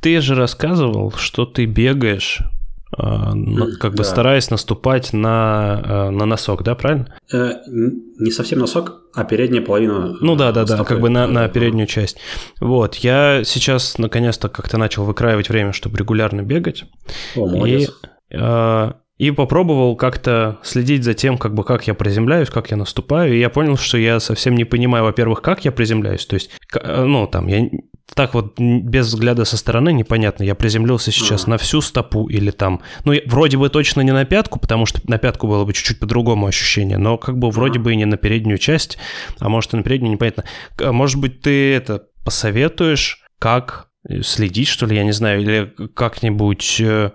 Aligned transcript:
ты 0.00 0.20
же 0.20 0.34
рассказывал, 0.34 1.12
что 1.12 1.46
ты 1.46 1.66
бегаешь 1.66 2.40
а, 2.92 3.32
как 3.78 3.92
бы 3.92 3.98
да. 3.98 4.04
стараясь 4.04 4.50
наступать 4.50 5.12
на, 5.12 5.80
а, 5.84 6.10
на 6.10 6.26
носок, 6.26 6.64
да, 6.64 6.74
правильно? 6.74 7.14
Э, 7.32 7.52
не 7.66 8.30
совсем 8.32 8.58
носок, 8.58 9.02
а 9.14 9.24
передняя 9.24 9.62
половина. 9.62 10.16
Ну 10.20 10.34
да, 10.34 10.50
да, 10.50 10.64
да, 10.64 10.82
как 10.84 11.00
бы 11.00 11.08
на, 11.08 11.26
на 11.26 11.48
переднюю 11.48 11.86
часть. 11.86 12.18
Вот, 12.60 12.96
я 12.96 13.42
сейчас 13.44 13.96
наконец-то 13.98 14.48
как-то 14.48 14.76
начал 14.76 15.04
выкраивать 15.04 15.48
время, 15.48 15.72
чтобы 15.72 15.98
регулярно 15.98 16.42
бегать. 16.42 16.84
О, 17.36 17.46
молодец. 17.46 17.90
И, 18.30 18.36
э, 18.36 18.92
и 19.20 19.30
попробовал 19.32 19.96
как-то 19.96 20.58
следить 20.62 21.04
за 21.04 21.12
тем, 21.12 21.36
как 21.36 21.52
бы 21.52 21.62
как 21.62 21.86
я 21.86 21.92
приземляюсь, 21.92 22.48
как 22.48 22.70
я 22.70 22.78
наступаю, 22.78 23.34
и 23.34 23.38
я 23.38 23.50
понял, 23.50 23.76
что 23.76 23.98
я 23.98 24.18
совсем 24.18 24.54
не 24.54 24.64
понимаю, 24.64 25.04
во-первых, 25.04 25.42
как 25.42 25.62
я 25.66 25.72
приземляюсь, 25.72 26.24
то 26.24 26.34
есть, 26.34 26.50
ну, 26.82 27.26
там, 27.26 27.46
я 27.46 27.68
так 28.14 28.32
вот 28.32 28.58
без 28.58 29.08
взгляда 29.08 29.44
со 29.44 29.58
стороны 29.58 29.92
непонятно, 29.92 30.44
я 30.44 30.54
приземлился 30.54 31.12
сейчас 31.12 31.46
а. 31.46 31.50
на 31.50 31.58
всю 31.58 31.82
стопу 31.82 32.28
или 32.28 32.50
там, 32.50 32.80
ну, 33.04 33.12
вроде 33.26 33.58
бы 33.58 33.68
точно 33.68 34.00
не 34.00 34.12
на 34.12 34.24
пятку, 34.24 34.58
потому 34.58 34.86
что 34.86 35.02
на 35.04 35.18
пятку 35.18 35.46
было 35.46 35.66
бы 35.66 35.74
чуть-чуть 35.74 36.00
по-другому 36.00 36.46
ощущение, 36.46 36.96
но 36.96 37.18
как 37.18 37.36
бы 37.36 37.50
вроде 37.50 37.78
а. 37.78 37.82
бы 37.82 37.92
и 37.92 37.96
не 37.96 38.06
на 38.06 38.16
переднюю 38.16 38.56
часть, 38.56 38.96
а 39.38 39.50
может 39.50 39.74
и 39.74 39.76
на 39.76 39.82
переднюю, 39.82 40.12
непонятно. 40.12 40.44
Может 40.78 41.20
быть, 41.20 41.42
ты 41.42 41.74
это 41.74 42.04
посоветуешь, 42.24 43.22
как 43.38 43.88
следить, 44.22 44.68
что 44.68 44.86
ли, 44.86 44.96
я 44.96 45.04
не 45.04 45.12
знаю, 45.12 45.42
или 45.42 45.74
как-нибудь 45.94 46.80
э, 46.80 47.10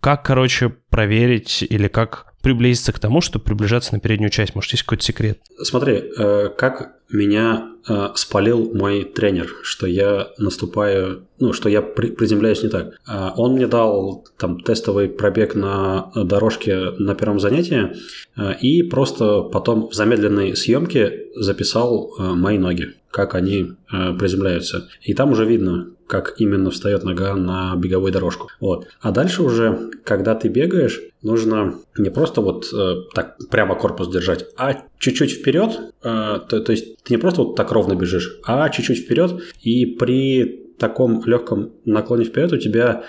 как, 0.00 0.24
короче, 0.24 0.68
проверить 0.68 1.62
или 1.62 1.88
как 1.88 2.26
приблизиться 2.42 2.92
к 2.92 2.98
тому, 2.98 3.20
чтобы 3.20 3.44
приближаться 3.44 3.94
на 3.94 4.00
переднюю 4.00 4.30
часть? 4.30 4.54
Может, 4.54 4.72
есть 4.72 4.84
какой-то 4.84 5.04
секрет? 5.04 5.40
Смотри, 5.62 6.02
э, 6.16 6.48
как 6.56 6.99
меня 7.12 7.70
э, 7.88 8.08
спалил 8.14 8.72
мой 8.74 9.04
тренер, 9.04 9.50
что 9.62 9.86
я 9.86 10.28
наступаю, 10.38 11.26
ну, 11.38 11.52
что 11.52 11.68
я 11.68 11.82
при, 11.82 12.10
приземляюсь 12.10 12.62
не 12.62 12.68
так. 12.68 12.94
Э, 13.08 13.30
он 13.36 13.54
мне 13.54 13.66
дал 13.66 14.24
там 14.38 14.60
тестовый 14.60 15.08
пробег 15.08 15.54
на 15.54 16.10
дорожке 16.14 16.92
на 16.98 17.14
первом 17.14 17.40
занятии 17.40 17.92
э, 18.36 18.54
и 18.60 18.82
просто 18.82 19.42
потом 19.42 19.88
в 19.88 19.94
замедленной 19.94 20.56
съемке 20.56 21.26
записал 21.34 22.14
э, 22.18 22.22
мои 22.34 22.58
ноги, 22.58 22.94
как 23.10 23.34
они 23.34 23.72
э, 23.92 24.12
приземляются. 24.18 24.88
И 25.02 25.14
там 25.14 25.32
уже 25.32 25.44
видно, 25.44 25.90
как 26.06 26.34
именно 26.38 26.70
встает 26.70 27.04
нога 27.04 27.34
на 27.36 27.74
беговую 27.76 28.12
дорожку. 28.12 28.48
Вот. 28.60 28.88
А 29.00 29.12
дальше 29.12 29.42
уже, 29.42 29.90
когда 30.04 30.34
ты 30.34 30.48
бегаешь, 30.48 31.00
нужно 31.22 31.74
не 31.96 32.10
просто 32.10 32.40
вот 32.40 32.66
э, 32.72 32.94
так 33.14 33.36
прямо 33.50 33.74
корпус 33.74 34.08
держать, 34.08 34.46
а 34.56 34.82
чуть-чуть 35.00 35.32
вперед, 35.32 35.80
э, 36.04 36.38
то, 36.48 36.60
то 36.60 36.72
есть 36.72 37.02
ты 37.02 37.14
не 37.14 37.18
просто 37.18 37.42
вот 37.42 37.56
так 37.56 37.72
ровно 37.72 37.94
бежишь, 37.94 38.38
а 38.44 38.68
чуть-чуть 38.68 38.98
вперед, 38.98 39.42
и 39.62 39.86
при 39.86 40.66
таком 40.78 41.22
легком 41.26 41.72
наклоне 41.84 42.24
вперед 42.24 42.52
у 42.52 42.56
тебя 42.56 43.04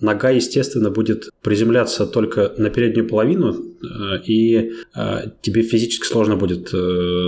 нога, 0.00 0.30
естественно, 0.30 0.90
будет 0.90 1.30
приземляться 1.42 2.06
только 2.06 2.52
на 2.58 2.68
переднюю 2.70 3.08
половину, 3.08 3.54
э, 3.54 4.22
и 4.24 4.72
э, 4.94 5.30
тебе 5.42 5.62
физически 5.62 6.06
сложно 6.06 6.36
будет 6.36 6.72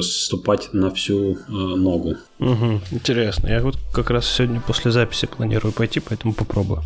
ступать 0.05 0.71
на 0.73 0.91
всю 0.91 1.39
ногу. 1.49 2.17
Угу, 2.39 2.81
интересно. 2.93 3.49
Я 3.49 3.63
вот 3.63 3.77
как 3.95 4.11
раз 4.11 4.27
сегодня 4.27 4.63
после 4.67 4.91
записи 4.91 5.27
планирую 5.27 5.73
пойти, 5.73 6.01
поэтому 6.01 6.33
попробую. 6.33 6.81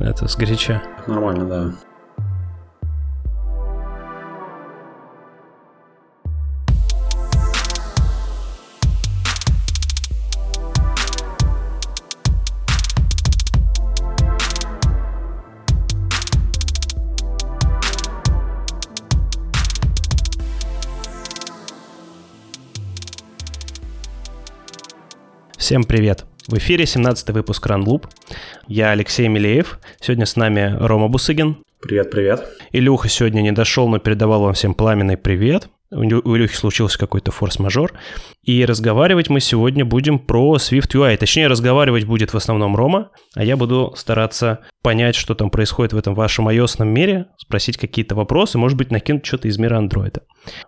Это 0.00 0.26
сгоряча. 0.26 0.82
Нормально, 1.06 1.48
да. 1.48 1.74
Всем 25.64 25.84
привет! 25.84 26.26
В 26.46 26.58
эфире 26.58 26.84
17 26.84 27.30
выпуск 27.30 27.64
Ранлуп. 27.64 28.06
Я 28.68 28.90
Алексей 28.90 29.28
Милеев. 29.28 29.78
Сегодня 29.98 30.26
с 30.26 30.36
нами 30.36 30.76
Рома 30.78 31.08
Бусыгин. 31.08 31.56
Привет, 31.80 32.10
привет. 32.10 32.44
Илюха 32.72 33.08
сегодня 33.08 33.40
не 33.40 33.50
дошел, 33.50 33.88
но 33.88 33.98
передавал 33.98 34.42
вам 34.42 34.52
всем 34.52 34.74
пламенный 34.74 35.16
привет. 35.16 35.68
У 35.90 36.02
Илюхи 36.02 36.54
случился 36.54 36.98
какой-то 36.98 37.32
форс-мажор. 37.32 37.94
И 38.42 38.62
разговаривать 38.66 39.30
мы 39.30 39.40
сегодня 39.40 39.86
будем 39.86 40.18
про 40.18 40.56
Swift 40.56 40.90
UI. 40.92 41.16
Точнее, 41.16 41.46
разговаривать 41.46 42.04
будет 42.04 42.34
в 42.34 42.36
основном 42.36 42.76
Рома, 42.76 43.10
а 43.34 43.42
я 43.42 43.56
буду 43.56 43.94
стараться 43.96 44.60
понять, 44.82 45.14
что 45.14 45.34
там 45.34 45.48
происходит 45.48 45.94
в 45.94 45.96
этом 45.96 46.14
вашем 46.14 46.46
ios 46.50 46.84
мире, 46.84 47.28
спросить 47.38 47.78
какие-то 47.78 48.14
вопросы, 48.14 48.58
может 48.58 48.76
быть, 48.76 48.90
накинуть 48.90 49.24
что-то 49.24 49.48
из 49.48 49.56
мира 49.56 49.78
андроида. 49.78 50.24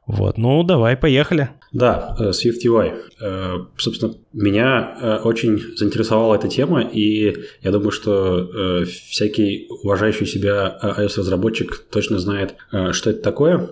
Вот, 0.07 0.39
ну 0.39 0.63
давай, 0.63 0.97
поехали. 0.97 1.51
Да, 1.73 2.17
э, 2.19 2.31
Swift 2.31 2.65
UI. 2.65 2.95
Э, 3.21 3.57
собственно, 3.77 4.15
меня 4.33 4.97
э, 5.01 5.17
очень 5.25 5.77
заинтересовала 5.77 6.37
эта 6.37 6.49
тема, 6.49 6.83
и 6.83 7.37
я 7.63 7.71
думаю, 7.71 7.91
что 7.91 8.85
всякий 8.87 9.69
уважающий 9.83 10.27
себя 10.27 10.79
iOS-разработчик 10.83 11.85
точно 11.91 12.19
знает, 12.19 12.57
что 12.93 13.11
это 13.11 13.23
такое. 13.23 13.71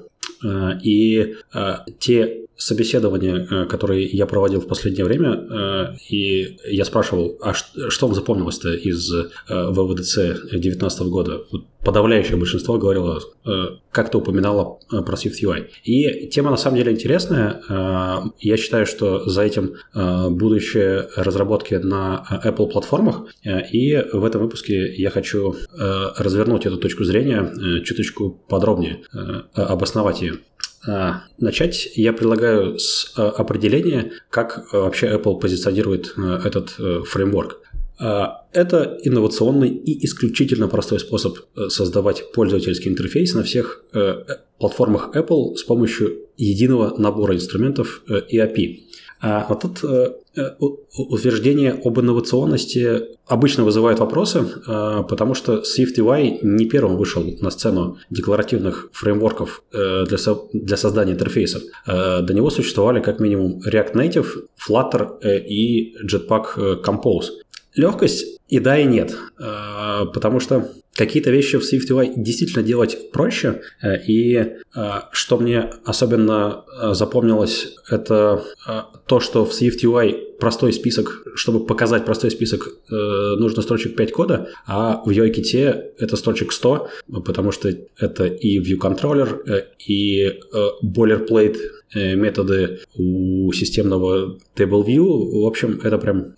И 0.83 1.37
те 1.99 2.45
собеседования, 2.57 3.47
э, 3.51 3.67
которые 3.67 4.07
я 4.07 4.27
проводил 4.27 4.61
в 4.61 4.67
последнее 4.67 5.05
время, 5.05 5.33
э, 5.35 5.97
и 6.09 6.57
я 6.65 6.85
спрашивал, 6.85 7.37
а 7.43 7.53
что 7.55 8.07
вам 8.07 8.15
запомнилось-то 8.15 8.73
из 8.75 9.13
э, 9.13 9.29
ВВДЦ 9.49 10.15
2019 10.51 11.03
года? 11.09 11.41
Подавляющее 11.85 12.39
большинство 12.39 12.79
говорило, 12.79 13.21
как-то 13.91 14.17
упоминало 14.17 14.79
про 14.89 15.17
Swift 15.17 15.35
UI. 15.43 15.67
И 15.85 16.29
тема 16.29 16.51
на 16.51 16.57
самом 16.57 16.79
деле 16.79 16.93
интересная. 16.93 17.61
Я 18.41 18.57
считаю, 18.57 18.87
что 18.87 19.29
за 19.29 19.43
этим 19.43 19.75
будущее 19.93 21.11
разработки 21.15 21.75
на 21.75 22.25
Apple 22.43 22.71
платформах. 22.71 23.27
И 23.71 24.03
в 24.15 24.25
этом 24.25 24.41
выпуске 24.41 24.95
я 24.95 25.11
хочу 25.11 25.57
развернуть 25.77 26.65
эту 26.65 26.79
точку 26.79 27.05
зрения 27.05 27.83
чуточку 27.85 28.31
подробнее, 28.49 29.03
обосновать 29.53 30.23
ее. 30.23 30.39
А, 30.87 31.25
начать 31.39 31.89
я 31.95 32.13
предлагаю 32.13 32.79
с 32.79 33.13
а, 33.17 33.29
определения, 33.31 34.13
как 34.31 34.67
а, 34.73 34.81
вообще 34.81 35.07
Apple 35.09 35.39
позиционирует 35.39 36.15
этот 36.45 36.71
фреймворк. 37.07 37.61
Это 37.97 38.99
инновационный 39.05 39.69
и 39.69 40.05
исключительно 40.05 40.67
простой 40.67 40.99
способ 40.99 41.39
создавать 41.69 42.33
пользовательский 42.33 42.91
интерфейс 42.91 43.35
на 43.35 43.45
всех 43.45 43.85
платформах 44.59 45.15
Apple 45.15 45.55
с 45.55 45.63
помощью 45.63 46.27
единого 46.37 46.93
набора 46.99 47.37
инструментов 47.37 48.03
и 48.29 48.39
API. 48.39 48.81
А 49.27 49.47
вот 49.49 49.61
тут 49.61 49.83
э, 49.85 49.87
э, 49.87 50.13
утверждение 50.97 51.73
об 51.85 51.99
инновационности 52.01 53.03
обычно 53.27 53.65
вызывает 53.65 53.99
вопросы, 53.99 54.41
э, 54.41 55.03
потому 55.09 55.35
что 55.35 55.63
SwiftUI 55.63 56.39
не 56.43 56.67
первым 56.67 56.97
вышел 56.97 57.25
на 57.41 57.51
сцену 57.51 57.99
декларативных 58.11 58.91
фреймворков 58.93 59.63
для, 59.73 60.19
для 60.53 60.77
создания 60.77 61.13
интерфейсов. 61.13 61.63
До 61.87 62.35
него 62.35 62.51
существовали 62.51 63.01
как 63.01 63.21
минимум 63.21 63.61
React 63.67 63.95
Native, 63.95 64.27
Flutter 64.69 65.19
и 65.47 65.95
Jetpack 66.05 66.83
Compose. 66.83 67.31
Легкость 67.75 68.41
и 68.49 68.59
да, 68.61 68.79
и 68.79 68.85
нет. 68.85 69.17
Потому 70.13 70.41
что 70.41 70.71
какие-то 70.95 71.31
вещи 71.31 71.59
в 71.59 71.63
SwiftUI 71.63 72.13
действительно 72.17 72.63
делать 72.63 73.11
проще. 73.13 73.61
Э, 73.83 74.03
и 74.07 74.35
э, 74.35 74.57
что 75.13 75.39
мне 75.39 75.71
особенно 75.85 76.65
э, 76.81 76.95
запомнилось, 76.95 77.77
это 77.89 78.43
то, 79.07 79.21
что 79.21 79.45
в 79.45 79.51
SwiftUI 79.51 80.39
простой 80.41 80.73
список, 80.73 81.23
чтобы 81.35 81.65
показать 81.67 82.05
простой 82.05 82.31
список, 82.31 82.69
нужно 82.91 83.63
строчек 83.63 83.97
5 83.97 84.13
кода, 84.13 84.49
а 84.67 85.03
в 85.05 85.11
UIKit 85.11 85.93
это 85.99 86.17
строчек 86.17 86.53
100, 86.53 86.89
потому 87.25 87.53
что 87.53 87.69
это 87.99 88.25
и 88.25 88.59
view 88.59 88.79
controller, 88.81 89.65
и 89.87 90.41
boilerplate 90.83 91.59
методы 91.95 92.81
у 92.97 93.53
системного 93.53 94.39
table 94.57 94.85
view. 94.85 95.43
В 95.43 95.47
общем, 95.47 95.81
это 95.83 95.99
прям 95.99 96.35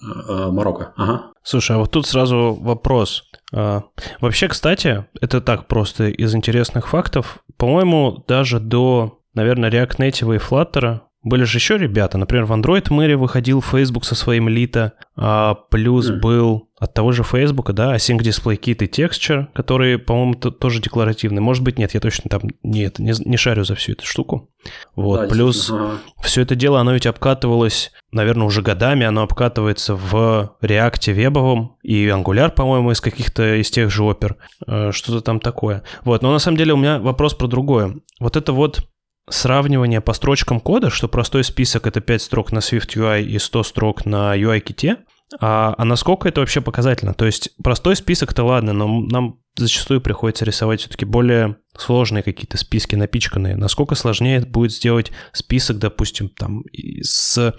Марокко. 0.53 0.93
Ага. 0.97 1.33
Слушай, 1.43 1.77
а 1.77 1.79
вот 1.79 1.93
тут 1.93 2.07
сразу 2.09 2.59
вопрос. 2.61 3.23
А, 3.53 3.85
вообще, 4.21 4.49
кстати, 4.49 5.05
это 5.21 5.41
так 5.41 5.69
просто 5.69 6.09
из 6.09 6.35
интересных 6.35 6.89
фактов. 6.89 7.39
По-моему, 7.57 8.25
даже 8.27 8.61
до, 8.61 9.21
наверное, 9.35 9.71
React 9.71 9.97
Native 9.99 10.37
и 10.37 10.39
Flutter 10.39 11.01
были 11.27 11.43
же 11.43 11.59
еще 11.59 11.77
ребята. 11.77 12.19
Например, 12.19 12.45
в 12.45 12.53
Android 12.53 12.87
Мэри 12.89 13.15
выходил 13.15 13.61
Facebook 13.61 14.05
со 14.05 14.15
своим 14.15 14.49
Lito, 14.49 14.93
а 15.17 15.55
плюс 15.55 16.09
mm. 16.09 16.21
был 16.21 16.69
от 16.79 16.95
того 16.95 17.11
же 17.11 17.25
Facebook, 17.25 17.73
да, 17.73 17.97
Async 17.97 18.19
Display 18.19 18.57
Kit 18.61 18.85
и 18.85 18.87
Texture, 18.87 19.47
которые, 19.53 19.99
по-моему, 19.99 20.35
тоже 20.35 20.81
декларативны. 20.81 21.41
Может 21.41 21.65
быть, 21.65 21.79
нет, 21.79 21.95
я 21.95 22.01
точно 22.01 22.31
там 22.31 22.43
нет, 22.63 23.01
не, 23.01 23.13
не 23.25 23.37
шарю 23.37 23.65
за 23.65 23.75
всю 23.75 23.93
эту 23.93 24.07
штуку. 24.07 24.51
Вот, 24.95 25.23
да, 25.23 25.29
плюс 25.29 25.69
ага. 25.69 25.99
все 26.23 26.43
это 26.43 26.55
дело, 26.55 26.79
оно 26.79 26.93
ведь 26.93 27.07
обкатывалось, 27.07 27.91
наверное, 28.13 28.47
уже 28.47 28.63
годами, 28.63 29.05
оно 29.05 29.23
обкатывается 29.23 29.97
в 29.97 30.57
React 30.63 31.13
вебовом 31.13 31.77
и 31.83 32.07
Angular, 32.07 32.53
по-моему, 32.53 32.93
из 32.93 33.01
каких-то 33.01 33.61
из 33.61 33.69
тех 33.71 33.91
же 33.91 34.05
опер, 34.05 34.37
э, 34.65 34.93
что-то 34.93 35.23
там 35.23 35.41
такое. 35.41 35.83
Вот, 36.05 36.23
но 36.23 36.33
на 36.33 36.39
самом 36.39 36.57
деле 36.57 36.75
у 36.75 36.77
меня 36.77 37.01
вопрос 37.01 37.35
про 37.35 37.49
другое. 37.49 37.97
Вот 38.21 38.37
это 38.37 38.53
вот 38.53 38.87
сравнивание 39.29 40.01
по 40.01 40.13
строчкам 40.13 40.61
кода, 40.61 40.91
что 40.91 41.09
простой 41.09 41.45
список— 41.45 41.87
это 41.89 42.01
5 42.01 42.23
строк 42.23 42.53
на 42.53 42.59
Swift 42.59 42.97
UI 42.97 43.23
и 43.25 43.39
100 43.39 43.63
строк 43.65 44.07
на 44.07 44.37
UI-ките, 44.37 44.99
а, 45.41 45.75
а 45.77 45.85
насколько 45.85 46.29
это 46.29 46.41
вообще 46.41 46.61
показательно? 46.61 47.15
То 47.15 47.27
есть 47.27 47.51
простой 47.63 47.97
список-то 47.97 48.45
ладно, 48.45 48.73
но 48.73 49.01
нам 49.01 49.41
зачастую 49.57 50.01
приходится 50.01 50.45
рисовать 50.45 50.81
все-таки 50.81 51.05
более 51.05 51.57
сложные 51.77 52.23
какие-то 52.23 52.59
списки 52.59 52.95
напичканные. 52.95 53.57
Насколько 53.57 53.95
сложнее 53.95 54.41
будет 54.41 54.73
сделать 54.73 55.11
список, 55.33 55.79
допустим, 55.79 56.29
там 56.29 56.63
с 57.03 57.55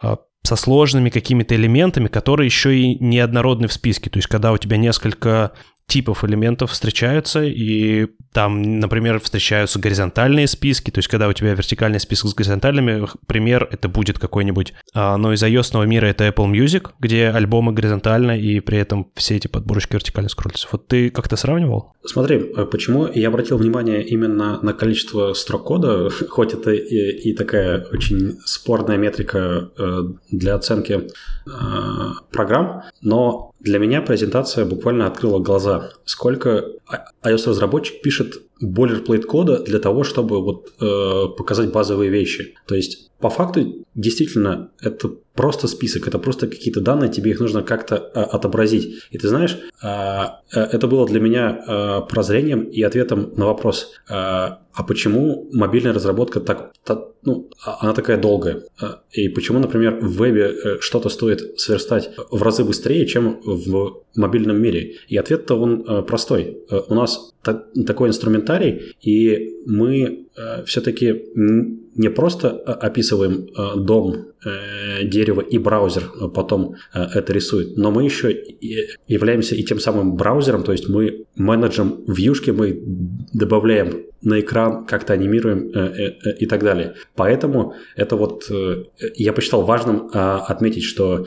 а, 0.00 0.16
со 0.42 0.56
сложными 0.56 1.10
какими-то 1.10 1.56
элементами, 1.56 2.06
которые 2.06 2.46
еще 2.46 2.78
и 2.78 3.02
неоднородны 3.02 3.66
в 3.66 3.72
списке. 3.72 4.10
То 4.10 4.18
есть, 4.18 4.28
когда 4.28 4.52
у 4.52 4.58
тебя 4.58 4.76
несколько 4.76 5.52
типов 5.86 6.24
элементов 6.24 6.72
встречаются, 6.72 7.44
и 7.44 8.06
там, 8.32 8.80
например, 8.80 9.20
встречаются 9.20 9.78
горизонтальные 9.78 10.46
списки, 10.46 10.90
то 10.90 10.98
есть 10.98 11.08
когда 11.08 11.28
у 11.28 11.32
тебя 11.32 11.54
вертикальный 11.54 12.00
список 12.00 12.30
с 12.30 12.34
горизонтальными, 12.34 13.06
пример, 13.26 13.68
это 13.70 13.88
будет 13.88 14.18
какой-нибудь, 14.18 14.74
а, 14.94 15.16
но 15.16 15.32
из 15.32 15.42
ios 15.42 15.86
мира 15.86 16.06
это 16.06 16.26
Apple 16.26 16.50
Music, 16.50 16.90
где 16.98 17.28
альбомы 17.28 17.72
горизонтально, 17.72 18.38
и 18.38 18.60
при 18.60 18.78
этом 18.78 19.10
все 19.14 19.36
эти 19.36 19.46
подборочки 19.46 19.94
вертикально 19.94 20.28
скроллятся. 20.28 20.68
Вот 20.72 20.88
ты 20.88 21.10
как-то 21.10 21.36
сравнивал? 21.36 21.92
Смотри, 22.04 22.36
э, 22.36 22.64
почему 22.66 23.08
я 23.12 23.28
обратил 23.28 23.56
внимание 23.58 24.02
именно 24.04 24.60
на 24.62 24.72
количество 24.72 25.32
строк 25.34 25.64
кода, 25.64 26.10
хоть 26.28 26.52
это 26.52 26.72
и, 26.72 27.30
и 27.30 27.34
такая 27.34 27.86
очень 27.92 28.38
спорная 28.44 28.96
метрика 28.96 29.70
э, 29.78 30.02
для 30.30 30.54
оценки 30.54 30.92
э, 30.92 31.50
программ, 32.30 32.82
но 33.02 33.52
для 33.60 33.78
меня 33.78 34.02
презентация 34.02 34.64
буквально 34.64 35.06
открыла 35.06 35.40
глаза. 35.40 35.75
Сколько 36.04 36.64
iOS-разработчик 37.22 38.02
пишет 38.02 38.34
boilerplate 38.62 39.22
кода 39.22 39.62
для 39.62 39.78
того, 39.78 40.04
чтобы 40.04 40.42
вот, 40.42 40.72
э, 40.80 41.28
показать 41.36 41.72
базовые 41.72 42.10
вещи. 42.10 42.54
То 42.66 42.74
есть, 42.74 43.10
по 43.18 43.30
факту, 43.30 43.86
действительно, 43.94 44.70
это 44.80 45.10
просто 45.34 45.68
список, 45.68 46.08
это 46.08 46.18
просто 46.18 46.48
какие-то 46.48 46.80
данные, 46.80 47.10
тебе 47.10 47.30
их 47.30 47.40
нужно 47.40 47.62
как-то 47.62 47.96
э, 47.96 48.20
отобразить. 48.20 49.02
И 49.10 49.18
ты 49.18 49.28
знаешь, 49.28 49.58
э, 49.82 49.86
э, 49.86 50.60
это 50.60 50.86
было 50.86 51.06
для 51.06 51.20
меня 51.20 51.64
э, 51.66 52.00
прозрением 52.08 52.64
и 52.64 52.82
ответом 52.82 53.32
на 53.36 53.46
вопрос, 53.46 53.92
э, 54.08 54.12
а 54.76 54.82
почему 54.86 55.48
мобильная 55.52 55.94
разработка 55.94 56.40
так, 56.40 56.72
так 56.84 57.08
ну, 57.22 57.48
а, 57.64 57.78
она 57.80 57.92
такая 57.92 58.18
долгая? 58.18 58.62
Э, 58.80 58.96
и 59.10 59.28
почему, 59.28 59.58
например, 59.58 59.98
в 60.00 60.16
вебе 60.16 60.42
э, 60.42 60.80
что-то 60.80 61.08
стоит 61.08 61.58
сверстать 61.58 62.10
в 62.30 62.42
разы 62.42 62.64
быстрее, 62.64 63.06
чем 63.06 63.40
в 63.42 64.02
мобильном 64.14 64.60
мире? 64.60 64.96
И 65.08 65.16
ответ-то 65.16 65.54
он 65.54 66.04
простой. 66.04 66.58
У 66.88 66.94
нас 66.94 67.32
такой 67.86 68.10
инструментарий, 68.46 68.94
и 69.00 69.56
мы 69.66 70.26
все-таки 70.66 71.24
не 71.34 72.10
просто 72.10 72.50
описываем 72.50 73.48
дом, 73.84 74.26
дерево 75.02 75.40
и 75.40 75.58
браузер 75.58 76.04
потом 76.34 76.76
это 76.92 77.32
рисует, 77.32 77.76
но 77.76 77.90
мы 77.90 78.04
еще 78.04 78.30
являемся 79.08 79.54
и 79.54 79.62
тем 79.62 79.80
самым 79.80 80.16
браузером, 80.16 80.62
то 80.62 80.72
есть 80.72 80.88
мы 80.88 81.24
менеджем 81.36 82.04
вьюшки, 82.06 82.50
мы 82.50 82.82
добавляем 83.32 84.06
на 84.22 84.40
экран, 84.40 84.86
как-то 84.86 85.12
анимируем 85.12 85.70
э, 85.70 85.78
э, 85.78 86.14
э, 86.24 86.36
и 86.40 86.46
так 86.46 86.62
далее. 86.62 86.94
Поэтому 87.14 87.74
это 87.94 88.16
вот 88.16 88.50
я 89.14 89.32
посчитал 89.32 89.62
важным 89.62 90.10
а, 90.12 90.40
отметить, 90.48 90.82
что 90.82 91.26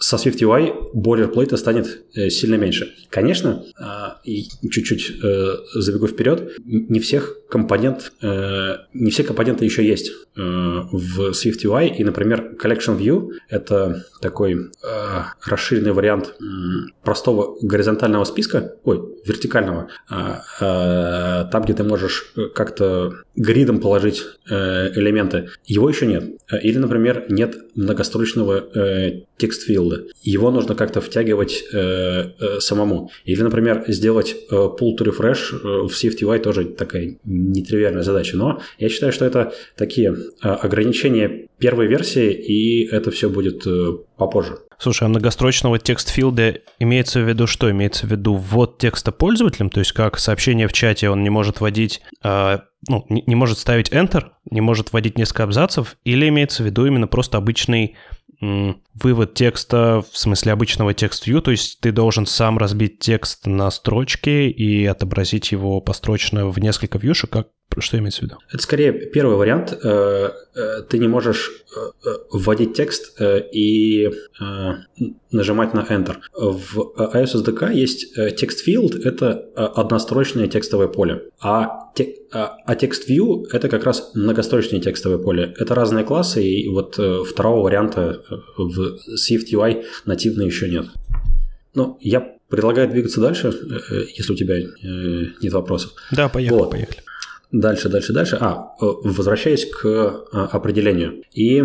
со 0.00 0.16
SwiftUI 0.16 0.92
boilerplate 0.94 1.56
станет 1.56 2.04
сильно 2.14 2.56
меньше. 2.56 2.92
Конечно, 3.10 3.64
и 4.24 4.48
чуть-чуть 4.70 5.20
забегу 5.74 6.08
вперед, 6.08 6.52
не 6.64 6.98
всех 6.98 7.36
компонент, 7.48 8.12
не 8.22 9.10
все 9.10 9.22
компоненты 9.24 9.64
еще 9.64 9.86
есть 9.86 10.10
в 10.34 11.30
SwiftUI, 11.30 11.94
и, 11.96 12.02
например, 12.02 12.56
Collection 12.60 12.98
View— 12.98 13.30
это 13.48 14.06
такой 14.20 14.70
расширенный 15.44 15.92
вариант 15.92 16.34
простого 17.02 17.58
горизонтального 17.60 18.24
списка, 18.24 18.76
ой, 18.84 19.02
вертикального, 19.26 19.88
там, 21.50 21.62
где 21.62 21.74
ты 21.74 21.84
можешь 21.84 22.32
э, 22.36 22.46
как-то 22.54 23.12
гридом 23.36 23.80
положить 23.80 24.22
э, 24.48 24.92
элементы, 24.94 25.50
его 25.66 25.88
еще 25.88 26.06
нет. 26.06 26.24
Э, 26.50 26.60
или, 26.60 26.78
например, 26.78 27.26
нет 27.28 27.56
многострочного 27.74 28.64
текст-филда. 29.36 29.89
Его 30.22 30.50
нужно 30.50 30.74
как-то 30.74 31.00
втягивать 31.00 31.64
самому. 32.58 33.10
Или, 33.24 33.42
например, 33.42 33.84
сделать 33.88 34.36
pull 34.50 34.96
to 34.98 35.04
refresh 35.04 35.88
в 35.88 35.90
SwiftUI 35.90 36.38
тоже 36.38 36.64
такая 36.64 37.18
нетривиальная 37.24 38.02
задача. 38.02 38.36
Но 38.36 38.60
я 38.78 38.88
считаю, 38.88 39.12
что 39.12 39.24
это 39.24 39.52
такие 39.76 40.16
ограничения 40.40 41.48
первой 41.58 41.86
версии, 41.86 42.32
и 42.32 42.86
это 42.86 43.10
все 43.10 43.28
будет 43.28 43.66
попозже. 44.16 44.58
Слушай, 44.78 45.04
а 45.04 45.08
многострочного 45.08 45.78
текст-филда 45.78 46.60
имеется 46.78 47.20
в 47.20 47.28
виду 47.28 47.46
что? 47.46 47.70
Имеется 47.70 48.06
в 48.06 48.10
виду 48.10 48.34
ввод 48.34 48.78
текста 48.78 49.12
пользователям, 49.12 49.68
то 49.68 49.80
есть 49.80 49.92
как 49.92 50.18
сообщение 50.18 50.68
в 50.68 50.72
чате 50.72 51.10
он 51.10 51.22
не 51.22 51.28
может 51.28 51.60
вводить, 51.60 52.00
э, 52.24 52.58
ну, 52.88 53.04
не, 53.10 53.22
не 53.26 53.34
может 53.34 53.58
ставить 53.58 53.92
Enter, 53.92 54.28
не 54.50 54.62
может 54.62 54.94
вводить 54.94 55.18
несколько 55.18 55.44
абзацев, 55.44 55.96
или 56.04 56.28
имеется 56.28 56.62
в 56.62 56.66
виду 56.66 56.86
именно 56.86 57.06
просто 57.06 57.36
обычный 57.36 57.96
вывод 58.40 59.34
текста 59.34 60.02
в 60.10 60.16
смысле 60.16 60.52
обычного 60.52 60.94
текст-вью, 60.94 61.42
то 61.42 61.50
есть 61.50 61.80
ты 61.80 61.92
должен 61.92 62.26
сам 62.26 62.58
разбить 62.58 62.98
текст 62.98 63.46
на 63.46 63.70
строчки 63.70 64.48
и 64.48 64.86
отобразить 64.86 65.52
его 65.52 65.80
построчно 65.80 66.48
в 66.48 66.58
несколько 66.58 66.98
вьюшек, 66.98 67.30
как 67.30 67.48
что 67.78 67.98
имеется 67.98 68.20
в 68.20 68.24
виду? 68.24 68.36
Это 68.52 68.62
скорее 68.62 68.92
первый 68.92 69.36
вариант. 69.36 69.78
Э, 69.82 70.30
э, 70.54 70.82
ты 70.88 70.98
не 70.98 71.06
можешь 71.06 71.50
э, 71.76 72.10
вводить 72.32 72.74
текст 72.74 73.20
и 73.20 74.10
нажимать 75.30 75.74
на 75.74 75.80
Enter. 75.80 76.16
В 76.34 76.94
iOS 76.98 77.44
SDK 77.44 77.72
есть 77.72 78.18
text 78.18 78.58
field, 78.66 79.00
это 79.04 79.32
однострочное 79.54 80.48
текстовое 80.48 80.88
поле, 80.88 81.30
а, 81.40 81.90
те, 81.94 82.16
а 82.32 82.74
text 82.74 83.08
view 83.08 83.46
это 83.52 83.68
как 83.68 83.84
раз 83.84 84.12
многострочное 84.14 84.80
текстовое 84.80 85.18
поле. 85.18 85.54
Это 85.58 85.74
разные 85.74 86.04
классы, 86.04 86.44
и 86.44 86.68
вот 86.68 86.98
второго 87.28 87.62
варианта 87.62 88.22
в 88.56 88.98
Swift 89.14 89.52
UI 89.52 89.84
нативно 90.06 90.42
еще 90.42 90.68
нет. 90.68 90.86
Ну, 91.74 91.98
я 92.00 92.36
предлагаю 92.48 92.90
двигаться 92.90 93.20
дальше, 93.20 93.52
если 94.16 94.32
у 94.32 94.36
тебя 94.36 94.58
нет 94.58 95.52
вопросов. 95.52 95.92
Да, 96.10 96.28
поехали, 96.28 96.58
вот. 96.58 96.70
поехали. 96.72 97.02
Дальше, 97.52 97.88
дальше, 97.88 98.12
дальше. 98.12 98.38
А, 98.40 98.74
э, 98.80 98.86
возвращаясь 99.04 99.66
к 99.66 99.84
э, 99.84 100.36
определению. 100.52 101.22
И 101.34 101.64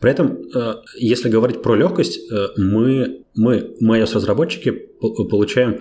при 0.00 0.10
этом, 0.10 0.38
э, 0.54 0.74
если 0.96 1.28
говорить 1.28 1.60
про 1.60 1.74
легкость, 1.74 2.20
мы, 2.56 3.22
мы, 3.34 3.76
мы 3.80 3.98
iOS-разработчики, 3.98 4.88
получаем 5.00 5.80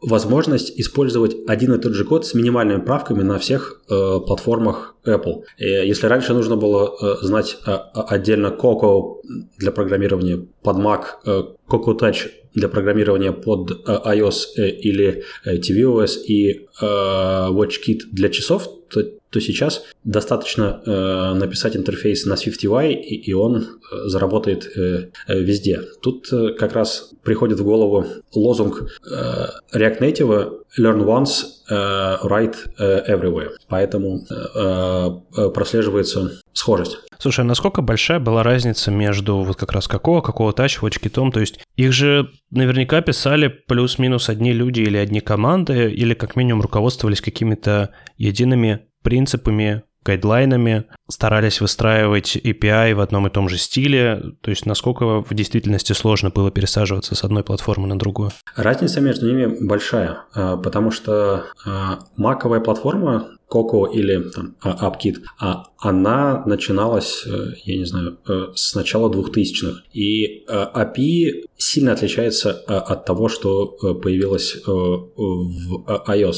возможность 0.00 0.78
использовать 0.78 1.36
один 1.46 1.74
и 1.74 1.78
тот 1.78 1.92
же 1.92 2.04
код 2.04 2.26
с 2.26 2.34
минимальными 2.34 2.80
правками 2.80 3.22
на 3.22 3.38
всех 3.38 3.82
платформах 3.86 4.96
Apple. 5.06 5.44
Если 5.58 6.06
раньше 6.06 6.34
нужно 6.34 6.56
было 6.56 7.18
знать 7.22 7.58
отдельно 7.64 8.48
Coco 8.48 9.16
для 9.58 9.72
программирования 9.72 10.46
под 10.62 10.76
Mac, 10.76 11.04
Coco 11.26 11.98
Touch 11.98 12.28
для 12.54 12.68
программирования 12.68 13.32
под 13.32 13.70
iOS 13.86 14.56
или 14.56 15.24
tvOS 15.46 16.18
и 16.26 16.66
WatchKit 16.80 18.00
для 18.12 18.28
часов, 18.28 18.79
то, 18.90 19.02
то 19.30 19.40
сейчас 19.40 19.84
достаточно 20.04 20.82
э, 20.84 21.34
написать 21.34 21.76
интерфейс 21.76 22.26
на 22.26 22.34
SwiftUI, 22.34 22.92
и, 22.92 23.14
и 23.14 23.32
он 23.32 23.56
э, 23.56 23.62
заработает 24.06 24.70
э, 24.76 25.10
э, 25.26 25.40
везде. 25.40 25.80
Тут 26.02 26.32
э, 26.32 26.54
как 26.58 26.72
раз 26.74 27.12
приходит 27.22 27.60
в 27.60 27.64
голову 27.64 28.06
лозунг 28.34 28.90
э, 29.10 29.46
React 29.74 30.00
Native 30.00 30.52
Learn 30.78 31.04
once, 31.04 31.44
э, 31.68 32.16
write 32.22 32.56
э, 32.78 33.14
everywhere. 33.14 33.50
Поэтому 33.68 34.24
э, 34.54 35.50
прослеживается 35.50 36.40
схожесть. 36.52 36.98
Слушай, 37.18 37.40
а 37.40 37.44
насколько 37.44 37.82
большая 37.82 38.18
была 38.18 38.42
разница 38.42 38.90
между 38.90 39.38
вот 39.38 39.56
как 39.56 39.72
раз 39.72 39.86
какого, 39.86 40.22
какого 40.22 40.52
Touch, 40.52 40.80
WatchKit? 40.80 41.30
То 41.32 41.40
есть 41.40 41.60
их 41.76 41.92
же 41.92 42.30
наверняка 42.50 43.02
писали 43.02 43.48
плюс-минус 43.48 44.28
одни 44.30 44.52
люди 44.52 44.80
или 44.80 44.96
одни 44.96 45.20
команды, 45.20 45.90
или 45.90 46.14
как 46.14 46.34
минимум 46.34 46.62
руководствовались 46.62 47.20
какими-то 47.20 47.90
едиными 48.16 48.79
принципами 49.02 49.82
гайдлайнами, 50.04 50.86
старались 51.08 51.60
выстраивать 51.60 52.36
API 52.36 52.94
в 52.94 53.00
одном 53.00 53.26
и 53.26 53.30
том 53.30 53.48
же 53.48 53.58
стиле. 53.58 54.34
То 54.40 54.50
есть 54.50 54.64
насколько 54.64 55.22
в 55.22 55.34
действительности 55.34 55.92
сложно 55.92 56.30
было 56.30 56.50
пересаживаться 56.50 57.14
с 57.14 57.24
одной 57.24 57.44
платформы 57.44 57.86
на 57.86 57.98
другую? 57.98 58.30
Разница 58.56 59.00
между 59.00 59.26
ними 59.26 59.46
большая, 59.60 60.24
а, 60.32 60.56
потому 60.56 60.90
что 60.90 61.44
а, 61.66 61.98
маковая 62.16 62.60
платформа 62.60 63.28
Coco 63.50 63.92
или 63.92 64.30
там, 64.30 64.54
AppKit, 64.62 65.16
а 65.40 65.64
она 65.76 66.44
начиналась, 66.46 67.24
э, 67.26 67.48
я 67.64 67.78
не 67.78 67.84
знаю, 67.84 68.16
э, 68.28 68.52
с 68.54 68.76
начала 68.76 69.10
2000-х. 69.10 69.82
И 69.92 70.44
API 70.46 71.46
сильно 71.56 71.92
отличается 71.92 72.52
от 72.52 73.04
того, 73.06 73.28
что 73.28 73.66
появилось 73.66 74.56
в 74.64 75.84
iOS. 76.06 76.36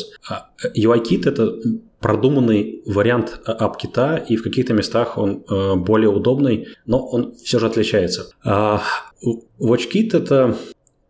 UIKit– 0.74 1.22
это 1.28 1.54
продуманный 2.02 2.82
вариант 2.84 3.40
AppKit 3.46 3.99
а, 3.99 4.16
и 4.16 4.36
в 4.36 4.42
каких-то 4.42 4.74
местах 4.74 5.16
он 5.16 5.44
э, 5.48 5.74
более 5.76 6.10
удобный, 6.10 6.66
но 6.84 7.06
он 7.06 7.34
все 7.36 7.58
же 7.58 7.66
отличается. 7.66 8.26
А, 8.44 8.82
WatchKit– 9.60 10.10
это 10.12 10.56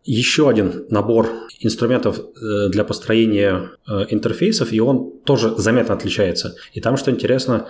еще 0.05 0.49
один 0.49 0.85
набор 0.89 1.29
инструментов 1.59 2.19
э, 2.19 2.69
для 2.69 2.83
построения 2.83 3.71
э, 3.87 4.05
интерфейсов, 4.09 4.71
и 4.71 4.79
он 4.79 5.19
тоже 5.25 5.55
заметно 5.57 5.95
отличается. 5.95 6.55
И 6.73 6.81
там, 6.81 6.97
что 6.97 7.09
интересно, 7.09 7.69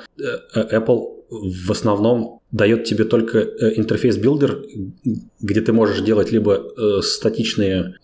Apple 0.55 1.23
в 1.29 1.71
основном 1.71 2.41
дает 2.51 2.83
тебе 2.83 3.05
только 3.05 3.39
Interface 3.39 4.17
Builder, 4.17 4.63
где 5.41 5.61
ты 5.61 5.73
можешь 5.73 6.01
делать 6.01 6.31
либо 6.31 7.01
статичные 7.01 7.95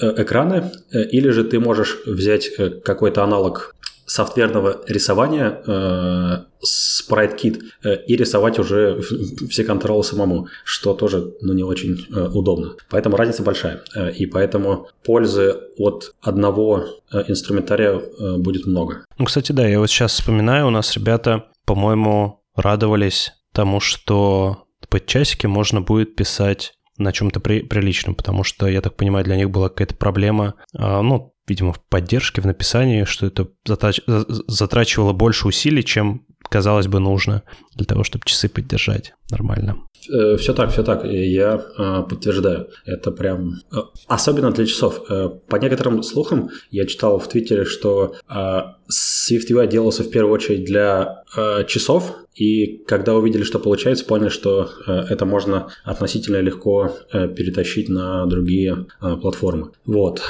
экраны, 0.00 0.70
или 0.92 1.28
же 1.28 1.44
ты 1.44 1.60
можешь 1.60 2.00
взять 2.06 2.50
какой-то 2.84 3.22
аналог 3.22 3.74
софтверного 4.12 4.82
рисования 4.86 5.62
э, 5.66 6.44
SpriteKit 6.62 7.62
э, 7.82 8.04
и 8.06 8.16
рисовать 8.16 8.58
уже 8.58 9.00
все 9.48 9.64
контролы 9.64 10.04
самому, 10.04 10.48
что 10.64 10.92
тоже 10.92 11.32
ну, 11.40 11.54
не 11.54 11.62
очень 11.62 12.06
э, 12.14 12.28
удобно. 12.28 12.74
Поэтому 12.90 13.16
разница 13.16 13.42
большая. 13.42 13.82
Э, 13.96 14.12
и 14.12 14.26
поэтому 14.26 14.88
пользы 15.02 15.56
от 15.78 16.14
одного 16.20 16.84
э, 17.10 17.24
инструментария 17.28 17.92
э, 17.92 18.36
будет 18.36 18.66
много. 18.66 19.06
Ну, 19.18 19.24
кстати, 19.24 19.52
да, 19.52 19.66
я 19.66 19.78
вот 19.78 19.88
сейчас 19.88 20.12
вспоминаю, 20.12 20.66
у 20.66 20.70
нас 20.70 20.94
ребята, 20.94 21.46
по-моему, 21.64 22.42
радовались 22.54 23.32
тому, 23.54 23.80
что 23.80 24.66
под 24.90 25.06
часики 25.06 25.46
можно 25.46 25.80
будет 25.80 26.16
писать 26.16 26.74
на 26.98 27.12
чем-то 27.12 27.40
при, 27.40 27.60
приличном, 27.60 28.14
потому 28.14 28.44
что, 28.44 28.68
я 28.68 28.82
так 28.82 28.94
понимаю, 28.94 29.24
для 29.24 29.36
них 29.36 29.50
была 29.50 29.70
какая-то 29.70 29.96
проблема, 29.96 30.54
э, 30.76 31.00
ну, 31.00 31.31
видимо, 31.48 31.72
в 31.72 31.80
поддержке, 31.80 32.40
в 32.40 32.46
написании, 32.46 33.04
что 33.04 33.26
это 33.26 33.48
затрач... 33.64 34.00
затрачивало 34.06 35.12
больше 35.12 35.48
усилий, 35.48 35.84
чем 35.84 36.26
казалось 36.48 36.86
бы 36.86 37.00
нужно 37.00 37.42
для 37.74 37.86
того, 37.86 38.04
чтобы 38.04 38.24
часы 38.26 38.48
поддержать 38.48 39.14
нормально. 39.30 39.76
Э, 40.10 40.36
все 40.36 40.52
так, 40.52 40.70
все 40.70 40.82
так. 40.82 41.04
Я 41.04 41.64
э, 41.78 42.02
подтверждаю. 42.08 42.68
Это 42.84 43.10
прям... 43.10 43.60
Э, 43.72 43.78
особенно 44.06 44.50
для 44.50 44.66
часов. 44.66 45.06
По 45.48 45.56
некоторым 45.56 46.02
слухам 46.02 46.50
я 46.70 46.86
читал 46.86 47.18
в 47.18 47.28
Твиттере, 47.28 47.64
что 47.64 48.14
SwiftUI 48.28 49.66
делался 49.66 50.02
в 50.02 50.10
первую 50.10 50.34
очередь 50.34 50.64
для 50.64 51.24
часов, 51.66 52.16
и 52.34 52.82
когда 52.86 53.14
увидели, 53.14 53.42
что 53.42 53.58
получается, 53.58 54.04
поняли, 54.04 54.28
что 54.28 54.70
это 54.86 55.24
можно 55.24 55.68
относительно 55.84 56.40
легко 56.40 56.90
перетащить 57.12 57.88
на 57.88 58.26
другие 58.26 58.86
платформы. 59.00 59.70
Вот. 59.86 60.22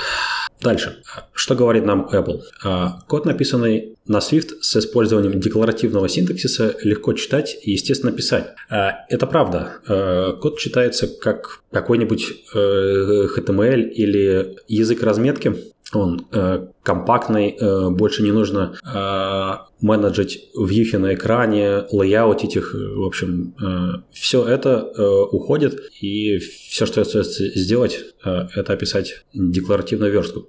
Дальше. 0.62 1.02
Что 1.32 1.54
говорит 1.54 1.84
нам 1.84 2.08
Apple? 2.12 2.42
А, 2.62 3.00
код, 3.08 3.26
написанный 3.26 3.96
на 4.06 4.18
Swift 4.18 4.60
с 4.60 4.76
использованием 4.76 5.40
декларативного 5.40 6.08
синтаксиса, 6.08 6.76
легко 6.82 7.12
читать 7.14 7.56
и, 7.62 7.72
естественно, 7.72 8.12
писать. 8.12 8.52
А, 8.70 9.04
это 9.08 9.26
правда. 9.26 9.78
А, 9.88 10.32
код 10.34 10.58
читается 10.58 11.08
как 11.08 11.62
какой-нибудь 11.72 12.26
э, 12.54 13.26
HTML 13.36 13.88
или 13.88 14.56
язык 14.68 15.02
разметки, 15.02 15.56
он 15.94 16.26
э, 16.32 16.66
компактный, 16.82 17.50
э, 17.50 17.90
больше 17.90 18.22
не 18.22 18.32
нужно 18.32 18.78
э, 18.82 19.84
менеджить 19.84 20.50
вьюхи 20.56 20.96
на 20.96 21.14
экране, 21.14 21.84
лейаутить 21.90 22.56
их, 22.56 22.74
в 22.74 23.04
общем, 23.04 23.54
э, 23.60 24.02
все 24.12 24.44
это 24.46 24.92
э, 24.96 25.02
уходит, 25.32 25.80
и 26.00 26.38
все, 26.38 26.86
что 26.86 27.00
остается 27.02 27.44
сделать, 27.58 28.00
э, 28.24 28.46
это 28.54 28.72
описать 28.72 29.24
декларативную 29.32 30.12
верстку. 30.12 30.48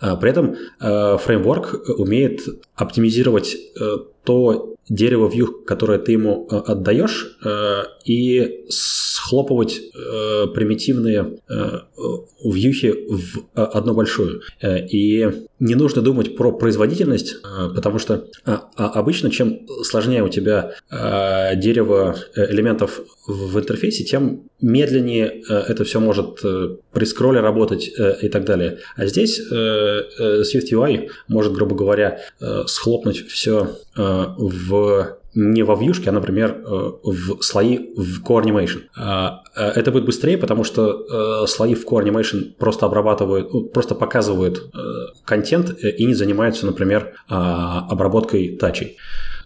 Э, 0.00 0.16
при 0.20 0.30
этом 0.30 0.56
э, 0.80 1.18
фреймворк 1.18 1.88
умеет 1.98 2.40
оптимизировать 2.74 3.56
э, 3.78 3.96
то 4.24 4.74
дерево 4.88 5.28
view, 5.28 5.64
которое 5.64 5.98
ты 5.98 6.12
ему 6.12 6.48
отдаешь, 6.48 7.38
и 8.04 8.64
схлопывать 9.30 9.80
э, 9.80 10.46
примитивные 10.54 11.38
э, 11.48 11.78
вьюхи 12.44 12.94
в 13.08 13.38
э, 13.38 13.62
одну 13.62 13.94
большую. 13.94 14.42
Э, 14.60 14.84
и 14.84 15.28
не 15.60 15.74
нужно 15.74 16.02
думать 16.02 16.36
про 16.36 16.52
производительность, 16.52 17.36
э, 17.44 17.68
потому 17.74 17.98
что 17.98 18.26
э, 18.46 18.56
обычно 18.76 19.30
чем 19.30 19.66
сложнее 19.84 20.24
у 20.24 20.28
тебя 20.28 20.72
э, 20.90 21.56
дерево 21.56 22.16
элементов 22.34 23.00
в 23.26 23.58
интерфейсе, 23.58 24.04
тем 24.04 24.48
медленнее 24.60 25.42
э, 25.48 25.54
это 25.68 25.84
все 25.84 26.00
может 26.00 26.40
э, 26.44 26.76
при 26.92 27.04
скролле 27.04 27.40
работать 27.40 27.90
э, 27.96 28.16
и 28.22 28.28
так 28.28 28.44
далее. 28.44 28.78
А 28.96 29.06
здесь 29.06 29.38
э, 29.38 29.54
э, 29.54 30.42
SwiftUI 30.42 31.08
может, 31.28 31.52
грубо 31.52 31.76
говоря, 31.76 32.20
э, 32.40 32.62
схлопнуть 32.66 33.28
все 33.28 33.76
э, 33.89 33.89
в 34.00 35.20
не 35.34 35.62
во 35.62 35.76
вьюшке, 35.76 36.10
а, 36.10 36.12
например, 36.12 36.62
э, 36.64 36.90
в 37.02 37.42
слои 37.42 37.78
в. 37.96 38.88
А, 38.96 39.42
э, 39.56 39.62
это 39.76 39.92
будет 39.92 40.04
быстрее, 40.04 40.36
потому 40.36 40.64
что 40.64 41.42
э, 41.44 41.46
слои 41.46 41.74
в 41.74 41.86
Core 41.86 42.04
Animation 42.04 42.52
просто 42.58 42.86
обрабатывают, 42.86 43.52
ну, 43.52 43.64
просто 43.64 43.94
показывают 43.94 44.72
контент 45.24 45.70
и 45.82 46.04
не 46.04 46.14
занимаются, 46.14 46.66
например, 46.66 47.14
обработкой 47.28 48.56
тачей. 48.56 48.96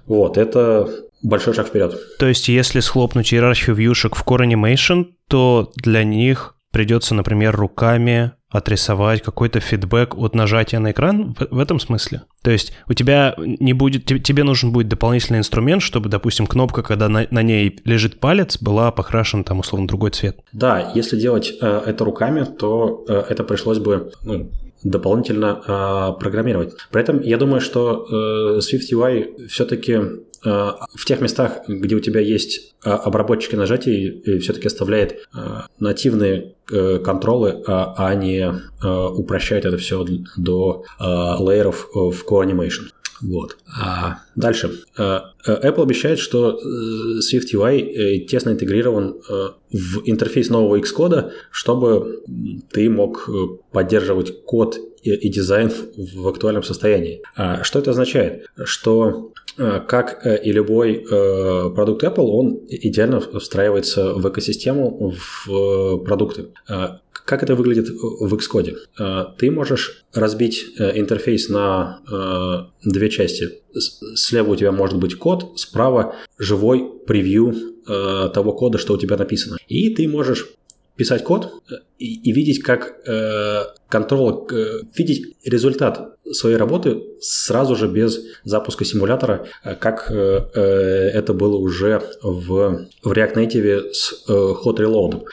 Вот, 0.07 0.39
это 0.39 0.89
большой 1.23 1.55
шаг 1.55 1.67
вперед. 1.67 1.99
То 2.19 2.27
есть, 2.27 2.49
если 2.49 2.81
схлопнуть 2.81 3.33
иерархию 3.33 3.77
вьюшек 3.77 4.17
в 4.17 4.25
Core 4.25 4.47
Animation, 4.47 5.07
то 5.29 5.73
для 5.77 6.05
них 6.05 6.54
придется, 6.75 7.15
например, 7.15 7.55
руками 7.55 8.33
отрисовать 8.51 9.23
какой-то 9.23 9.61
фидбэк 9.61 10.17
от 10.19 10.35
нажатия 10.35 10.81
на 10.81 10.91
экран 10.91 11.33
в, 11.39 11.55
в 11.55 11.59
этом 11.61 11.79
смысле? 11.79 12.23
То 12.43 12.51
есть 12.51 12.73
у 12.89 12.95
тебя 12.95 13.37
не 13.39 13.73
будет, 13.73 14.07
тебе 14.07 14.43
нужен 14.43 14.73
будет 14.73 14.89
дополнительный 14.89 15.39
инструмент, 15.39 15.83
чтобы, 15.83 16.09
допустим, 16.09 16.49
кнопка, 16.49 16.83
когда 16.83 17.09
на, 17.09 17.29
на 17.31 17.43
ней 17.43 17.79
лежит 17.85 18.19
палец, 18.19 18.59
была 18.61 18.91
покрашена 18.91 19.45
там 19.45 19.61
условно 19.61 19.87
другой 19.87 20.11
цвет. 20.11 20.41
Да, 20.53 20.91
если 20.97 21.17
делать 21.17 21.53
э, 21.61 21.83
это 21.87 22.05
руками, 22.05 22.45
то 22.45 23.05
э, 23.09 23.23
это 23.29 23.45
пришлось 23.45 23.79
бы 23.79 24.11
ну, 24.25 24.51
дополнительно 24.83 25.63
э, 25.65 26.21
программировать. 26.21 26.75
При 26.91 27.01
этом 27.01 27.21
я 27.21 27.37
думаю, 27.37 27.61
что 27.61 28.05
э, 28.11 28.59
SwiftUI 28.59 29.47
все-таки 29.47 30.01
Э, 30.34 30.34
в 30.45 31.05
тех 31.07 31.21
местах, 31.21 31.61
где 31.67 31.95
у 31.95 32.01
тебя 32.01 32.21
есть 32.21 32.75
э, 32.85 32.91
обработчики 32.91 33.57
нажатий, 33.57 34.23
э, 34.25 34.39
все-таки 34.39 34.67
оставляет 34.67 35.27
нативные 35.79 36.55
контролы, 37.05 37.63
а, 37.67 37.95
а 37.99 38.15
не 38.15 38.51
упрощает 38.83 39.67
это 39.67 39.77
все 39.77 40.07
до 40.37 40.85
лейеров 40.99 41.91
в 41.93 42.25
Co-Animation. 42.27 42.85
Вот. 43.21 43.59
А 43.67 44.21
дальше. 44.35 44.81
Apple 44.99 45.83
обещает, 45.83 46.19
что 46.19 46.59
SwiftUI 47.21 48.21
тесно 48.21 48.51
интегрирован 48.51 49.21
в 49.71 50.03
интерфейс 50.07 50.49
нового 50.49 50.79
Xcode, 50.81 51.33
чтобы 51.51 52.23
ты 52.71 52.89
мог 52.89 53.29
поддерживать 53.73 54.45
код 54.45 54.79
и 55.03 55.29
дизайн 55.29 55.71
в 56.15 56.29
актуальном 56.29 56.63
состоянии. 56.63 57.23
А 57.37 57.63
что 57.63 57.79
это 57.79 57.91
означает? 57.91 58.47
Что 58.65 59.34
Э, 59.34 59.34
как 59.57 60.27
э, 60.27 60.43
и 60.43 60.53
любой 60.53 61.05
э, 61.05 61.71
продукт 61.75 62.03
Apple, 62.03 62.27
он 62.27 62.61
идеально 62.69 63.21
встраивается 63.21 64.15
в 64.15 64.29
экосистему, 64.29 65.15
в 65.47 65.99
продукты. 66.05 66.47
Как 67.13 67.43
это 67.43 67.55
выглядит 67.55 67.89
в 67.89 68.35
Xcode? 68.35 68.77
Ты 69.39 69.51
можешь 69.51 70.05
разбить 70.13 70.67
интерфейс 70.79 71.49
на 71.49 72.71
две 72.85 73.09
части. 73.09 73.63
Слева 74.15 74.51
у 74.51 74.57
тебя 74.57 74.73
может 74.73 74.99
быть 74.99 75.15
код, 75.17 75.59
справа 75.59 76.17
живой 76.39 76.85
превью 77.07 77.55
того 77.87 78.53
кода, 78.53 78.77
что 78.77 78.95
у 78.95 78.99
тебя 78.99 79.17
написано. 79.17 79.57
И 79.69 79.95
ты 79.95 80.07
можешь 80.07 80.51
писать 80.97 81.25
код 81.25 81.63
и, 81.99 82.31
и 82.31 82.33
видеть, 82.33 82.63
как 82.63 82.95
контрола, 83.89 84.47
видеть 84.97 85.37
результат 85.45 86.17
своей 86.33 86.57
работы 86.57 87.03
сразу 87.21 87.77
же 87.77 87.89
без 87.89 88.21
запуска 88.45 88.85
симулятора, 88.85 89.47
как 89.81 90.11
это 90.11 91.35
было 91.35 91.57
уже 91.57 92.03
в, 92.23 92.87
в 93.03 93.13
React 93.13 93.35
Native 93.35 93.93
с 93.93 94.25
Hot 94.29 94.77
Reload 94.77 95.25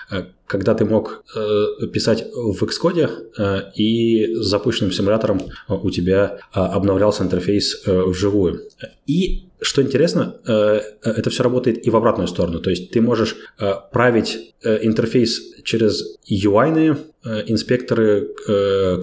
когда 0.51 0.73
ты 0.73 0.83
мог 0.83 1.23
э, 1.33 1.87
писать 1.93 2.25
в 2.35 2.61
Xcode, 2.63 3.09
э, 3.37 3.61
и 3.73 4.35
с 4.35 4.47
запущенным 4.47 4.91
симулятором 4.91 5.39
у 5.69 5.89
тебя 5.89 6.39
э, 6.53 6.59
обновлялся 6.59 7.23
интерфейс 7.23 7.83
э, 7.85 8.01
вживую. 8.03 8.59
И 9.07 9.47
что 9.61 9.81
интересно, 9.81 10.35
э, 10.45 10.81
это 11.03 11.29
все 11.29 11.43
работает 11.43 11.87
и 11.87 11.89
в 11.89 11.95
обратную 11.95 12.27
сторону. 12.27 12.59
То 12.59 12.69
есть 12.69 12.91
ты 12.91 12.99
можешь 12.99 13.37
э, 13.59 13.73
править 13.93 14.55
э, 14.63 14.79
интерфейс 14.81 15.61
через 15.63 16.17
UI-ные 16.29 16.97
инспекторы, 17.45 18.29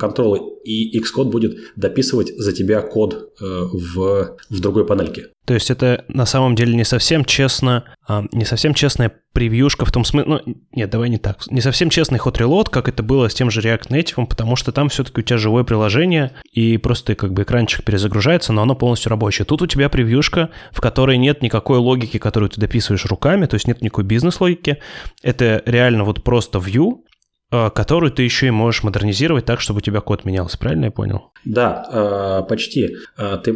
контролы, 0.00 0.40
и 0.64 0.98
Xcode 0.98 1.30
будет 1.30 1.56
дописывать 1.76 2.36
за 2.36 2.52
тебя 2.52 2.80
код 2.80 3.32
в, 3.38 4.36
в 4.50 4.60
другой 4.60 4.84
панельке. 4.84 5.28
То 5.48 5.54
есть 5.54 5.70
это 5.70 6.04
на 6.08 6.26
самом 6.26 6.54
деле 6.54 6.74
не 6.74 6.84
совсем 6.84 7.24
честно, 7.24 7.84
а, 8.06 8.26
не 8.32 8.44
совсем 8.44 8.74
честная 8.74 9.10
превьюшка 9.32 9.86
в 9.86 9.92
том 9.92 10.04
смысле, 10.04 10.28
ну, 10.44 10.56
нет, 10.72 10.90
давай 10.90 11.08
не 11.08 11.16
так, 11.16 11.38
не 11.50 11.62
совсем 11.62 11.88
честный 11.88 12.18
ход 12.18 12.36
релот, 12.36 12.68
как 12.68 12.86
это 12.86 13.02
было 13.02 13.30
с 13.30 13.34
тем 13.34 13.50
же 13.50 13.62
React 13.62 13.88
Native, 13.88 14.26
потому 14.26 14.56
что 14.56 14.72
там 14.72 14.90
все-таки 14.90 15.20
у 15.20 15.22
тебя 15.22 15.38
живое 15.38 15.64
приложение, 15.64 16.32
и 16.52 16.76
просто 16.76 17.14
как 17.14 17.32
бы 17.32 17.44
экранчик 17.44 17.82
перезагружается, 17.82 18.52
но 18.52 18.60
оно 18.60 18.74
полностью 18.74 19.08
рабочее. 19.08 19.46
Тут 19.46 19.62
у 19.62 19.66
тебя 19.66 19.88
превьюшка, 19.88 20.50
в 20.70 20.82
которой 20.82 21.16
нет 21.16 21.40
никакой 21.40 21.78
логики, 21.78 22.18
которую 22.18 22.50
ты 22.50 22.60
дописываешь 22.60 23.06
руками, 23.06 23.46
то 23.46 23.54
есть 23.54 23.66
нет 23.66 23.80
никакой 23.80 24.04
бизнес-логики. 24.04 24.82
Это 25.22 25.62
реально 25.64 26.04
вот 26.04 26.22
просто 26.24 26.58
view, 26.58 27.04
которую 27.50 28.12
ты 28.12 28.22
еще 28.22 28.48
и 28.48 28.50
можешь 28.50 28.82
модернизировать 28.82 29.46
так, 29.46 29.60
чтобы 29.60 29.78
у 29.78 29.80
тебя 29.80 30.00
код 30.00 30.24
менялся, 30.24 30.58
правильно 30.58 30.86
я 30.86 30.90
понял? 30.90 31.32
Да, 31.44 31.86
а, 31.90 32.42
почти. 32.42 32.96
А, 33.16 33.38
ты, 33.38 33.54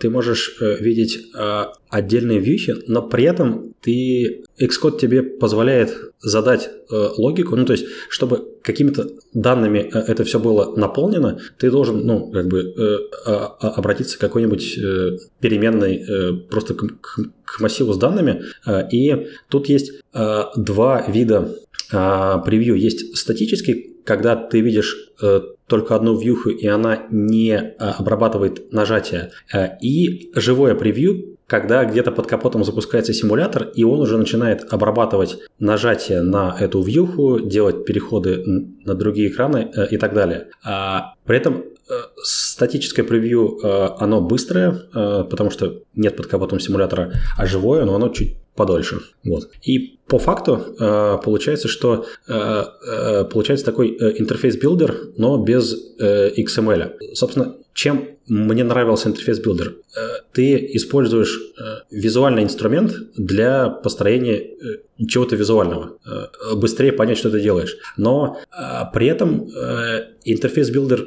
ты 0.00 0.10
можешь 0.10 0.56
э, 0.60 0.76
видеть 0.80 1.20
отдельные 1.88 2.40
вьюхи, 2.40 2.74
но 2.88 3.02
при 3.02 3.24
этом 3.24 3.74
ты 3.80 4.44
Xcode 4.58 4.98
тебе 4.98 5.22
позволяет 5.22 6.12
задать 6.20 6.68
э, 6.68 7.08
логику, 7.18 7.54
ну 7.54 7.66
то 7.66 7.72
есть, 7.72 7.86
чтобы 8.08 8.48
какими-то 8.62 9.08
данными 9.32 9.78
э, 9.78 9.98
это 9.98 10.24
все 10.24 10.38
было 10.38 10.74
наполнено, 10.76 11.38
ты 11.58 11.70
должен, 11.70 12.06
ну, 12.06 12.30
как 12.30 12.48
бы 12.48 12.74
обратиться 13.60 14.18
к 14.18 14.20
какой-нибудь 14.20 14.78
переменной 15.40 16.44
просто 16.50 16.74
к, 16.74 17.60
массиву 17.60 17.92
с 17.92 17.98
данными, 17.98 18.42
и 18.90 19.26
тут 19.48 19.68
есть 19.68 19.92
два 20.56 21.04
вида 21.08 21.54
а, 21.92 22.38
превью 22.38 22.76
есть 22.76 23.16
статический, 23.16 23.96
когда 24.04 24.34
ты 24.34 24.60
видишь 24.60 25.10
э, 25.20 25.42
только 25.66 25.94
одну 25.94 26.18
вьюху, 26.18 26.50
и 26.50 26.66
она 26.66 27.06
не 27.10 27.56
а, 27.56 27.92
обрабатывает 27.98 28.72
нажатие. 28.72 29.30
Э, 29.52 29.78
и 29.80 30.30
живое 30.34 30.74
превью, 30.74 31.31
когда 31.52 31.84
где-то 31.84 32.12
под 32.12 32.26
капотом 32.26 32.64
запускается 32.64 33.12
симулятор, 33.12 33.64
и 33.74 33.84
он 33.84 34.00
уже 34.00 34.16
начинает 34.16 34.72
обрабатывать 34.72 35.36
нажатие 35.58 36.22
на 36.22 36.56
эту 36.58 36.82
вьюху, 36.82 37.40
делать 37.40 37.84
переходы 37.84 38.42
на 38.86 38.94
другие 38.94 39.28
экраны 39.28 39.70
э, 39.76 39.88
и 39.90 39.98
так 39.98 40.14
далее. 40.14 40.48
А, 40.64 41.12
при 41.26 41.36
этом 41.36 41.64
статическое 42.22 43.04
превью, 43.04 43.58
оно 43.98 44.22
быстрое, 44.22 44.70
потому 44.92 45.50
что 45.50 45.82
нет 45.94 46.16
под 46.16 46.26
капотом 46.26 46.58
симулятора, 46.58 47.12
а 47.36 47.44
живое, 47.44 47.84
но 47.84 47.94
оно 47.94 48.08
чуть 48.08 48.36
подольше. 48.54 49.00
Вот. 49.24 49.50
И 49.62 49.98
по 50.06 50.18
факту 50.18 50.74
э, 50.78 51.18
получается, 51.24 51.68
что 51.68 52.04
э, 52.28 52.64
э, 52.86 53.24
получается 53.24 53.64
такой 53.64 53.96
Interface 54.18 54.69
Builder, 54.69 55.14
но 55.16 55.38
без 55.38 55.74
XML. 55.98 57.14
Собственно, 57.14 57.56
чем 57.74 58.08
мне 58.28 58.64
нравился 58.64 59.08
Interface 59.08 59.44
Builder? 59.44 59.76
Ты 60.32 60.56
используешь 60.74 61.38
визуальный 61.90 62.42
инструмент 62.42 62.92
для 63.16 63.68
построения 63.68 64.50
чего-то 65.08 65.36
визуального. 65.36 65.98
Быстрее 66.54 66.92
понять, 66.92 67.18
что 67.18 67.30
ты 67.30 67.40
делаешь. 67.40 67.76
Но 67.96 68.38
при 68.92 69.06
этом 69.06 69.48
Interface 70.24 70.70
Builder 70.70 71.06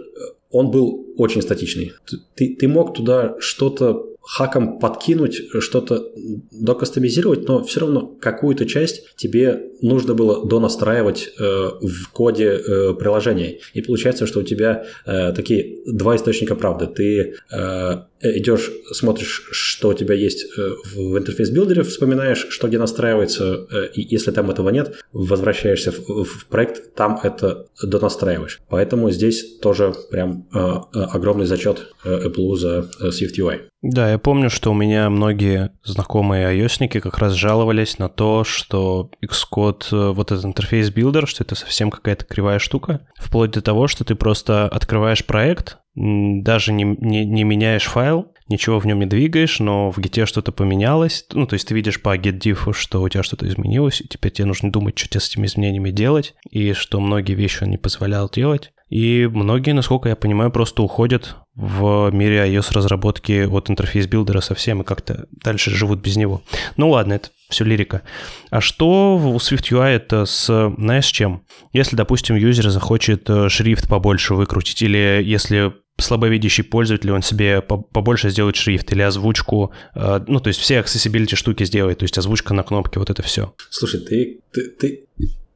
он 0.52 0.72
был 0.72 1.14
очень 1.18 1.42
статичный. 1.42 1.94
Ты, 2.36 2.56
ты 2.56 2.68
мог 2.68 2.94
туда 2.96 3.36
что-то 3.40 4.15
хаком 4.26 4.80
подкинуть, 4.80 5.42
что-то 5.60 6.12
докастомизировать, 6.52 7.48
но 7.48 7.64
все 7.64 7.82
равно 7.82 8.08
какую-то 8.08 8.66
часть 8.66 9.16
тебе 9.16 9.72
нужно 9.82 10.16
было 10.16 10.46
донастраивать 10.46 11.30
э, 11.38 11.44
в 11.44 12.10
коде 12.12 12.46
э, 12.46 12.94
приложения. 12.94 13.60
И 13.74 13.82
получается, 13.82 14.26
что 14.26 14.40
у 14.40 14.44
тебя 14.44 14.86
э, 15.06 15.32
такие 15.34 15.78
два 15.86 16.16
источника 16.16 16.56
правды. 16.56 16.88
Ты 16.88 17.36
э, 17.52 18.02
идешь, 18.22 18.72
смотришь, 18.92 19.48
что 19.52 19.90
у 19.90 19.94
тебя 19.94 20.16
есть 20.16 20.46
э, 20.58 20.72
в 20.96 21.18
Interface 21.18 21.51
Builder 21.51 21.77
е, 21.77 21.84
вспоминаешь, 21.84 22.48
что 22.50 22.68
где 22.68 22.80
настраивается, 22.80 23.68
э, 23.72 23.90
и 23.94 24.02
если 24.02 24.32
там 24.32 24.50
этого 24.50 24.70
нет, 24.70 24.96
возвращаешься 25.14 25.92
в, 25.92 26.24
в 26.24 26.46
проект, 26.48 26.96
там 26.96 27.20
это 27.22 27.68
донастраиваешь. 27.84 28.60
Поэтому 28.70 29.12
здесь 29.12 29.58
тоже 29.60 29.94
прям 30.10 30.48
э, 30.54 30.58
огромный 30.58 31.46
зачет 31.46 31.94
Apple 32.04 32.56
за 32.56 32.90
SwiftUI. 33.02 33.62
Да, 33.82 34.15
я 34.16 34.20
помню, 34.20 34.50
что 34.50 34.72
у 34.72 34.74
меня 34.74 35.10
многие 35.10 35.72
знакомые 35.84 36.58
iOS 36.58 36.88
как 37.02 37.18
раз 37.18 37.34
жаловались 37.34 38.00
на 38.00 38.08
то, 38.08 38.46
что 38.46 39.12
Xcode, 39.22 40.14
вот 40.14 40.32
этот 40.32 40.46
Interface 40.46 40.90
Builder, 40.90 41.28
что 41.28 41.44
это 41.44 41.56
совсем 41.56 41.92
какая-то 41.92 42.24
кривая 42.24 42.60
штука, 42.60 43.02
вплоть 43.18 43.52
до 43.52 43.62
того, 43.62 43.88
что 43.88 44.06
ты 44.06 44.16
просто 44.16 44.70
открываешь 44.70 45.26
проект, 45.26 45.80
даже 45.96 46.74
не, 46.74 46.84
не, 46.84 47.26
не 47.26 47.44
меняешь 47.44 47.86
файл, 47.86 48.34
ничего 48.48 48.80
в 48.80 48.86
нем 48.86 49.00
не 49.00 49.06
двигаешь, 49.06 49.60
но 49.60 49.92
в 49.92 50.00
гите 50.00 50.26
что-то 50.26 50.52
поменялось. 50.52 51.26
Ну, 51.34 51.48
то 51.48 51.54
есть 51.54 51.68
ты 51.68 51.74
видишь 51.74 52.02
по 52.02 52.18
git 52.18 52.39
diff, 52.39 52.74
что 52.74 53.02
у 53.02 53.10
тебя 53.10 53.24
что-то 53.24 53.48
изменилось, 53.48 54.02
и 54.02 54.08
теперь 54.08 54.32
тебе 54.32 54.46
нужно 54.46 54.72
думать, 54.72 54.98
что 54.98 55.10
тебе 55.10 55.22
с 55.22 55.30
этими 55.30 55.48
изменениями 55.48 55.92
делать, 55.92 56.36
и 56.50 56.74
что 56.74 57.00
многие 57.00 57.34
вещи 57.34 57.64
он 57.64 57.72
не 57.72 57.78
позволял 57.78 58.30
делать. 58.30 58.72
И 58.90 59.28
многие, 59.32 59.72
насколько 59.72 60.10
я 60.10 60.16
понимаю, 60.16 60.52
просто 60.52 60.84
уходят 60.84 61.38
в 61.56 62.12
мире 62.12 62.46
iOS-разработки 62.54 63.46
от 63.46 63.70
Interface 63.70 64.08
Builder 64.08 64.38
а 64.38 64.42
совсем 64.42 64.82
и 64.82 64.86
как-то 64.86 65.28
дальше 65.32 65.72
живут 65.72 66.02
без 66.02 66.18
него. 66.18 66.44
Ну 66.78 66.92
ладно, 66.92 67.14
это 67.14 67.30
все 67.50 67.64
лирика. 67.64 68.04
А 68.52 68.62
что 68.62 69.18
у 69.18 69.38
SwiftUI 69.38 69.88
это 69.88 70.26
с, 70.26 70.74
знаешь, 70.78 71.08
чем? 71.08 71.44
Если, 71.74 71.96
допустим, 71.96 72.36
юзер 72.36 72.70
захочет 72.70 73.28
э, 73.30 73.50
шрифт 73.50 73.88
побольше 73.88 74.36
выкрутить, 74.36 74.82
или 74.84 75.22
если 75.24 75.74
слабовидящий 75.98 76.64
пользователь, 76.64 77.12
он 77.12 77.22
себе 77.22 77.62
побольше 77.62 78.30
сделает 78.30 78.56
шрифт 78.56 78.92
или 78.92 79.02
озвучку, 79.02 79.72
э, 79.96 80.20
ну, 80.28 80.40
то 80.40 80.50
есть 80.50 80.60
все 80.60 80.80
accessibility 80.80 81.36
штуки 81.36 81.64
сделает, 81.64 82.00
то 82.00 82.04
есть 82.04 82.18
озвучка 82.18 82.54
на 82.54 82.64
кнопке, 82.64 83.00
вот 83.00 83.10
это 83.10 83.22
все. 83.24 83.54
Слушай, 83.70 84.02
ты, 84.02 84.40
ты, 84.52 84.70
ты 84.70 85.06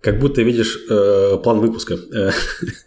как 0.01 0.19
будто 0.19 0.41
видишь 0.41 0.77
э, 0.89 1.37
план 1.43 1.59
выпуска. 1.59 1.95
Э, 2.13 2.31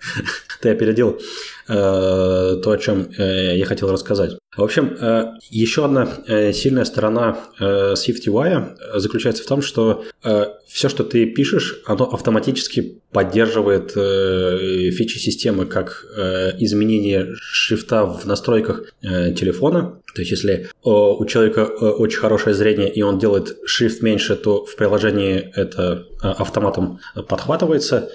ты 0.61 0.71
опередил 0.71 1.21
то, 1.67 2.71
о 2.71 2.79
чем 2.79 3.09
э, 3.19 3.57
я 3.57 3.65
хотел 3.67 3.91
рассказать. 3.91 4.37
В 4.57 4.63
общем, 4.63 4.97
э, 5.01 5.33
еще 5.51 5.85
одна 5.85 6.09
э, 6.27 6.53
сильная 6.53 6.85
сторона 6.85 7.39
э, 7.59 7.95
SwiftUI 7.95 8.77
заключается 8.97 9.43
в 9.43 9.47
том, 9.47 9.63
что 9.63 10.05
э, 10.25 10.47
все, 10.67 10.89
что 10.89 11.05
ты 11.05 11.27
пишешь, 11.27 11.81
оно 11.87 12.05
автоматически 12.05 12.99
поддерживает 13.13 13.93
э, 13.97 14.91
фичи 14.91 15.19
системы, 15.19 15.67
как 15.67 16.05
э, 16.17 16.53
изменение 16.59 17.35
шрифта 17.41 18.05
в 18.05 18.27
настройках 18.27 18.85
э, 19.03 19.33
телефона. 19.33 19.99
То 20.15 20.21
есть, 20.21 20.31
если 20.31 20.69
у 20.83 21.25
человека 21.25 21.65
очень 21.65 22.19
хорошее 22.19 22.55
зрение, 22.55 22.93
и 22.93 23.01
он 23.01 23.19
делает 23.19 23.57
шрифт 23.65 24.03
меньше, 24.03 24.37
то 24.37 24.67
в 24.67 24.77
приложении 24.77 25.51
это 25.55 26.07
автоматом 26.21 27.01
подхватывается. 27.15 28.11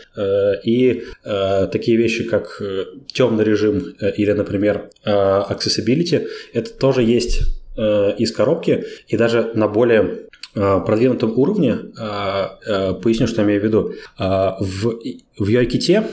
И 0.63 1.05
такие 1.23 1.97
вещи, 1.97 2.25
как 2.25 2.61
темный 3.11 3.36
режим 3.43 3.95
или, 4.17 4.31
например, 4.31 4.89
accessibility, 5.05 6.27
это 6.53 6.73
тоже 6.73 7.03
есть 7.03 7.41
из 7.77 8.31
коробки, 8.31 8.85
и 9.07 9.17
даже 9.17 9.51
на 9.53 9.67
более 9.67 10.27
Э, 10.59 10.81
продвинутом 10.83 11.37
уровне, 11.37 11.77
э, 11.99 12.47
э, 12.65 12.93
поясню, 12.95 13.27
что 13.27 13.41
я 13.41 13.45
имею 13.45 13.61
в 13.61 13.63
виду, 13.63 13.93
в, 14.17 14.99
в 15.37 15.49
UIKit 15.49 16.03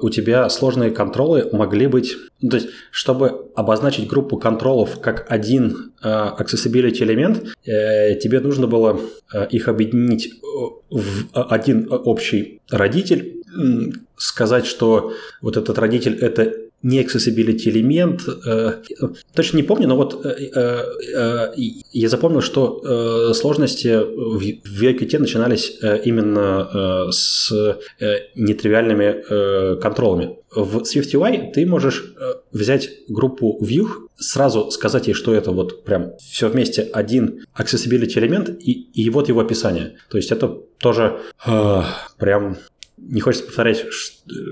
у 0.00 0.08
тебя 0.08 0.48
сложные 0.48 0.90
контролы 0.90 1.48
могли 1.52 1.86
быть, 1.86 2.16
ну, 2.40 2.48
то 2.48 2.56
есть, 2.56 2.68
чтобы 2.90 3.50
обозначить 3.54 4.08
группу 4.08 4.38
контролов 4.38 5.00
как 5.00 5.26
один 5.28 5.92
accessibility 6.02 7.02
элемент, 7.02 7.42
тебе 7.64 8.40
нужно 8.40 8.66
было 8.66 8.98
их 9.50 9.68
объединить 9.68 10.32
в 10.90 11.28
один 11.34 11.88
общий 11.90 12.62
родитель, 12.70 13.42
сказать, 14.16 14.66
что 14.66 15.12
вот 15.40 15.56
этот 15.56 15.78
родитель– 15.78 16.14
это 16.20 16.52
не 16.82 17.02
accessibility 17.02 17.68
элемент. 17.68 18.20
Точно 19.34 19.56
не 19.56 19.62
помню, 19.62 19.88
но 19.88 19.96
вот 19.96 20.24
я 21.92 22.08
запомнил, 22.08 22.42
что 22.42 23.32
сложности 23.34 23.98
в 23.98 24.82
VQT 24.82 25.18
начинались 25.18 25.78
именно 26.04 27.08
с 27.10 27.50
нетривиальными 28.36 29.80
контролами. 29.80 30.38
В 30.54 30.82
SwiftUI 30.82 31.50
ты 31.52 31.66
можешь 31.66 32.14
взять 32.52 32.90
группу 33.08 33.58
view, 33.62 33.88
сразу 34.16 34.70
сказать 34.70 35.08
ей, 35.08 35.14
что 35.14 35.34
это 35.34 35.50
вот 35.50 35.84
прям 35.84 36.12
все 36.18 36.48
вместе 36.48 36.82
один 36.82 37.44
accessibility 37.58 38.18
элемент 38.18 38.48
и, 38.48 38.72
и 38.92 39.10
вот 39.10 39.28
его 39.28 39.40
описание. 39.40 39.96
То 40.08 40.16
есть 40.16 40.30
это 40.32 40.48
тоже 40.78 41.18
э, 41.46 41.82
прям 42.18 42.56
не 43.08 43.20
хочется 43.20 43.46
повторять, 43.46 43.86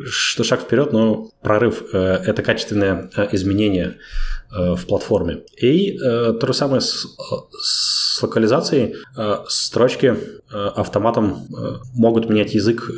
что 0.07 0.45
шаг 0.45 0.63
вперед, 0.63 0.93
но 0.93 1.31
прорыв 1.43 1.85
э,– 1.93 1.99
это 2.27 2.43
качественное 2.43 3.11
э, 3.17 3.29
изменение 3.33 3.99
э, 4.53 4.75
в 4.75 4.87
платформе. 4.87 5.43
И 5.61 5.99
то 5.99 6.47
же 6.47 6.55
самое 6.55 6.81
с, 6.81 7.07
с 7.61 8.23
локализацией. 8.23 8.95
Строчки 9.49 10.17
автоматом 10.51 11.49
могут 11.95 12.29
менять 12.31 12.55
язык. 12.55 12.89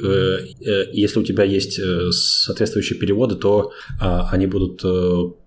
Если 0.93 1.19
у 1.19 1.23
тебя 1.23 1.45
есть 1.45 1.81
соответствующие 2.13 2.99
переводы, 2.99 3.37
то 3.37 3.73
они 4.01 4.47
будут 4.47 4.85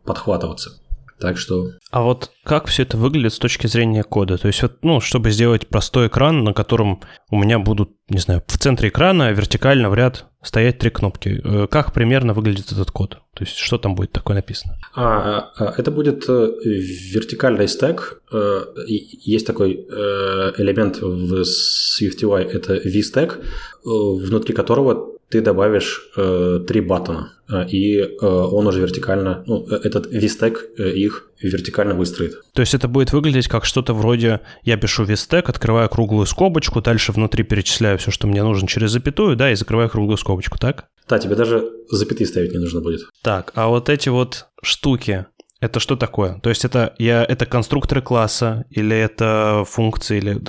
подхватываться. 0.03 0.79
Так 1.19 1.37
что... 1.37 1.71
А 1.91 2.01
вот 2.01 2.31
как 2.43 2.67
все 2.67 2.83
это 2.83 2.97
выглядит 2.97 3.33
с 3.33 3.39
точки 3.39 3.67
зрения 3.67 4.03
кода? 4.03 4.37
То 4.37 4.47
есть, 4.47 4.61
вот, 4.61 4.77
ну, 4.83 5.01
чтобы 5.01 5.31
сделать 5.31 5.67
простой 5.67 6.07
экран, 6.07 6.43
на 6.43 6.53
котором 6.53 7.01
у 7.29 7.37
меня 7.37 7.59
будут, 7.59 7.91
не 8.09 8.19
знаю, 8.19 8.41
в 8.47 8.57
центре 8.57 8.89
экрана 8.89 9.31
вертикально 9.31 9.89
в 9.89 9.95
ряд 9.95 10.25
стоять 10.41 10.79
три 10.79 10.89
кнопки. 10.89 11.41
Э, 11.43 11.67
как 11.69 11.93
примерно 11.93 12.33
выглядит 12.33 12.71
этот 12.71 12.91
код? 12.91 13.17
То 13.33 13.43
есть, 13.43 13.57
что 13.57 13.77
там 13.77 13.95
будет 13.95 14.13
такое 14.13 14.35
написано? 14.35 14.77
А, 14.95 15.51
а, 15.57 15.73
это 15.77 15.91
будет 15.91 16.25
э, 16.29 16.51
вертикальный 16.63 17.67
стек. 17.67 18.21
Э, 18.31 18.61
есть 18.87 19.45
такой 19.45 19.73
элемент 19.73 21.01
в 21.01 21.41
SwiftUI, 21.41 22.43
это 22.43 22.75
VStack, 22.77 23.43
внутри 23.83 24.53
которого 24.53 25.18
ты 25.29 25.41
добавишь 25.41 26.09
э, 26.17 26.59
три 26.67 26.81
баттона, 26.81 27.33
э, 27.49 27.67
и 27.69 27.99
э, 27.99 28.25
он 28.25 28.67
уже 28.67 28.81
вертикально, 28.81 29.43
ну, 29.45 29.65
э, 29.69 29.75
этот 29.83 30.11
VStack 30.11 30.57
э, 30.77 30.91
их 30.91 31.29
вертикально 31.41 31.93
выстроит. 31.93 32.33
То 32.53 32.61
есть 32.61 32.73
это 32.73 32.87
будет 32.87 33.13
выглядеть 33.13 33.47
как 33.47 33.65
что-то 33.65 33.93
вроде 33.93 34.41
я 34.63 34.77
пишу 34.77 35.03
VStack, 35.03 35.43
открываю 35.47 35.87
круглую 35.89 36.25
скобочку, 36.25 36.81
дальше 36.81 37.11
внутри 37.11 37.43
перечисляю 37.43 37.97
все, 37.97 38.11
что 38.11 38.27
мне 38.27 38.43
нужно 38.43 38.67
через 38.67 38.91
запятую, 38.91 39.35
да, 39.35 39.51
и 39.51 39.55
закрываю 39.55 39.89
круглую 39.89 40.17
скобочку, 40.17 40.57
так? 40.57 40.85
Да, 41.07 41.19
тебе 41.19 41.35
даже 41.35 41.71
запятые 41.89 42.27
ставить 42.27 42.51
не 42.51 42.59
нужно 42.59 42.81
будет. 42.81 43.01
Так, 43.21 43.51
а 43.55 43.67
вот 43.67 43.89
эти 43.89 44.09
вот 44.09 44.47
штуки, 44.61 45.25
это 45.61 45.79
что 45.79 45.95
такое? 45.95 46.39
То 46.41 46.49
есть 46.49 46.63
это, 46.63 46.93
я, 46.97 47.23
это 47.23 47.45
конструкторы 47.45 48.01
класса 48.01 48.65
или 48.69 48.95
это 48.95 49.63
функции, 49.67 50.17
или 50.17 50.41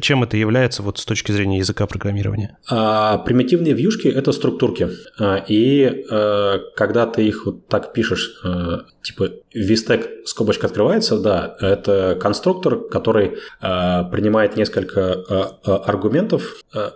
чем 0.00 0.24
это 0.24 0.36
является 0.36 0.82
вот 0.82 0.98
с 0.98 1.06
точки 1.06 1.32
зрения 1.32 1.58
языка 1.58 1.86
программирования? 1.86 2.58
А, 2.68 3.18
примитивные 3.18 3.72
вьюшки– 3.72 4.08
это 4.08 4.32
структурки. 4.32 4.90
А, 5.18 5.42
и 5.48 6.04
а, 6.10 6.58
когда 6.76 7.06
ты 7.06 7.26
их 7.26 7.46
вот 7.46 7.66
так 7.68 7.94
пишешь, 7.94 8.40
а, 8.44 8.84
типа 9.02 9.30
VStack 9.56 10.24
скобочка 10.24 10.66
открывается, 10.66 11.18
да, 11.18 11.56
это 11.60 12.18
конструктор, 12.20 12.76
который 12.76 13.38
а, 13.60 14.04
принимает 14.04 14.56
несколько 14.56 15.12
а, 15.12 15.58
а, 15.64 15.76
аргументов, 15.78 16.56
а, 16.74 16.92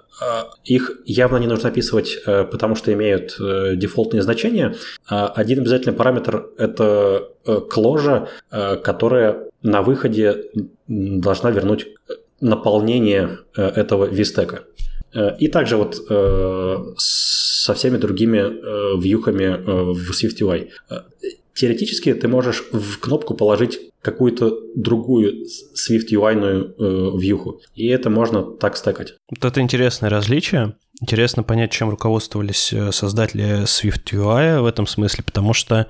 их 0.64 0.92
явно 1.04 1.36
не 1.36 1.46
нужно 1.46 1.68
описывать, 1.68 2.18
потому 2.24 2.74
что 2.74 2.92
имеют 2.92 3.36
дефолтные 3.38 4.22
значения. 4.22 4.74
Один 5.06 5.60
обязательный 5.60 5.94
параметр– 5.94 6.50
это 6.58 7.28
кложа, 7.70 8.28
которая 8.50 9.44
на 9.62 9.82
выходе 9.82 10.44
должна 10.88 11.50
вернуть 11.50 11.88
наполнение 12.40 13.38
этого 13.54 14.06
вистека. 14.06 14.64
И 15.38 15.48
также 15.48 15.76
вот 15.76 15.96
со 16.98 17.74
всеми 17.74 17.96
другими 17.96 18.98
вьюхами 19.00 19.92
в 19.92 20.10
SwiftUI. 20.12 20.70
Теоретически 21.56 22.12
ты 22.12 22.28
можешь 22.28 22.64
в 22.70 22.98
кнопку 22.98 23.34
положить 23.34 23.80
какую-то 24.02 24.56
другую 24.76 25.46
Swift 25.74 26.08
UI 26.12 26.74
э, 26.78 27.18
вьюху, 27.18 27.60
и 27.74 27.86
это 27.86 28.10
можно 28.10 28.42
так 28.42 28.76
стекать. 28.76 29.14
Вот 29.30 29.44
это 29.44 29.60
интересное 29.60 30.10
различие. 30.10 30.76
Интересно 31.00 31.42
понять, 31.42 31.72
чем 31.72 31.90
руководствовались 31.90 32.72
э, 32.72 32.92
создатели 32.92 33.64
Swift 33.64 34.04
UI 34.12 34.60
в 34.60 34.66
этом 34.66 34.86
смысле, 34.86 35.24
потому 35.24 35.54
что 35.54 35.86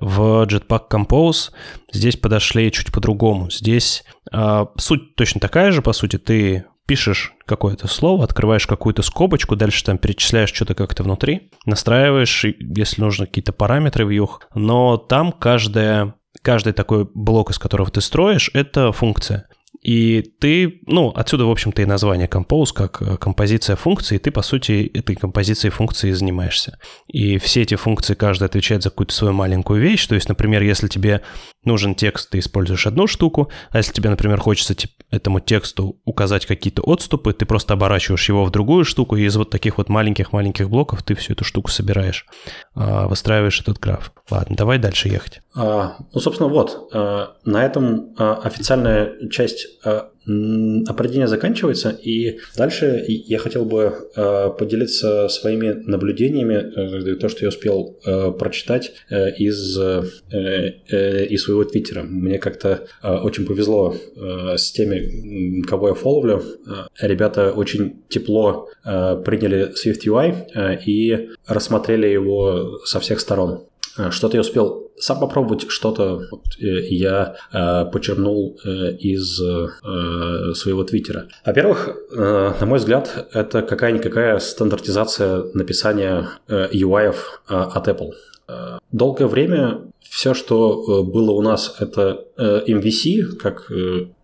в 0.00 0.46
Jetpack 0.46 0.88
Compose 0.90 1.50
здесь 1.92 2.16
подошли 2.16 2.70
чуть 2.72 2.92
по-другому. 2.92 3.50
Здесь 3.50 4.04
э, 4.32 4.66
суть 4.78 5.16
точно 5.16 5.40
такая 5.40 5.72
же, 5.72 5.82
по 5.82 5.92
сути, 5.92 6.18
ты 6.18 6.64
пишешь 6.90 7.34
какое-то 7.46 7.86
слово, 7.86 8.24
открываешь 8.24 8.66
какую-то 8.66 9.02
скобочку, 9.02 9.54
дальше 9.54 9.84
там 9.84 9.96
перечисляешь 9.96 10.52
что-то 10.52 10.74
как-то 10.74 11.04
внутри, 11.04 11.52
настраиваешь, 11.64 12.44
если 12.58 13.00
нужно, 13.00 13.26
какие-то 13.26 13.52
параметры 13.52 14.04
в 14.04 14.10
юх, 14.10 14.40
но 14.56 14.96
там 14.96 15.30
каждая 15.30 16.14
каждый 16.42 16.72
такой 16.72 17.08
блок, 17.14 17.52
из 17.52 17.60
которого 17.60 17.88
ты 17.92 18.00
строишь, 18.00 18.50
это 18.54 18.90
функция. 18.90 19.46
И 19.82 20.22
ты, 20.40 20.80
ну, 20.86 21.10
отсюда, 21.10 21.46
в 21.46 21.50
общем-то, 21.50 21.80
и 21.80 21.86
название 21.86 22.28
Compose, 22.28 22.72
как 22.74 23.00
э, 23.00 23.16
композиция 23.16 23.76
функций, 23.76 24.16
и 24.16 24.20
ты, 24.20 24.30
по 24.30 24.42
сути, 24.42 24.90
этой 24.92 25.16
композицией 25.16 25.72
функции 25.72 26.10
занимаешься. 26.10 26.78
И 27.06 27.38
все 27.38 27.62
эти 27.62 27.76
функции, 27.76 28.14
каждая 28.14 28.48
отвечает 28.48 28.82
за 28.82 28.90
какую-то 28.90 29.14
свою 29.14 29.32
маленькую 29.32 29.80
вещь. 29.80 30.06
То 30.06 30.16
есть, 30.16 30.28
например, 30.28 30.62
если 30.62 30.88
тебе 30.88 31.22
нужен 31.64 31.94
текст, 31.94 32.30
ты 32.30 32.38
используешь 32.38 32.86
одну 32.86 33.06
штуку, 33.06 33.50
а 33.70 33.78
если 33.78 33.92
тебе, 33.92 34.10
например, 34.10 34.40
хочется 34.40 34.74
этому 35.10 35.40
тексту 35.40 36.00
указать 36.04 36.46
какие-то 36.46 36.82
отступы, 36.82 37.32
ты 37.32 37.44
просто 37.44 37.74
оборачиваешь 37.74 38.28
его 38.28 38.44
в 38.44 38.50
другую 38.50 38.84
штуку, 38.84 39.16
и 39.16 39.24
из 39.24 39.36
вот 39.36 39.50
таких 39.50 39.78
вот 39.78 39.88
маленьких-маленьких 39.88 40.70
блоков 40.70 41.02
ты 41.02 41.14
всю 41.14 41.34
эту 41.34 41.44
штуку 41.44 41.70
собираешь, 41.70 42.26
а, 42.74 43.08
выстраиваешь 43.08 43.60
этот 43.60 43.78
граф. 43.78 44.12
Ладно, 44.30 44.56
давай 44.56 44.78
дальше 44.78 45.08
ехать. 45.08 45.40
А, 45.54 45.96
ну, 46.12 46.20
собственно, 46.20 46.48
вот, 46.48 46.88
а, 46.92 47.36
на 47.44 47.64
этом 47.64 48.14
а, 48.18 48.34
официальная 48.42 49.28
часть 49.30 49.66
определение 50.24 51.28
заканчивается, 51.28 51.90
и 51.90 52.38
дальше 52.56 53.04
я 53.06 53.38
хотел 53.38 53.64
бы 53.64 53.94
поделиться 54.58 55.28
своими 55.28 55.72
наблюдениями, 55.86 57.14
то, 57.14 57.28
что 57.28 57.42
я 57.42 57.48
успел 57.48 57.96
прочитать 58.38 58.92
из, 59.10 59.78
из 60.30 61.42
своего 61.42 61.64
твиттера. 61.64 62.02
Мне 62.02 62.38
как-то 62.38 62.86
очень 63.02 63.46
повезло 63.46 63.96
с 64.56 64.70
теми, 64.72 65.62
кого 65.62 65.88
я 65.88 65.94
фоловлю. 65.94 66.42
Ребята 67.00 67.52
очень 67.52 68.02
тепло 68.08 68.68
приняли 68.82 69.72
SwiftUI 69.72 70.80
и 70.86 71.30
рассмотрели 71.46 72.06
его 72.06 72.78
со 72.84 73.00
всех 73.00 73.20
сторон. 73.20 73.64
Э, 73.96 74.10
что-то 74.10 74.36
я 74.36 74.40
успел 74.40 74.90
сам 74.98 75.20
попробовать, 75.20 75.70
что-то 75.70 76.22
вот, 76.30 76.44
э, 76.58 76.86
я 76.90 77.36
э, 77.52 77.84
почернул 77.90 78.58
э, 78.64 78.92
из 78.96 79.40
э, 79.40 79.68
своего 80.54 80.84
твиттера. 80.84 81.28
Во-первых, 81.44 81.88
э, 82.12 82.52
на 82.60 82.66
мой 82.66 82.78
взгляд, 82.78 83.28
это 83.32 83.62
какая-никакая 83.62 84.38
стандартизация 84.38 85.44
написания 85.54 86.28
э, 86.48 86.68
UI 86.72 87.14
э, 87.14 87.54
от 87.54 87.88
Apple. 87.88 88.12
Э, 88.50 88.78
долгое 88.92 89.26
время 89.26 89.82
все, 90.00 90.34
что 90.34 91.04
было 91.04 91.30
у 91.30 91.40
нас, 91.40 91.76
это 91.78 92.24
MVC, 92.36 93.36
как 93.36 93.70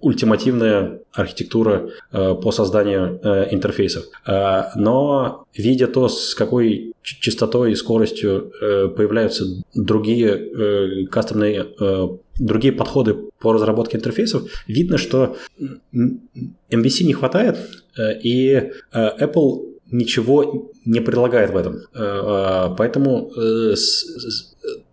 ультимативная 0.01 1.01
архитектура 1.13 1.91
по 2.11 2.51
созданию 2.51 3.21
интерфейсов. 3.53 4.07
Но 4.27 5.45
видя 5.55 5.87
то, 5.87 6.09
с 6.09 6.35
какой 6.35 6.93
частотой 7.03 7.73
и 7.73 7.77
скоростью 7.77 8.51
появляются 8.97 9.45
другие 9.75 11.07
кастомные 11.07 11.67
другие 12.37 12.73
подходы 12.73 13.15
по 13.39 13.53
разработке 13.53 13.97
интерфейсов, 13.99 14.51
видно, 14.67 14.99
что 14.99 15.37
MVC 15.93 17.05
не 17.05 17.13
хватает, 17.13 17.59
и 18.25 18.71
Apple 18.93 19.76
ничего 19.91 20.73
не 20.85 21.01
предлагает 21.01 21.51
в 21.51 21.57
этом. 21.57 21.77
Э, 21.77 21.81
э, 21.95 22.75
поэтому 22.77 23.31
э, 23.37 23.75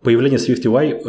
появление 0.01 0.39
SwiftUI 0.39 1.01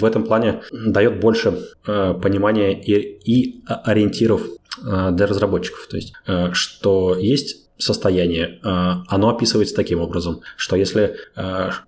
в 0.00 0.04
этом 0.04 0.24
плане 0.24 0.62
дает 0.70 1.20
больше 1.20 1.66
понимания 1.84 2.80
и 2.80 3.62
ориентиров 3.66 4.42
для 4.82 5.26
разработчиков. 5.26 5.88
То 5.88 5.96
есть, 5.96 6.12
что 6.52 7.16
есть 7.18 7.69
состояние, 7.80 8.58
оно 8.62 9.30
описывается 9.30 9.74
таким 9.74 10.00
образом, 10.00 10.40
что 10.56 10.76
если 10.76 11.16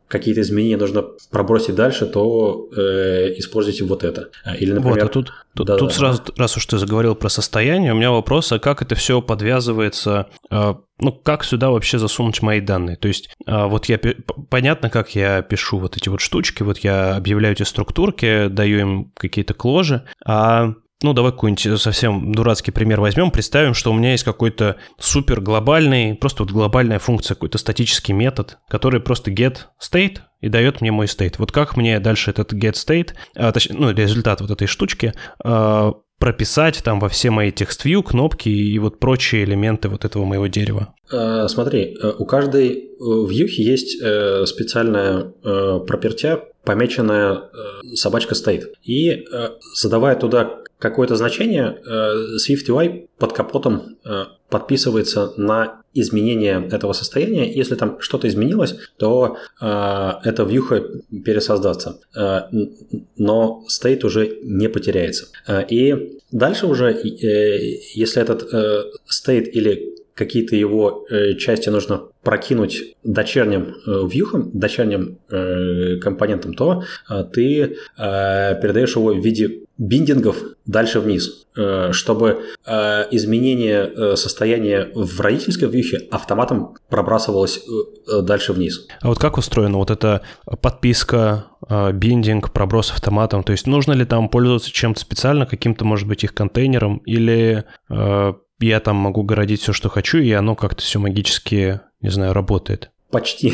какие-то 0.09 0.41
изменения 0.41 0.77
нужно 0.77 1.05
пробросить 1.31 1.75
дальше, 1.75 2.07
то 2.07 2.69
используйте 3.37 3.85
вот 3.85 4.05
это. 4.05 4.31
Или, 4.59 4.73
например... 4.73 5.01
Вот, 5.01 5.05
а 5.05 5.09
тут, 5.09 5.33
тут, 5.55 5.67
да, 5.67 5.77
тут 5.77 5.89
да. 5.89 5.95
сразу, 5.95 6.23
раз 6.37 6.57
уж 6.57 6.67
ты 6.67 6.79
заговорил 6.79 7.15
про 7.15 7.29
состояние, 7.29 7.93
у 7.93 7.97
меня 7.97 8.11
вопрос, 8.11 8.53
а 8.53 8.59
как 8.59 8.83
это 8.83 8.95
все 8.95 9.23
подвязывается 9.23 10.29
ну, 11.03 11.13
как 11.13 11.43
сюда 11.45 11.71
вообще 11.71 11.99
засунуть 11.99 12.43
мои 12.43 12.61
данные? 12.61 12.97
То 12.97 13.09
есть, 13.09 13.29
а, 13.45 13.67
вот 13.67 13.87
я, 13.87 13.99
понятно, 14.49 14.89
как 14.89 15.15
я 15.17 15.43
пишу 15.43 15.79
вот 15.79 15.97
эти 15.97 16.09
вот 16.09 16.21
штучки, 16.21 16.63
вот 16.63 16.79
я 16.79 17.17
объявляю 17.17 17.55
эти 17.55 17.65
структурки, 17.65 18.47
даю 18.47 18.79
им 18.79 19.13
какие-то 19.17 19.53
кложи, 19.53 20.05
а 20.25 20.75
ну, 21.03 21.13
давай 21.13 21.33
какой-нибудь 21.33 21.81
совсем 21.81 22.33
дурацкий 22.33 22.71
пример 22.71 23.01
возьмем. 23.01 23.31
Представим, 23.31 23.75
что 23.75 23.91
у 23.91 23.95
меня 23.95 24.13
есть 24.13 24.25
какой-то 24.25 24.77
супер 24.99 25.41
глобальный, 25.41 26.15
просто 26.15 26.43
вот 26.43 26.53
глобальная 26.53 26.99
функция, 26.99 27.35
какой-то 27.35 27.59
статический 27.59 28.15
метод, 28.15 28.59
который 28.69 29.01
просто 29.01 29.31
get 29.31 29.59
state 29.81 30.19
и 30.41 30.49
дает 30.49 30.81
мне 30.81 30.91
мой 30.91 31.07
state. 31.07 31.35
Вот 31.39 31.53
как 31.53 31.77
мне 31.77 32.01
дальше 32.01 32.31
этот 32.31 32.53
get 32.53 32.73
state, 32.73 33.11
а, 33.37 33.53
точнее, 33.53 33.77
ну, 33.79 33.91
результат 33.91 34.41
вот 34.41 34.51
этой 34.51 34.67
штучки, 34.67 35.15
а, 35.43 35.95
прописать 36.23 36.83
там 36.85 37.01
во 37.01 37.09
все 37.09 37.31
мои 37.31 37.51
текст-вью, 37.51 38.05
кнопки 38.05 38.49
и 38.49 38.79
вот 38.79 39.01
прочие 39.01 39.43
элементы 39.43 39.89
вот 39.89 40.05
этого 40.05 40.25
моего 40.25 40.47
дерева? 40.47 40.95
Э, 41.11 41.49
смотри, 41.49 41.97
э, 42.01 42.13
у 42.17 42.25
каждой 42.27 42.71
э, 42.71 42.85
вьюхи 43.01 43.61
есть 43.61 43.99
специальная 44.49 45.33
пропертя, 45.81 46.45
помеченная 46.65 47.51
собачка 47.95 48.37
стоит. 48.37 48.73
И 48.85 49.25
задавая 49.75 50.15
туда 50.15 50.63
какое-то 50.83 51.17
значение, 51.17 51.79
SwiftUI 52.37 53.09
под 53.19 53.33
капотом 53.33 53.97
подписывается 54.51 55.33
на 55.37 55.83
изменение 55.95 56.69
этого 56.71 56.93
состояния. 56.93 57.51
Если 57.51 57.75
там 57.75 58.01
что-то 58.01 58.29
изменилось, 58.29 58.75
то 58.97 59.37
э, 59.61 60.13
эта 60.25 60.43
вьюха 60.45 60.85
пересоздастся. 61.25 62.01
Э, 62.15 62.43
но 63.17 63.65
state 63.69 64.05
уже 64.05 64.39
не 64.43 64.69
потеряется. 64.69 65.27
Э, 65.47 65.65
и 65.69 66.19
дальше 66.31 66.67
уже, 66.67 66.93
э, 66.93 67.79
если 67.95 68.23
этот 68.23 68.53
э, 68.53 68.85
state 69.11 69.45
или 69.45 69.97
какие-то 70.15 70.57
его 70.57 71.07
э, 71.11 71.35
части 71.35 71.69
нужно 71.69 72.03
прокинуть 72.23 72.97
дочерним 73.03 73.75
э, 73.87 74.07
вьюхам, 74.09 74.51
дочерним 74.53 75.19
э, 75.31 75.97
компонентам, 75.97 76.55
то 76.55 76.85
э, 77.11 77.25
ты 77.33 77.63
э, 77.63 78.61
передаешь 78.61 78.97
его 78.97 79.13
в 79.13 79.25
виде 79.25 79.63
биндингов 79.79 80.37
дальше 80.67 81.01
вниз, 81.01 81.47
э, 81.57 81.91
чтобы 81.93 82.43
э, 82.65 83.05
изменение 83.11 83.91
э, 83.95 84.17
состояния 84.17 84.91
в 84.95 85.21
родительской 85.21 85.69
вьюхе 85.69 86.07
автоматом 86.11 86.77
пробрасывалось 86.89 87.61
дальше 88.23 88.53
вниз. 88.53 88.87
А 89.01 89.09
вот 89.09 89.19
как 89.19 89.39
устроена 89.39 89.79
вот 89.79 89.91
эта 89.91 90.23
подписка, 90.61 91.47
биндинг, 91.69 92.53
проброс 92.53 92.91
автоматом? 92.93 93.43
То 93.43 93.53
есть 93.53 93.67
нужно 93.67 93.93
ли 93.93 94.05
там 94.05 94.29
пользоваться 94.29 94.71
чем-то 94.71 95.01
специально, 95.01 95.47
каким-то, 95.47 95.85
может 95.85 96.07
быть, 96.07 96.23
их 96.25 96.35
контейнером, 96.35 96.99
или 96.99 97.65
я 98.63 98.81
там 98.81 98.97
могу 98.97 99.23
городить 99.23 99.61
все, 99.61 99.73
что 99.73 99.89
хочу, 99.89 100.19
и 100.19 100.33
оно 100.33 100.55
как-то 100.55 100.83
все 100.83 100.99
магически, 100.99 101.81
не 102.01 102.11
знаю, 102.11 102.33
работает. 102.33 102.91
Почти. 103.13 103.53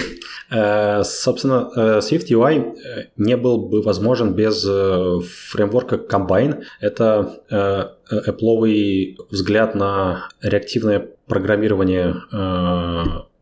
Э, 0.50 1.02
собственно, 1.02 1.68
э, 1.74 1.98
Swift 1.98 2.30
UI 2.30 2.76
э, 2.76 3.08
не 3.16 3.36
был 3.36 3.58
бы 3.68 3.82
возможен 3.82 4.32
без 4.32 4.62
фреймворка 4.62 5.96
Combine. 5.96 6.62
Это 6.80 7.42
Apple 7.50 9.16
взгляд 9.30 9.74
на 9.74 10.28
реактивное 10.40 11.08
программирование 11.26 12.14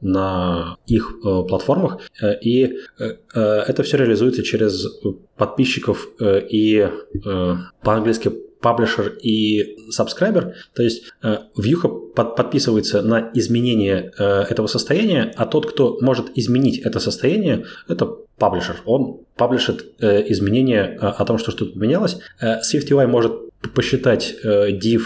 на 0.00 0.76
их 0.86 1.20
платформах. 1.22 2.00
И 2.42 2.74
это 2.98 3.82
все 3.82 3.96
реализуется 3.96 4.42
через 4.42 4.86
подписчиков 5.36 6.08
и 6.20 6.88
по-английски 7.82 8.32
паблишер 8.60 9.16
и 9.22 9.76
subscriber, 9.96 10.52
то 10.74 10.82
есть 10.82 11.04
э, 11.22 11.38
вьюха 11.56 11.88
под, 11.88 12.36
подписывается 12.36 13.02
на 13.02 13.30
изменение 13.34 14.12
э, 14.18 14.44
этого 14.48 14.66
состояния, 14.66 15.32
а 15.36 15.46
тот, 15.46 15.70
кто 15.70 15.98
может 16.00 16.36
изменить 16.36 16.78
это 16.78 16.98
состояние, 17.00 17.64
это 17.88 18.06
паблишер. 18.38 18.82
Он 18.84 19.20
паблишит 19.36 19.94
э, 20.00 20.24
изменения 20.30 20.98
о 21.00 21.24
том, 21.24 21.38
что 21.38 21.50
что-то 21.50 21.72
поменялось. 21.72 22.18
SwiftUI 22.42 23.06
может 23.06 23.32
посчитать 23.74 24.36
div 24.44 25.02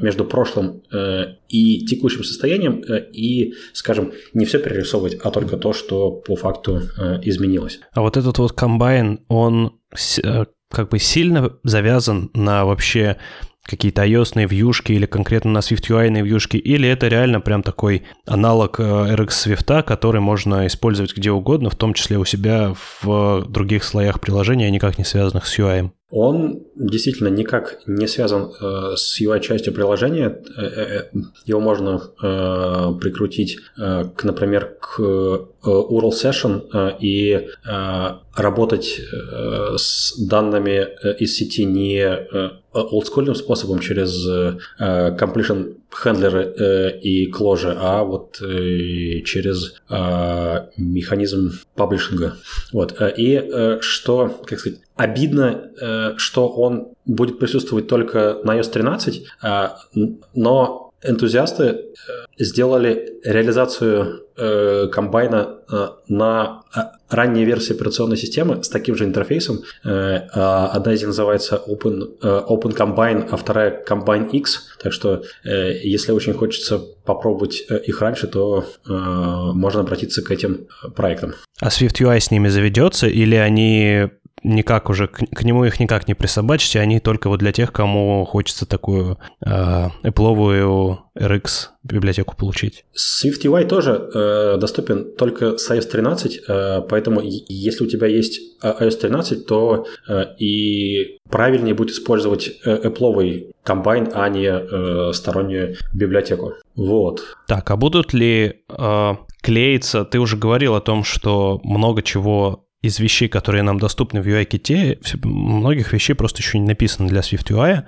между 0.00 0.24
прошлым 0.24 0.82
и 1.48 1.86
текущим 1.86 2.22
состоянием 2.22 2.82
и, 3.12 3.54
скажем, 3.72 4.12
не 4.34 4.44
все 4.44 4.58
перерисовывать, 4.58 5.18
а 5.22 5.30
только 5.30 5.56
то, 5.56 5.72
что 5.72 6.10
по 6.12 6.36
факту 6.36 6.82
изменилось. 7.22 7.80
А 7.92 8.02
вот 8.02 8.16
этот 8.16 8.38
вот 8.38 8.52
комбайн, 8.52 9.20
он 9.28 9.80
как 10.70 10.88
бы 10.88 10.98
сильно 10.98 11.52
завязан 11.64 12.30
на 12.34 12.64
вообще 12.64 13.16
какие-то 13.70 14.04
ios 14.04 14.32
вьюшки 14.34 14.92
или 14.92 15.06
конкретно 15.06 15.52
на 15.52 15.58
SwiftUI 15.58 16.22
вьюшки, 16.22 16.56
или 16.56 16.88
это 16.88 17.08
реально 17.08 17.40
прям 17.40 17.62
такой 17.62 18.02
аналог 18.26 18.80
э, 18.80 18.82
RX 18.82 19.28
Swift, 19.28 19.82
который 19.84 20.20
можно 20.20 20.66
использовать 20.66 21.16
где 21.16 21.30
угодно, 21.30 21.70
в 21.70 21.76
том 21.76 21.94
числе 21.94 22.18
у 22.18 22.24
себя 22.24 22.74
в 23.02 23.44
других 23.48 23.84
слоях 23.84 24.20
приложения, 24.20 24.70
никак 24.70 24.98
не 24.98 25.04
связанных 25.04 25.46
с 25.46 25.58
UI? 25.58 25.90
Он 26.10 26.64
действительно 26.74 27.28
никак 27.28 27.78
не 27.86 28.08
связан 28.08 28.50
э, 28.60 28.96
с 28.96 29.20
UI-частью 29.20 29.72
приложения. 29.72 30.42
Э, 30.56 30.62
э, 30.62 31.02
его 31.46 31.60
можно 31.60 32.02
э, 32.20 32.98
прикрутить, 33.00 33.58
э, 33.78 34.06
к, 34.16 34.24
например, 34.24 34.76
к 34.80 34.98
э, 34.98 35.38
URL 35.64 36.10
Session 36.10 36.66
э, 36.72 36.96
и 36.98 37.46
э, 37.64 38.10
работать 38.40 39.00
э, 39.00 39.74
с 39.76 40.14
данными 40.18 40.88
э, 41.02 41.14
из 41.18 41.36
сети 41.36 41.64
не 41.64 42.00
э, 42.00 42.50
олдскульным 42.72 43.34
способом 43.34 43.80
через 43.80 44.26
completion 44.78 45.76
э, 46.04 46.98
и 47.00 47.30
closure, 47.30 47.76
а 47.78 48.04
вот 48.04 48.36
через 49.24 49.74
механизм 50.76 51.52
паблишинга. 51.74 52.36
Вот. 52.72 52.94
И 53.16 53.78
что, 53.80 54.40
как 54.46 54.58
сказать, 54.60 54.80
Обидно, 54.96 55.70
что 56.18 56.48
он 56.48 56.88
будет 57.06 57.38
присутствовать 57.38 57.86
только 57.88 58.38
на 58.44 58.58
iOS 58.58 58.70
13, 58.70 59.24
э, 59.42 59.68
но 60.34 60.89
энтузиасты 61.02 61.64
э, 61.64 61.76
сделали 62.38 63.20
реализацию 63.24 64.26
комбайна 64.90 65.58
на 66.08 66.62
ранней 67.10 67.44
версии 67.44 67.74
операционной 67.74 68.16
системы 68.16 68.64
с 68.64 68.70
таким 68.70 68.96
же 68.96 69.04
интерфейсом. 69.04 69.58
А 69.84 70.70
одна 70.72 70.94
из 70.94 71.00
них 71.00 71.08
называется 71.08 71.60
Open, 71.68 72.18
Open 72.22 72.74
Combine, 72.74 73.28
а 73.30 73.36
вторая 73.36 73.84
Combine 73.86 74.30
X. 74.30 74.70
Так 74.82 74.94
что, 74.94 75.22
если 75.44 76.12
очень 76.12 76.32
хочется 76.32 76.78
попробовать 76.78 77.62
их 77.86 78.00
раньше, 78.00 78.28
то 78.28 78.64
можно 78.86 79.80
обратиться 79.80 80.22
к 80.22 80.30
этим 80.30 80.68
проектам. 80.96 81.34
А 81.60 81.68
SwiftUI 81.68 82.18
с 82.18 82.30
ними 82.30 82.48
заведется 82.48 83.08
или 83.08 83.34
они 83.34 84.08
никак 84.42 84.90
уже, 84.90 85.06
к, 85.06 85.18
к 85.18 85.42
нему 85.42 85.64
их 85.64 85.80
никак 85.80 86.08
не 86.08 86.14
присобачите, 86.14 86.80
они 86.80 87.00
только 87.00 87.28
вот 87.28 87.38
для 87.38 87.52
тех, 87.52 87.72
кому 87.72 88.24
хочется 88.24 88.66
такую 88.66 89.18
э, 89.44 89.50
Apple 90.02 90.98
RX 91.18 91.68
библиотеку 91.82 92.36
получить. 92.36 92.84
SwiftUI 92.94 93.66
тоже 93.66 94.10
э, 94.14 94.58
доступен 94.58 95.16
только 95.16 95.58
с 95.58 95.70
iOS 95.70 95.88
13, 95.90 96.40
э, 96.48 96.82
поэтому 96.88 97.20
если 97.22 97.84
у 97.84 97.86
тебя 97.86 98.06
есть 98.06 98.40
э, 98.62 98.84
iOS 98.84 99.00
13, 99.00 99.46
то 99.46 99.86
э, 100.08 100.24
и 100.38 101.18
правильнее 101.30 101.74
будет 101.74 101.90
использовать 101.90 102.50
э, 102.64 102.88
Apple 102.88 103.52
комбайн, 103.62 104.10
а 104.14 104.28
не 104.28 104.46
э, 104.46 105.12
стороннюю 105.12 105.76
библиотеку. 105.94 106.54
Вот. 106.76 107.22
Так, 107.46 107.70
а 107.70 107.76
будут 107.76 108.14
ли 108.14 108.62
э, 108.68 109.14
клеиться? 109.42 110.04
Ты 110.04 110.18
уже 110.18 110.36
говорил 110.36 110.74
о 110.74 110.80
том, 110.80 111.04
что 111.04 111.60
много 111.62 112.02
чего 112.02 112.64
из 112.82 112.98
вещей, 112.98 113.28
которые 113.28 113.62
нам 113.62 113.78
доступны 113.78 114.22
в 114.22 114.26
UI-ките, 114.26 114.98
многих 115.22 115.92
вещей 115.92 116.14
просто 116.14 116.40
еще 116.40 116.58
не 116.58 116.66
написано 116.66 117.08
для 117.08 117.20
SwiftUI. 117.20 117.82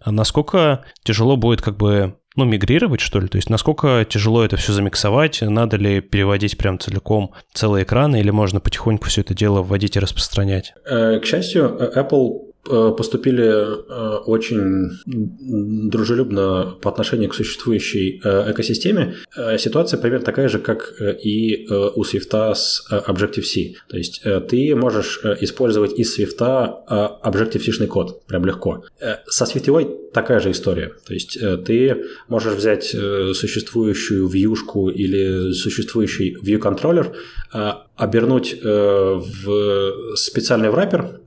А 0.00 0.12
насколько 0.12 0.84
тяжело 1.02 1.36
будет 1.36 1.62
как 1.62 1.76
бы 1.76 2.16
ну, 2.36 2.44
мигрировать, 2.44 3.00
что 3.00 3.20
ли? 3.20 3.28
То 3.28 3.36
есть 3.36 3.48
насколько 3.48 4.04
тяжело 4.08 4.44
это 4.44 4.56
все 4.56 4.72
замиксовать? 4.72 5.40
Надо 5.40 5.76
ли 5.76 6.00
переводить 6.00 6.58
прям 6.58 6.78
целиком 6.78 7.32
целые 7.52 7.84
экраны 7.84 8.20
или 8.20 8.30
можно 8.30 8.60
потихоньку 8.60 9.06
все 9.06 9.22
это 9.22 9.34
дело 9.34 9.62
вводить 9.62 9.96
и 9.96 10.00
распространять? 10.00 10.74
Э, 10.84 11.20
к 11.20 11.24
счастью, 11.24 11.78
Apple 11.96 12.53
поступили 12.64 13.64
очень 14.26 14.90
дружелюбно 15.90 16.76
по 16.80 16.90
отношению 16.90 17.30
к 17.30 17.34
существующей 17.34 18.20
экосистеме. 18.24 19.14
Ситуация 19.58 19.98
примерно 20.00 20.24
такая 20.24 20.48
же, 20.48 20.58
как 20.58 20.94
и 21.00 21.66
у 21.68 22.02
Swift 22.02 22.54
с 22.54 22.86
Objective-C. 22.90 23.74
То 23.88 23.96
есть 23.96 24.22
ты 24.48 24.74
можешь 24.74 25.20
использовать 25.40 25.98
из 25.98 26.18
Swift 26.18 26.38
Objective-C 26.38 27.86
код 27.86 28.24
прям 28.26 28.44
легко. 28.44 28.84
Со 29.26 29.44
SwiftUI 29.44 30.10
такая 30.12 30.40
же 30.40 30.50
история. 30.50 30.92
То 31.06 31.14
есть 31.14 31.38
ты 31.64 32.04
можешь 32.28 32.54
взять 32.54 32.84
существующую 32.84 34.26
вьюшку 34.28 34.88
или 34.88 35.52
существующий 35.52 36.36
view 36.42 36.58
контроллер, 36.58 37.12
обернуть 37.96 38.56
в 38.62 40.16
специальный 40.16 40.70
враппер 40.70 41.20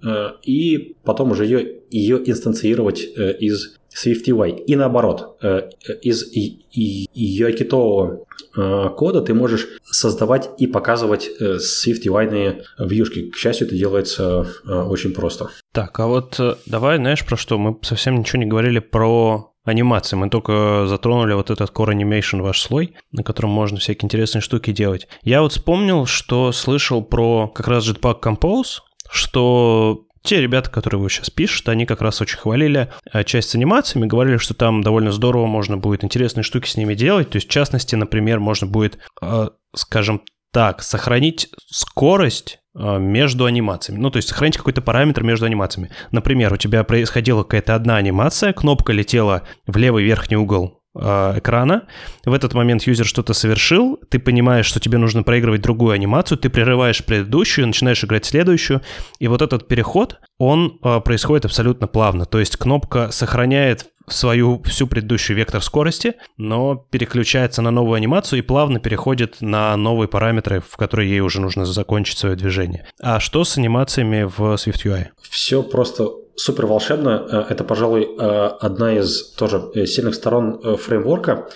и 0.43 0.95
потом 1.03 1.26
уже 1.31 1.45
ее, 1.45 1.81
ее 1.89 2.17
инстанцировать 2.29 3.01
э, 3.15 3.33
из 3.37 3.77
SwiftUI. 3.93 4.63
И 4.65 4.75
наоборот, 4.75 5.37
э, 5.41 5.69
из 6.01 6.23
UI-китового 6.33 8.25
э, 8.55 8.89
кода 8.95 9.21
ты 9.21 9.33
можешь 9.33 9.67
создавать 9.83 10.49
и 10.57 10.67
показывать 10.67 11.29
SwiftUI 11.39 12.61
вьюшки. 12.79 13.29
К 13.29 13.35
счастью, 13.35 13.67
это 13.67 13.75
делается 13.75 14.47
очень 14.65 15.13
просто. 15.13 15.49
Так, 15.73 15.99
а 15.99 16.07
вот 16.07 16.39
давай, 16.65 16.97
знаешь, 16.97 17.25
про 17.25 17.37
что? 17.37 17.57
Мы 17.57 17.77
совсем 17.81 18.19
ничего 18.19 18.39
не 18.41 18.47
говорили 18.47 18.79
про 18.79 19.53
анимации. 19.69 20.15
Мы 20.15 20.29
только 20.29 20.85
затронули 20.87 21.33
вот 21.33 21.49
этот 21.49 21.71
Core 21.71 21.93
Animation 21.93 22.41
ваш 22.41 22.61
слой, 22.61 22.95
на 23.11 23.23
котором 23.23 23.51
можно 23.51 23.77
всякие 23.79 24.05
интересные 24.05 24.41
штуки 24.41 24.71
делать. 24.71 25.07
Я 25.23 25.41
вот 25.41 25.51
вспомнил, 25.51 26.05
что 26.05 26.51
слышал 26.51 27.03
про 27.03 27.47
как 27.47 27.67
раз 27.67 27.87
Jetpack 27.87 28.21
Compose, 28.21 28.79
что 29.09 30.06
те 30.23 30.41
ребята, 30.41 30.69
которые 30.69 31.01
вы 31.01 31.09
сейчас 31.09 31.29
пишете, 31.29 31.71
они 31.71 31.85
как 31.85 32.01
раз 32.01 32.21
очень 32.21 32.37
хвалили 32.37 32.89
э, 33.11 33.23
часть 33.23 33.49
с 33.49 33.55
анимациями, 33.55 34.07
говорили, 34.07 34.37
что 34.37 34.53
там 34.53 34.81
довольно 34.81 35.11
здорово 35.11 35.45
можно 35.45 35.77
будет 35.77 36.03
интересные 36.03 36.43
штуки 36.43 36.67
с 36.67 36.77
ними 36.77 36.93
делать. 36.93 37.29
То 37.29 37.37
есть, 37.37 37.47
в 37.47 37.51
частности, 37.51 37.95
например, 37.95 38.39
можно 38.39 38.67
будет, 38.67 38.97
э, 39.21 39.49
скажем 39.75 40.21
так, 40.51 40.81
сохранить 40.81 41.49
скорость 41.69 42.59
э, 42.75 42.99
между 42.99 43.45
анимациями. 43.45 43.99
Ну, 43.99 44.09
то 44.09 44.17
есть 44.17 44.29
сохранить 44.29 44.57
какой-то 44.57 44.81
параметр 44.81 45.23
между 45.23 45.45
анимациями. 45.45 45.91
Например, 46.11 46.53
у 46.53 46.57
тебя 46.57 46.83
происходила 46.83 47.43
какая-то 47.43 47.75
одна 47.75 47.97
анимация, 47.97 48.53
кнопка 48.53 48.93
летела 48.93 49.43
в 49.65 49.77
левый 49.77 50.03
верхний 50.03 50.37
угол 50.37 50.81
экрана. 50.97 51.83
В 52.25 52.33
этот 52.33 52.53
момент 52.53 52.83
юзер 52.83 53.05
что-то 53.05 53.33
совершил, 53.33 53.99
ты 54.09 54.19
понимаешь, 54.19 54.65
что 54.65 54.79
тебе 54.79 54.97
нужно 54.97 55.23
проигрывать 55.23 55.61
другую 55.61 55.93
анимацию, 55.93 56.37
ты 56.37 56.49
прерываешь 56.49 57.03
предыдущую, 57.03 57.67
начинаешь 57.67 58.03
играть 58.03 58.25
следующую, 58.25 58.81
и 59.19 59.27
вот 59.27 59.41
этот 59.41 59.67
переход, 59.67 60.19
он 60.37 60.79
э, 60.83 60.99
происходит 61.01 61.45
абсолютно 61.45 61.87
плавно. 61.87 62.25
То 62.25 62.39
есть 62.39 62.57
кнопка 62.57 63.11
сохраняет 63.11 63.87
свою 64.07 64.61
всю 64.63 64.87
предыдущую 64.87 65.37
вектор 65.37 65.61
скорости, 65.61 66.13
но 66.37 66.75
переключается 66.75 67.61
на 67.61 67.71
новую 67.71 67.95
анимацию 67.95 68.39
и 68.39 68.41
плавно 68.41 68.79
переходит 68.79 69.37
на 69.41 69.75
новые 69.75 70.07
параметры, 70.07 70.61
в 70.61 70.77
которые 70.77 71.09
ей 71.09 71.19
уже 71.19 71.41
нужно 71.41 71.65
закончить 71.65 72.17
свое 72.17 72.35
движение. 72.35 72.87
А 73.01 73.19
что 73.19 73.43
с 73.43 73.57
анимациями 73.57 74.23
в 74.23 74.55
SwiftUI? 74.55 75.07
Все 75.21 75.61
просто 75.61 76.09
супер 76.37 76.67
волшебно. 76.67 77.27
Э, 77.29 77.45
это, 77.49 77.63
пожалуй, 77.63 78.03
э, 78.03 78.49
одна 78.61 78.97
из 78.97 79.23
тоже 79.35 79.61
э, 79.75 79.85
сильных 79.85 80.15
сторон 80.15 80.77
фреймворка. 80.77 81.49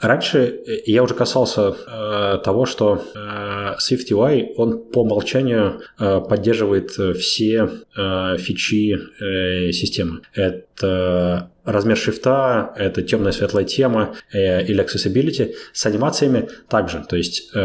Раньше 0.00 0.60
я 0.86 1.02
уже 1.02 1.14
касался 1.14 1.72
того, 2.44 2.66
что 2.66 3.02
SwiftUI, 3.80 4.52
он 4.56 4.78
по 4.78 5.00
умолчанию 5.00 5.80
поддерживает 5.98 6.90
все 6.90 7.68
фичи 8.38 9.72
системы. 9.72 10.20
Размер 10.82 11.96
шрифта, 11.96 12.72
это 12.76 13.02
темная 13.02 13.32
светлая 13.32 13.64
тема 13.64 14.14
э, 14.32 14.64
или 14.64 14.82
accessibility. 14.82 15.54
С 15.72 15.86
анимациями 15.86 16.48
также. 16.68 17.04
То 17.08 17.16
есть 17.16 17.50
э, 17.54 17.58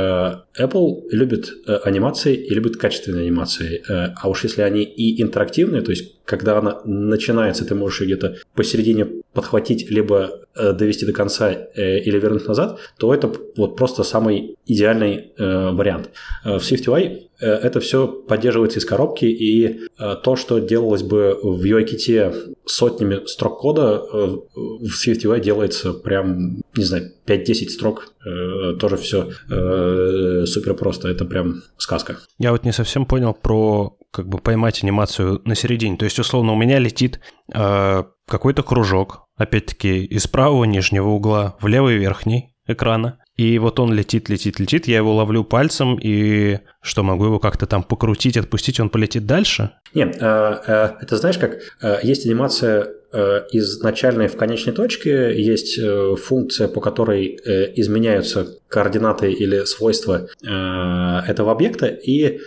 Apple 0.59 1.03
любит 1.11 1.49
э, 1.67 1.75
анимации 1.83 2.35
и 2.35 2.53
любит 2.53 2.77
качественные 2.77 3.23
анимации. 3.23 3.81
Э, 3.89 4.13
а 4.21 4.29
уж 4.29 4.43
если 4.43 4.61
они 4.61 4.83
и 4.83 5.21
интерактивные, 5.21 5.81
то 5.81 5.91
есть 5.91 6.15
когда 6.25 6.57
она 6.57 6.81
начинается, 6.85 7.65
ты 7.65 7.75
можешь 7.75 8.01
ее 8.01 8.07
где-то 8.07 8.37
посередине 8.55 9.05
подхватить, 9.33 9.89
либо 9.89 10.41
э, 10.55 10.73
довести 10.73 11.05
до 11.05 11.13
конца 11.13 11.51
э, 11.51 11.99
или 11.99 12.19
вернуть 12.19 12.47
назад, 12.47 12.79
то 12.97 13.13
это 13.13 13.31
вот 13.57 13.75
просто 13.75 14.03
самый 14.03 14.57
идеальный 14.65 15.33
э, 15.37 15.71
вариант. 15.71 16.11
Э, 16.45 16.57
в 16.57 16.61
SwiftUI 16.61 17.03
э, 17.03 17.23
это 17.45 17.79
все 17.79 18.07
поддерживается 18.07 18.79
из 18.79 18.85
коробки, 18.85 19.25
и 19.25 19.79
э, 19.99 20.15
то, 20.23 20.35
что 20.35 20.59
делалось 20.59 21.03
бы 21.03 21.37
в 21.41 21.63
UIKit 21.63 22.55
сотнями 22.65 23.25
строк 23.25 23.59
кода, 23.59 24.01
э, 24.13 24.37
в 24.55 24.89
SwiftUI 24.89 25.39
делается 25.39 25.93
прям, 25.93 26.61
не 26.75 26.83
знаю, 26.83 27.11
5-10 27.27 27.69
строк, 27.69 28.13
э, 28.25 28.75
тоже 28.79 28.97
все 28.97 29.29
э, 29.49 30.45
супер 30.45 30.73
просто, 30.75 31.09
это 31.09 31.25
прям 31.25 31.63
сказка. 31.77 32.17
Я 32.39 32.51
вот 32.51 32.63
не 32.63 32.71
совсем 32.71 33.05
понял 33.05 33.33
про 33.33 33.97
как 34.11 34.27
бы 34.27 34.37
поймать 34.37 34.83
анимацию 34.83 35.41
на 35.43 35.55
середине. 35.55 35.97
То 35.97 36.05
есть, 36.05 36.19
условно, 36.19 36.53
у 36.53 36.55
меня 36.55 36.77
летит 36.77 37.19
э, 37.53 38.03
какой-то 38.27 38.61
кружок, 38.61 39.25
опять-таки, 39.35 40.05
из 40.05 40.27
правого 40.27 40.65
нижнего 40.65 41.09
угла 41.09 41.57
в 41.59 41.67
левый 41.67 41.97
верхний 41.97 42.53
экрана. 42.67 43.17
И 43.35 43.57
вот 43.57 43.79
он 43.79 43.91
летит, 43.93 44.29
летит, 44.29 44.59
летит, 44.59 44.87
я 44.87 44.97
его 44.97 45.15
ловлю 45.15 45.43
пальцем, 45.43 45.97
и 45.99 46.59
что, 46.81 47.01
могу 47.01 47.25
его 47.25 47.39
как-то 47.39 47.65
там 47.65 47.83
покрутить, 47.83 48.37
отпустить, 48.37 48.79
он 48.79 48.89
полетит 48.89 49.25
дальше? 49.25 49.71
Нет, 49.95 50.17
э, 50.19 50.55
э, 50.67 50.89
это 51.01 51.17
знаешь 51.17 51.39
как, 51.39 51.57
э, 51.81 51.99
есть 52.03 52.25
анимация 52.25 52.89
из 53.51 53.79
начальной 53.83 54.27
в 54.27 54.35
конечной 54.37 54.73
точке, 54.73 55.39
есть 55.39 55.79
функция, 56.19 56.67
по 56.67 56.81
которой 56.81 57.39
изменяются 57.75 58.57
координаты 58.69 59.31
или 59.31 59.65
свойства 59.65 60.29
этого 60.41 61.51
объекта, 61.51 61.85
и 61.85 62.39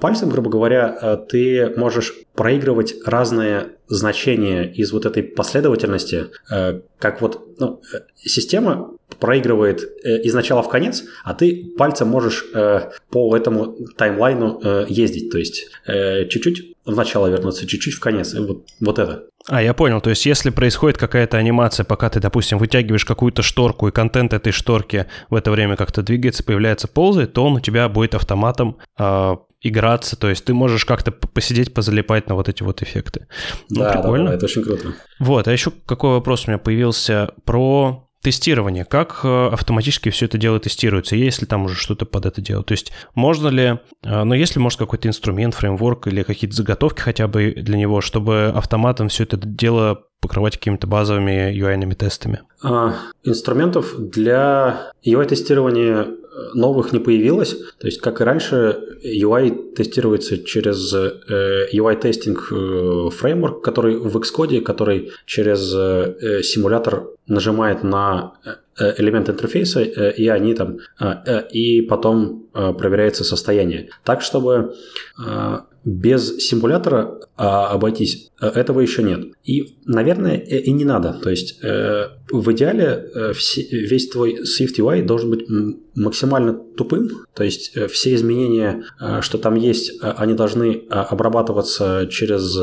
пальцем, 0.00 0.30
грубо 0.30 0.48
говоря, 0.48 1.16
ты 1.28 1.72
можешь 1.76 2.14
проигрывать 2.36 2.94
разные 3.04 3.70
значения 3.88 4.62
из 4.62 4.92
вот 4.92 5.06
этой 5.06 5.24
последовательности, 5.24 6.26
как 7.00 7.20
вот 7.20 7.58
ну, 7.58 7.82
система 8.14 8.92
проигрывает 9.22 9.82
э, 10.04 10.20
из 10.22 10.34
начала 10.34 10.62
в 10.62 10.68
конец, 10.68 11.04
а 11.22 11.32
ты 11.32 11.72
пальцем 11.78 12.08
можешь 12.08 12.44
э, 12.52 12.90
по 13.08 13.36
этому 13.36 13.76
таймлайну 13.96 14.60
э, 14.60 14.86
ездить. 14.88 15.30
То 15.30 15.38
есть 15.38 15.70
э, 15.86 16.26
чуть-чуть 16.26 16.74
в 16.84 16.96
начало 16.96 17.28
вернуться, 17.28 17.64
чуть-чуть 17.64 17.94
в 17.94 18.00
конец. 18.00 18.34
Вот, 18.34 18.66
вот 18.80 18.98
это. 18.98 19.26
А, 19.48 19.62
я 19.62 19.74
понял. 19.74 20.00
То 20.00 20.10
есть, 20.10 20.26
если 20.26 20.50
происходит 20.50 20.98
какая-то 20.98 21.36
анимация, 21.36 21.84
пока 21.84 22.10
ты, 22.10 22.18
допустим, 22.18 22.58
вытягиваешь 22.58 23.04
какую-то 23.04 23.42
шторку, 23.42 23.86
и 23.86 23.92
контент 23.92 24.32
этой 24.32 24.50
шторки 24.50 25.06
в 25.30 25.36
это 25.36 25.52
время 25.52 25.76
как-то 25.76 26.02
двигается, 26.02 26.42
появляется, 26.42 26.88
ползает, 26.88 27.32
то 27.32 27.44
он 27.44 27.52
у 27.54 27.60
тебя 27.60 27.88
будет 27.88 28.16
автоматом 28.16 28.78
э, 28.98 29.36
играться. 29.60 30.16
То 30.16 30.30
есть, 30.30 30.44
ты 30.44 30.52
можешь 30.52 30.84
как-то 30.84 31.12
посидеть, 31.12 31.72
позалипать 31.72 32.28
на 32.28 32.34
вот 32.34 32.48
эти 32.48 32.64
вот 32.64 32.82
эффекты. 32.82 33.28
Ну, 33.70 33.82
да, 33.82 33.92
прикольно. 33.92 34.24
Да, 34.24 34.30
да, 34.30 34.36
это 34.38 34.46
очень 34.46 34.64
круто. 34.64 34.94
Вот, 35.20 35.46
а 35.46 35.52
еще 35.52 35.70
какой 35.86 36.10
вопрос 36.10 36.48
у 36.48 36.50
меня 36.50 36.58
появился 36.58 37.30
про 37.44 38.08
Тестирование. 38.22 38.84
Как 38.84 39.20
э, 39.24 39.48
автоматически 39.48 40.10
все 40.10 40.26
это 40.26 40.38
дело 40.38 40.60
тестируется? 40.60 41.16
Есть 41.16 41.40
ли 41.40 41.46
там 41.46 41.64
уже 41.64 41.74
что-то 41.74 42.06
под 42.06 42.24
это 42.24 42.40
дело? 42.40 42.62
То 42.62 42.70
есть 42.70 42.92
можно 43.16 43.48
ли, 43.48 43.80
э, 44.04 44.22
ну 44.22 44.34
если 44.34 44.60
может 44.60 44.78
какой-то 44.78 45.08
инструмент, 45.08 45.54
фреймворк 45.54 46.06
или 46.06 46.22
какие-то 46.22 46.54
заготовки 46.54 47.00
хотя 47.00 47.26
бы 47.26 47.52
для 47.56 47.76
него, 47.76 48.00
чтобы 48.00 48.52
автоматом 48.54 49.08
все 49.08 49.24
это 49.24 49.36
дело 49.36 50.04
покрывать 50.22 50.56
какими-то 50.56 50.86
базовыми 50.86 51.52
UI-ными 51.52 51.94
тестами? 51.94 52.40
А, 52.62 52.94
инструментов 53.24 53.94
для 53.98 54.92
UI-тестирования 55.04 56.16
новых 56.54 56.92
не 56.92 56.98
появилось. 56.98 57.56
То 57.78 57.86
есть, 57.86 58.00
как 58.00 58.20
и 58.20 58.24
раньше, 58.24 58.78
UI 59.04 59.74
тестируется 59.74 60.38
через 60.38 60.92
э, 60.94 61.68
UI-тестинг 61.74 62.48
э, 62.50 63.10
фреймворк, 63.10 63.62
который 63.62 63.96
в 63.96 64.16
Xcode, 64.16 64.60
который 64.62 65.12
через 65.26 65.72
э, 65.74 66.42
симулятор 66.42 67.08
нажимает 67.26 67.82
на 67.82 68.34
элемент 68.78 69.28
интерфейса, 69.28 69.82
и 69.82 70.26
они 70.28 70.54
там, 70.54 70.78
и 71.52 71.82
потом 71.82 72.46
проверяется 72.52 73.22
состояние. 73.22 73.90
Так, 74.02 74.22
чтобы 74.22 74.74
без 75.84 76.38
симулятора 76.38 77.20
обойтись, 77.36 78.30
этого 78.40 78.80
еще 78.80 79.02
нет. 79.02 79.32
И, 79.44 79.76
наверное, 79.84 80.36
и 80.36 80.70
не 80.72 80.84
надо. 80.84 81.14
То 81.22 81.30
есть 81.30 81.60
в 82.32 82.50
идеале 82.52 83.10
э, 83.14 83.32
весь 83.70 84.08
твой 84.08 84.38
Swift 84.42 84.78
UI 84.78 85.02
должен 85.02 85.30
быть 85.30 85.46
максимально 85.94 86.54
тупым, 86.54 87.10
то 87.34 87.44
есть 87.44 87.76
э, 87.76 87.86
все 87.88 88.14
изменения, 88.14 88.84
э, 88.98 89.20
что 89.20 89.36
там 89.36 89.54
есть, 89.54 89.92
они 90.00 90.32
должны 90.32 90.82
обрабатываться 90.88 92.08
через 92.10 92.58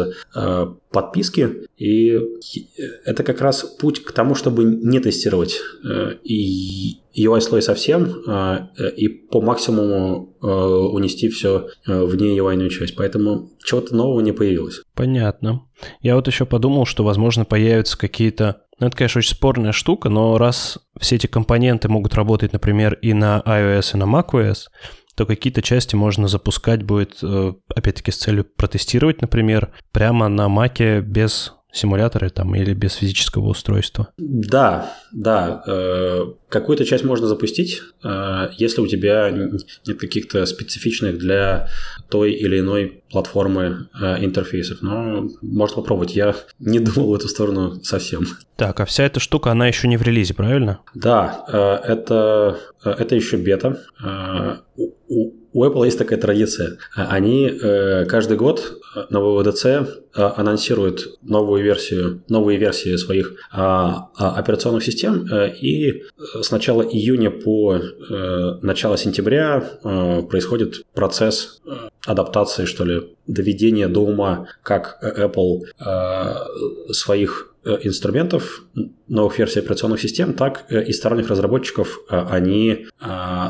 подписки, 0.92 1.68
и 1.78 2.20
это 3.06 3.24
как 3.24 3.42
раз 3.42 3.64
путь 3.64 4.04
к 4.04 4.12
тому, 4.12 4.34
чтобы 4.34 4.64
не 4.64 5.00
тестировать 5.00 5.60
и 6.24 6.98
UI-слой 7.16 7.62
совсем 7.62 8.24
и 8.98 9.08
по 9.08 9.42
максимуму 9.42 10.36
унести 10.42 11.30
все 11.30 11.68
вне 11.86 12.38
UI 12.38 12.70
часть. 12.70 12.96
Поэтому 12.96 13.52
чего-то 13.64 13.96
нового 13.96 14.22
не 14.22 14.32
появилось. 14.32 14.82
Понятно. 14.96 15.66
Я 16.02 16.16
вот 16.16 16.28
еще 16.28 16.46
подумал, 16.46 16.86
что, 16.86 17.04
возможно, 17.04 17.46
появятся 17.46 17.98
какие-то 17.98 18.64
ну, 18.80 18.88
это, 18.88 18.96
конечно, 18.96 19.20
очень 19.20 19.36
спорная 19.36 19.72
штука, 19.72 20.10
но 20.10 20.38
раз 20.38 20.80
все 21.00 21.16
эти 21.16 21.28
компоненты 21.28 21.90
могут 21.90 22.16
работать, 22.16 22.54
например, 22.54 22.94
и 22.96 23.14
на 23.14 23.42
iOS, 23.46 23.96
и 23.96 23.98
на 23.98 24.04
macOS, 24.04 24.68
то 25.16 25.26
какие-то 25.26 25.62
части 25.62 25.96
можно 25.96 26.28
запускать 26.28 26.84
будет, 26.84 27.20
э, 27.22 27.54
опять-таки, 27.76 28.12
с 28.12 28.18
целью 28.18 28.46
протестировать, 28.46 29.22
например, 29.22 29.74
прямо 29.92 30.30
на 30.30 30.48
Маке 30.48 31.02
без 31.02 31.54
симуляторы 31.72 32.30
там 32.30 32.56
или 32.56 32.74
без 32.74 32.96
физического 32.96 33.50
устройства? 33.50 34.10
Да, 34.18 34.94
да. 35.12 35.64
Э, 35.68 36.26
какую-то 36.50 36.86
часть 36.86 37.04
можно 37.04 37.28
запустить, 37.28 37.82
э, 38.04 38.50
если 38.58 38.82
у 38.82 38.88
тебя 38.88 39.30
нет 39.30 40.00
каких-то 40.00 40.46
специфичных 40.46 41.18
для 41.18 41.68
той 42.10 42.34
или 42.34 42.60
иной 42.60 43.04
платформы 43.12 43.88
э, 44.00 44.26
интерфейсов. 44.26 44.82
Но 44.82 45.30
можно 45.42 45.76
попробовать. 45.78 46.16
Я 46.16 46.36
не 46.60 46.80
думал 46.80 47.12
в 47.12 47.16
эту 47.16 47.28
сторону 47.28 47.82
совсем. 47.84 48.26
Так, 48.56 48.80
а 48.80 48.86
вся 48.86 49.04
эта 49.04 49.20
штука, 49.20 49.52
она 49.52 49.68
еще 49.68 49.88
не 49.88 49.98
в 49.98 50.02
релизе, 50.02 50.34
правильно? 50.34 50.80
Да, 50.94 51.46
это, 51.48 52.60
это 52.84 53.16
еще 53.16 53.38
бета. 53.38 53.80
У, 54.76 55.32
у 55.54 55.66
Apple 55.66 55.86
есть 55.86 55.98
такая 55.98 56.20
традиция. 56.20 56.78
Они 56.96 57.52
каждый 58.08 58.38
год 58.38 58.80
на 59.10 59.20
ВВДЦ 59.20 59.66
анонсируют 60.14 61.20
новую 61.22 61.64
версию, 61.64 62.24
новые 62.30 62.58
версии 62.58 62.96
своих 62.96 63.34
а, 63.52 64.10
а, 64.18 64.36
операционных 64.36 64.84
систем, 64.84 65.28
и 65.62 66.04
с 66.42 66.52
начала 66.52 66.82
июня 66.82 67.32
по 67.32 67.76
э, 67.76 68.60
начало 68.62 68.98
сентября 68.98 69.64
э, 69.84 70.22
происходит 70.24 70.86
процесс 70.94 71.62
э, 71.66 71.90
адаптации, 72.06 72.66
что 72.66 72.86
ли, 72.86 73.16
доведения 73.28 73.88
до 73.88 74.02
ума 74.02 74.48
как 74.64 75.00
Apple 75.04 75.62
э, 75.80 76.94
своих 76.94 77.54
э, 77.59 77.59
инструментов, 77.84 78.64
новых 79.08 79.40
версий 79.40 79.60
операционных 79.60 80.02
систем, 80.02 80.34
так 80.34 80.72
и 80.72 80.92
сторонних 80.94 81.30
разработчиков. 81.30 82.00
Они 82.10 82.88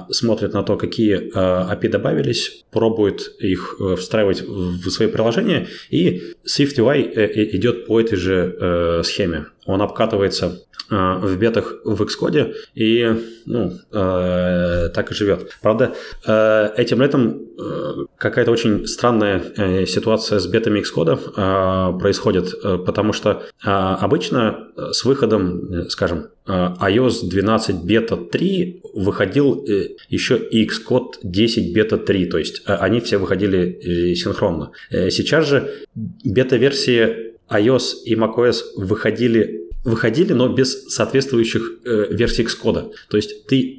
смотрят 0.10 0.54
на 0.54 0.64
то, 0.64 0.78
какие 0.78 1.32
API 1.36 1.90
добавились, 1.90 2.66
пробуют 2.72 3.22
их 3.40 3.80
встраивать 3.98 4.42
в 4.42 4.90
свои 4.90 5.08
приложения, 5.08 5.68
и 5.90 6.22
SwiftUI 6.46 7.56
идет 7.56 7.86
по 7.86 8.00
этой 8.00 8.18
же 8.18 9.02
схеме. 9.04 9.48
Он 9.66 9.82
обкатывается 9.82 10.60
Э, 10.92 11.20
в 11.22 11.38
бетах 11.38 11.76
в 11.84 12.02
Xcode 12.02 12.54
и 12.74 13.16
ну, 13.46 13.74
э, 13.92 14.90
так 14.90 15.12
и 15.12 15.14
живет. 15.14 15.52
Правда, 15.62 15.94
э, 16.26 16.70
этим 16.78 17.02
летом 17.02 17.42
э, 17.60 18.06
какая-то 18.18 18.52
очень 18.52 18.88
странная 18.88 19.44
э, 19.56 19.86
ситуация 19.86 20.40
с 20.40 20.48
бетами 20.48 20.80
Xcode 20.80 21.20
э, 21.36 22.00
происходит, 22.00 22.54
э, 22.64 22.80
потому 22.84 23.14
что 23.14 23.44
э, 23.64 23.70
обычно 23.70 24.70
с 24.92 25.06
выходом, 25.06 25.90
скажем, 25.90 26.30
iOS 26.48 27.30
12 27.30 27.84
бета 27.84 28.18
3 28.18 28.82
выходил 28.96 29.64
еще 30.08 30.38
и 30.38 30.66
Xcode 30.66 31.20
10 31.22 31.76
бета 31.76 31.98
3, 31.98 32.26
то 32.26 32.40
есть 32.40 32.64
они 32.66 33.02
все 33.02 33.20
выходили 33.20 34.16
синхронно. 34.16 34.72
Сейчас 34.90 35.48
же 35.48 35.70
бета-версии 35.94 37.30
iOS 37.52 38.04
и 38.06 38.16
macOS 38.16 38.62
выходили 38.76 39.70
выходили, 39.84 40.34
но 40.34 40.50
без 40.50 40.88
соответствующих 40.90 41.80
э, 41.86 42.08
версий 42.12 42.44
Xcode. 42.44 42.92
То 43.10 43.18
есть 43.18 43.48
ты 43.48 43.78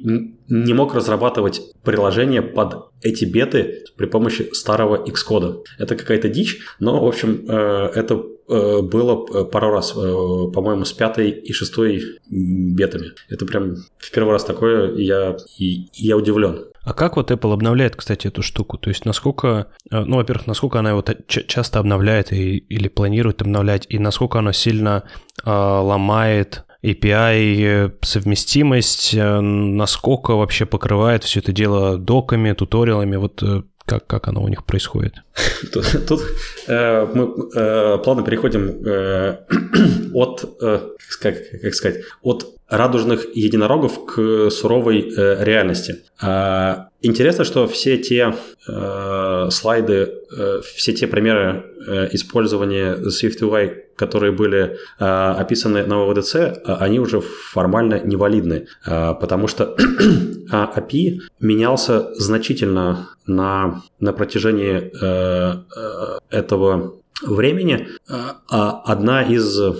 не 0.49 0.73
мог 0.73 0.95
разрабатывать 0.95 1.61
приложение 1.83 2.41
под 2.41 2.89
эти 3.01 3.25
беты 3.25 3.85
при 3.97 4.07
помощи 4.07 4.49
старого 4.53 5.05
Xcode. 5.05 5.63
Это 5.77 5.95
какая-то 5.95 6.29
дичь, 6.29 6.59
но, 6.79 7.03
в 7.03 7.07
общем, 7.07 7.45
э, 7.47 7.91
это 7.95 8.23
э, 8.47 8.81
было 8.81 9.25
э, 9.33 9.45
пару 9.45 9.71
раз, 9.71 9.91
по-моему, 9.91 10.85
с 10.85 10.93
пятой 10.93 11.29
и 11.29 11.53
шестой 11.53 12.01
бетами. 12.29 13.11
Это 13.29 13.45
прям 13.45 13.75
в 13.97 14.11
первый 14.11 14.31
раз 14.31 14.43
такое, 14.43 14.95
я, 14.95 15.37
и, 15.59 15.87
я 15.93 16.17
удивлен. 16.17 16.65
А 16.83 16.93
как 16.93 17.15
вот 17.15 17.31
Apple 17.31 17.53
обновляет, 17.53 17.95
кстати, 17.95 18.27
эту 18.27 18.41
штуку? 18.41 18.77
То 18.77 18.89
есть 18.89 19.05
насколько, 19.05 19.67
ну, 19.89 20.15
во-первых, 20.15 20.47
насколько 20.47 20.79
она 20.79 20.89
его 20.89 21.03
часто 21.27 21.79
обновляет 21.79 22.31
и, 22.31 22.57
или 22.57 22.87
планирует 22.87 23.41
обновлять, 23.41 23.85
и 23.89 23.99
насколько 23.99 24.39
она 24.39 24.53
сильно 24.53 25.03
э, 25.45 25.49
ломает 25.49 26.63
API 26.83 27.93
совместимость, 28.01 29.15
насколько 29.15 30.31
вообще 30.31 30.65
покрывает 30.65 31.23
все 31.23 31.39
это 31.39 31.51
дело 31.51 31.97
доками, 31.97 32.53
туториалами, 32.53 33.17
вот 33.17 33.43
как, 33.85 34.07
как 34.07 34.27
оно 34.27 34.41
у 34.43 34.47
них 34.47 34.63
происходит? 34.63 35.15
Тут, 35.73 36.07
тут 36.07 36.21
э, 36.67 37.07
мы 37.13 37.49
э, 37.55 37.97
плавно 38.03 38.23
переходим 38.23 38.81
э, 38.85 39.37
от, 40.13 40.57
э, 40.61 40.79
как, 41.21 41.35
как 41.61 41.73
сказать, 41.73 42.01
от 42.21 42.55
радужных 42.71 43.35
единорогов 43.35 44.05
к 44.05 44.49
суровой 44.49 45.01
э, 45.01 45.43
реальности. 45.43 46.03
Э, 46.21 46.85
интересно, 47.01 47.43
что 47.43 47.67
все 47.67 47.97
те 47.97 48.33
э, 48.67 49.47
слайды, 49.51 50.09
э, 50.35 50.61
все 50.75 50.93
те 50.93 51.05
примеры 51.05 51.65
э, 51.85 52.07
использования 52.13 52.95
SwiftUI, 52.95 53.73
которые 53.97 54.31
были 54.31 54.77
э, 54.99 55.05
описаны 55.05 55.85
на 55.85 56.05
ВВДЦ, 56.05 56.35
э, 56.35 56.53
они 56.79 56.99
уже 56.99 57.19
формально 57.19 57.99
невалидны, 58.03 58.67
э, 58.85 59.13
потому 59.19 59.47
что 59.47 59.75
API 60.51 61.19
менялся 61.41 62.13
значительно 62.15 63.09
на, 63.27 63.81
на 63.99 64.13
протяжении 64.13 64.91
э, 65.01 65.55
э, 65.75 66.37
этого 66.37 67.00
времени. 67.21 67.87
А 68.07 68.81
одна 68.85 69.23
из 69.23 69.59
э, 69.59 69.73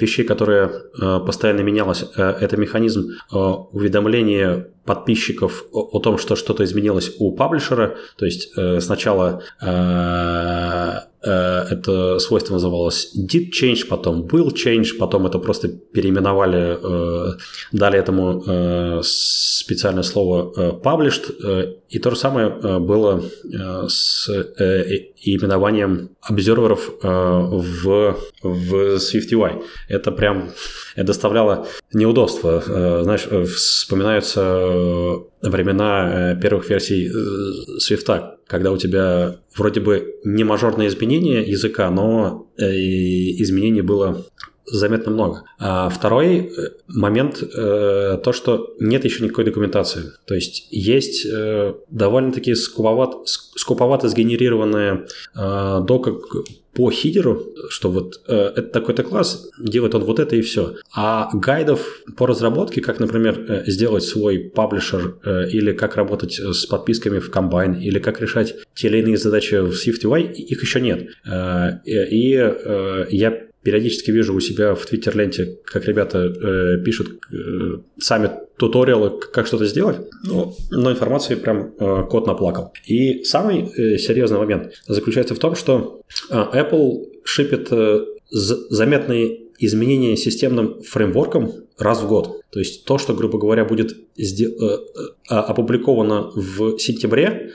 вещей, 0.00 0.24
которая 0.24 0.70
э, 0.70 1.20
постоянно 1.24 1.60
менялась, 1.60 2.04
э, 2.16 2.22
это 2.40 2.56
механизм 2.56 3.10
уведомления 3.30 4.68
подписчиков 4.84 5.64
о, 5.72 5.98
том, 6.00 6.18
что 6.18 6.36
что-то 6.36 6.64
изменилось 6.64 7.14
у 7.18 7.32
паблишера. 7.32 7.96
То 8.16 8.24
есть 8.24 8.52
сначала 8.80 9.42
это 11.70 12.18
свойство 12.18 12.54
называлось 12.54 13.12
did 13.16 13.50
change, 13.50 13.86
потом 13.88 14.26
will 14.26 14.52
change, 14.52 14.96
потом 14.98 15.26
это 15.26 15.38
просто 15.38 15.68
переименовали, 15.68 16.78
дали 17.72 17.98
этому 17.98 19.02
специальное 19.02 20.02
слово 20.02 20.80
published. 20.82 21.76
И 21.88 21.98
то 21.98 22.10
же 22.10 22.16
самое 22.16 22.78
было 22.78 23.22
с 23.88 24.28
именованием 25.22 26.10
обзерверов 26.20 26.90
в, 27.02 28.16
в 28.42 28.74
SwiftUI. 28.96 29.62
Это 29.88 30.12
прям 30.12 30.50
это 30.96 31.06
доставляло 31.06 31.66
неудобства. 31.92 32.62
Э, 32.66 33.00
знаешь, 33.02 33.26
э, 33.30 33.44
вспоминаются 33.44 34.40
э, 34.40 35.16
времена 35.42 36.38
первых 36.40 36.68
версий 36.68 37.10
Swift, 37.78 38.06
когда 38.50 38.72
у 38.72 38.76
тебя 38.76 39.36
вроде 39.56 39.80
бы 39.80 40.16
не 40.24 40.42
мажорное 40.42 40.88
изменение 40.88 41.42
языка, 41.42 41.88
но 41.88 42.48
изменений 42.58 43.80
было 43.80 44.26
заметно 44.70 45.12
много. 45.12 45.44
А 45.58 45.88
второй 45.88 46.38
э, 46.38 46.70
момент 46.88 47.42
э, 47.42 48.18
то, 48.22 48.32
что 48.32 48.74
нет 48.80 49.04
еще 49.04 49.24
никакой 49.24 49.44
документации. 49.44 50.12
То 50.26 50.34
есть 50.34 50.68
есть 50.70 51.26
э, 51.26 51.74
довольно-таки 51.90 52.54
скуповат, 52.54 53.14
скуповато 53.26 54.08
сгенерированная 54.08 55.06
э, 55.34 55.80
дока 55.82 56.14
по 56.72 56.90
хидеру, 56.90 57.46
что 57.68 57.90
вот 57.90 58.20
э, 58.28 58.52
это 58.56 58.68
такой-то 58.68 59.02
класс, 59.02 59.50
делает 59.58 59.94
он 59.94 60.04
вот 60.04 60.20
это 60.20 60.36
и 60.36 60.40
все. 60.40 60.76
А 60.94 61.28
гайдов 61.32 62.02
по 62.16 62.26
разработке, 62.26 62.80
как, 62.80 63.00
например, 63.00 63.44
э, 63.48 63.64
сделать 63.66 64.04
свой 64.04 64.38
паблишер 64.38 65.16
э, 65.24 65.48
или 65.50 65.72
как 65.72 65.96
работать 65.96 66.34
с 66.34 66.66
подписками 66.66 67.18
в 67.18 67.30
Combine, 67.30 67.80
или 67.80 67.98
как 67.98 68.20
решать 68.20 68.54
те 68.74 68.88
или 68.88 68.98
иные 68.98 69.16
задачи 69.16 69.56
в 69.56 69.72
SwiftUI, 69.72 70.32
их 70.32 70.62
еще 70.62 70.80
нет. 70.80 71.08
Э, 71.26 71.80
и 71.84 72.34
э, 72.36 73.06
я 73.10 73.49
периодически 73.62 74.10
вижу 74.10 74.34
у 74.34 74.40
себя 74.40 74.74
в 74.74 74.84
Твиттер-ленте, 74.86 75.58
как 75.64 75.86
ребята 75.86 76.18
э, 76.18 76.82
пишут 76.84 77.20
э, 77.32 77.78
сами 77.98 78.30
туториалы, 78.56 79.18
как 79.32 79.46
что-то 79.46 79.66
сделать, 79.66 79.98
но, 80.24 80.54
но 80.70 80.92
информации 80.92 81.34
прям 81.34 81.74
э, 81.78 82.04
кот 82.10 82.26
наплакал. 82.26 82.72
И 82.86 83.24
самый 83.24 83.62
э, 83.62 83.98
серьезный 83.98 84.38
момент 84.38 84.72
заключается 84.86 85.34
в 85.34 85.38
том, 85.38 85.54
что 85.54 86.02
э, 86.30 86.34
Apple 86.34 87.06
шипит 87.24 87.68
э, 87.70 88.04
заметные 88.30 89.49
изменение 89.60 90.16
системным 90.16 90.82
фреймворком 90.82 91.52
раз 91.78 92.02
в 92.02 92.08
год. 92.08 92.40
То 92.50 92.58
есть 92.58 92.84
то, 92.84 92.98
что, 92.98 93.14
грубо 93.14 93.38
говоря, 93.38 93.64
будет 93.64 93.96
опубликовано 95.28 96.30
в 96.34 96.78
сентябре, 96.78 97.52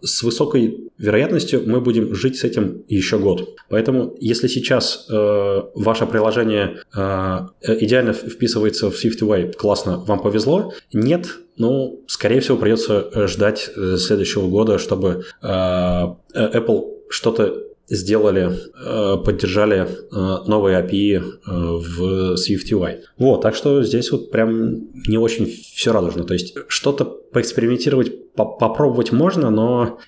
с 0.00 0.22
высокой 0.22 0.90
вероятностью 0.98 1.62
мы 1.66 1.80
будем 1.80 2.14
жить 2.14 2.36
с 2.38 2.44
этим 2.44 2.82
еще 2.88 3.18
год. 3.18 3.56
Поэтому, 3.68 4.16
если 4.18 4.48
сейчас 4.48 5.06
ваше 5.08 6.06
приложение 6.06 6.78
идеально 6.92 8.14
вписывается 8.14 8.90
в 8.90 8.94
SwiftUI, 8.94 9.52
классно, 9.52 9.98
вам 9.98 10.22
повезло. 10.22 10.72
Нет, 10.92 11.26
ну, 11.56 12.02
скорее 12.06 12.40
всего, 12.40 12.56
придется 12.56 13.28
ждать 13.28 13.70
следующего 13.98 14.48
года, 14.48 14.78
чтобы 14.78 15.24
Apple 15.42 16.84
что-то 17.10 17.62
сделали, 17.88 18.52
э, 18.52 19.16
поддержали 19.22 19.86
э, 19.86 20.48
новые 20.48 20.80
API 20.80 21.18
э, 21.18 21.22
в 21.46 22.34
SwiftUI. 22.34 23.00
Вот, 23.18 23.42
так 23.42 23.54
что 23.54 23.82
здесь 23.82 24.10
вот 24.12 24.30
прям 24.30 24.92
не 25.06 25.18
очень 25.18 25.46
все 25.46 25.92
радужно. 25.92 26.24
То 26.24 26.34
есть 26.34 26.54
что-то 26.68 27.04
поэкспериментировать, 27.04 28.34
попробовать 28.34 29.10
можно, 29.10 29.50
но 29.50 29.98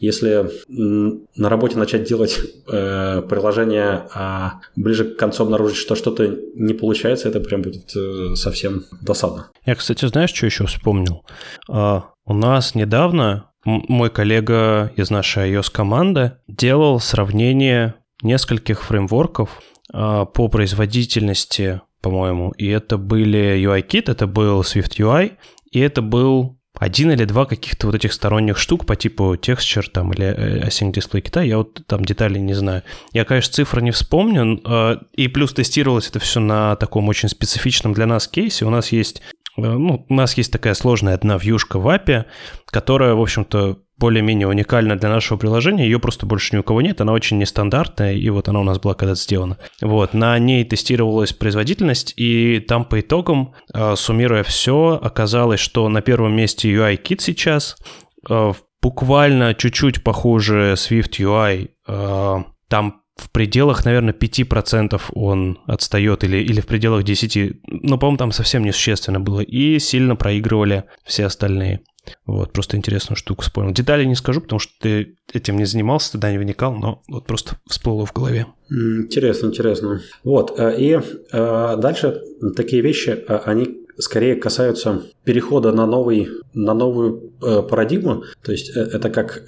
если 0.00 0.50
на 0.64 1.48
работе 1.48 1.76
начать 1.76 2.04
делать 2.04 2.40
приложение, 2.66 4.06
а 4.14 4.60
ближе 4.74 5.04
к 5.04 5.16
концу 5.18 5.42
обнаружить, 5.42 5.76
что 5.76 5.94
что-то 5.94 6.26
не 6.54 6.72
получается, 6.72 7.28
это 7.28 7.40
прям 7.40 7.60
будет 7.60 7.92
совсем 8.38 8.84
досадно. 9.02 9.50
Я, 9.66 9.74
кстати, 9.74 10.06
знаешь, 10.06 10.32
что 10.32 10.46
еще 10.46 10.64
вспомнил? 10.66 11.22
А, 11.68 12.04
у 12.24 12.32
нас 12.32 12.74
недавно 12.74 13.50
мой 13.64 14.10
коллега 14.10 14.92
из 14.96 15.10
нашей 15.10 15.52
iOS-команды 15.52 16.32
делал 16.48 17.00
сравнение 17.00 17.94
нескольких 18.22 18.82
фреймворков 18.82 19.60
а, 19.92 20.24
по 20.24 20.48
производительности, 20.48 21.80
по-моему. 22.00 22.52
И 22.52 22.68
это 22.68 22.98
были 22.98 23.62
UIKit, 23.62 24.10
это 24.10 24.26
был 24.26 24.62
Swift 24.62 24.98
UI, 24.98 25.32
и 25.70 25.80
это 25.80 26.02
был 26.02 26.58
один 26.78 27.12
или 27.12 27.24
два 27.24 27.46
каких-то 27.46 27.86
вот 27.86 27.94
этих 27.94 28.12
сторонних 28.12 28.58
штук 28.58 28.84
по 28.84 28.96
типу 28.96 29.34
Texture 29.34 29.88
там 29.90 30.12
или 30.12 30.26
э, 30.26 30.66
Async 30.66 30.92
Display 30.92 31.22
Kit, 31.22 31.46
я 31.46 31.58
вот 31.58 31.86
там 31.86 32.04
деталей 32.04 32.40
не 32.40 32.54
знаю. 32.54 32.82
Я, 33.12 33.24
конечно, 33.24 33.52
цифры 33.52 33.80
не 33.80 33.92
вспомню, 33.92 34.60
а, 34.64 35.00
и 35.14 35.28
плюс 35.28 35.52
тестировалось 35.52 36.08
это 36.08 36.18
все 36.18 36.40
на 36.40 36.76
таком 36.76 37.08
очень 37.08 37.28
специфичном 37.28 37.94
для 37.94 38.06
нас 38.06 38.26
кейсе. 38.26 38.64
У 38.64 38.70
нас 38.70 38.90
есть 38.90 39.22
Э, 39.43 39.43
ну, 39.56 40.06
у 40.08 40.14
нас 40.14 40.36
есть 40.36 40.52
такая 40.52 40.74
сложная 40.74 41.14
одна 41.14 41.36
вьюшка 41.36 41.78
в 41.78 41.86
API, 41.86 42.24
которая, 42.66 43.14
в 43.14 43.20
общем-то, 43.20 43.78
более-менее 43.96 44.48
уникальна 44.48 44.96
для 44.96 45.08
нашего 45.08 45.38
приложения, 45.38 45.84
ее 45.84 46.00
просто 46.00 46.26
больше 46.26 46.56
ни 46.56 46.58
у 46.58 46.62
кого 46.64 46.82
нет, 46.82 47.00
она 47.00 47.12
очень 47.12 47.38
нестандартная, 47.38 48.14
и 48.14 48.28
вот 48.30 48.48
она 48.48 48.60
у 48.60 48.64
нас 48.64 48.80
была 48.80 48.94
когда-то 48.94 49.20
сделана. 49.20 49.58
Вот, 49.80 50.14
на 50.14 50.36
ней 50.38 50.64
тестировалась 50.64 51.32
производительность, 51.32 52.12
и 52.16 52.58
там 52.58 52.84
по 52.84 53.00
итогам, 53.00 53.54
э, 53.72 53.94
суммируя 53.96 54.42
все, 54.42 54.98
оказалось, 55.00 55.60
что 55.60 55.88
на 55.88 56.02
первом 56.02 56.34
месте 56.34 56.72
UI-кит 56.72 57.20
сейчас, 57.20 57.76
э, 58.28 58.52
буквально 58.82 59.54
чуть-чуть 59.54 60.02
похуже 60.02 60.74
Swift 60.76 61.18
UI, 61.18 61.70
там 62.68 63.03
в 63.16 63.30
пределах, 63.30 63.84
наверное, 63.84 64.12
5% 64.12 65.00
он 65.12 65.58
отстает 65.66 66.24
или, 66.24 66.38
или 66.38 66.60
в 66.60 66.66
пределах 66.66 67.04
10%, 67.04 67.56
но, 67.66 67.98
по-моему, 67.98 68.18
там 68.18 68.32
совсем 68.32 68.64
несущественно 68.64 69.20
было, 69.20 69.40
и 69.40 69.78
сильно 69.78 70.16
проигрывали 70.16 70.84
все 71.04 71.26
остальные. 71.26 71.80
Вот, 72.26 72.52
просто 72.52 72.76
интересную 72.76 73.16
штуку 73.16 73.42
вспомнил. 73.42 73.72
Детали 73.72 74.04
не 74.04 74.14
скажу, 74.14 74.40
потому 74.40 74.58
что 74.58 74.72
ты 74.80 75.16
этим 75.32 75.56
не 75.56 75.64
занимался, 75.64 76.12
туда 76.12 76.30
не 76.30 76.38
вникал, 76.38 76.74
но 76.74 77.02
вот 77.08 77.26
просто 77.26 77.56
всплыло 77.66 78.04
в 78.04 78.12
голове. 78.12 78.46
Интересно, 78.70 79.46
интересно. 79.46 80.00
Вот, 80.22 80.58
э, 80.58 80.74
и 80.78 80.98
э, 81.32 81.76
дальше 81.78 82.20
такие 82.56 82.82
вещи, 82.82 83.10
э, 83.10 83.40
они 83.44 83.86
скорее 83.96 84.36
касаются 84.36 85.02
перехода 85.24 85.72
на, 85.72 85.86
новый, 85.86 86.28
на 86.52 86.74
новую 86.74 87.32
парадигму. 87.40 88.24
То 88.42 88.50
есть 88.50 88.70
это 88.70 89.08
как 89.08 89.44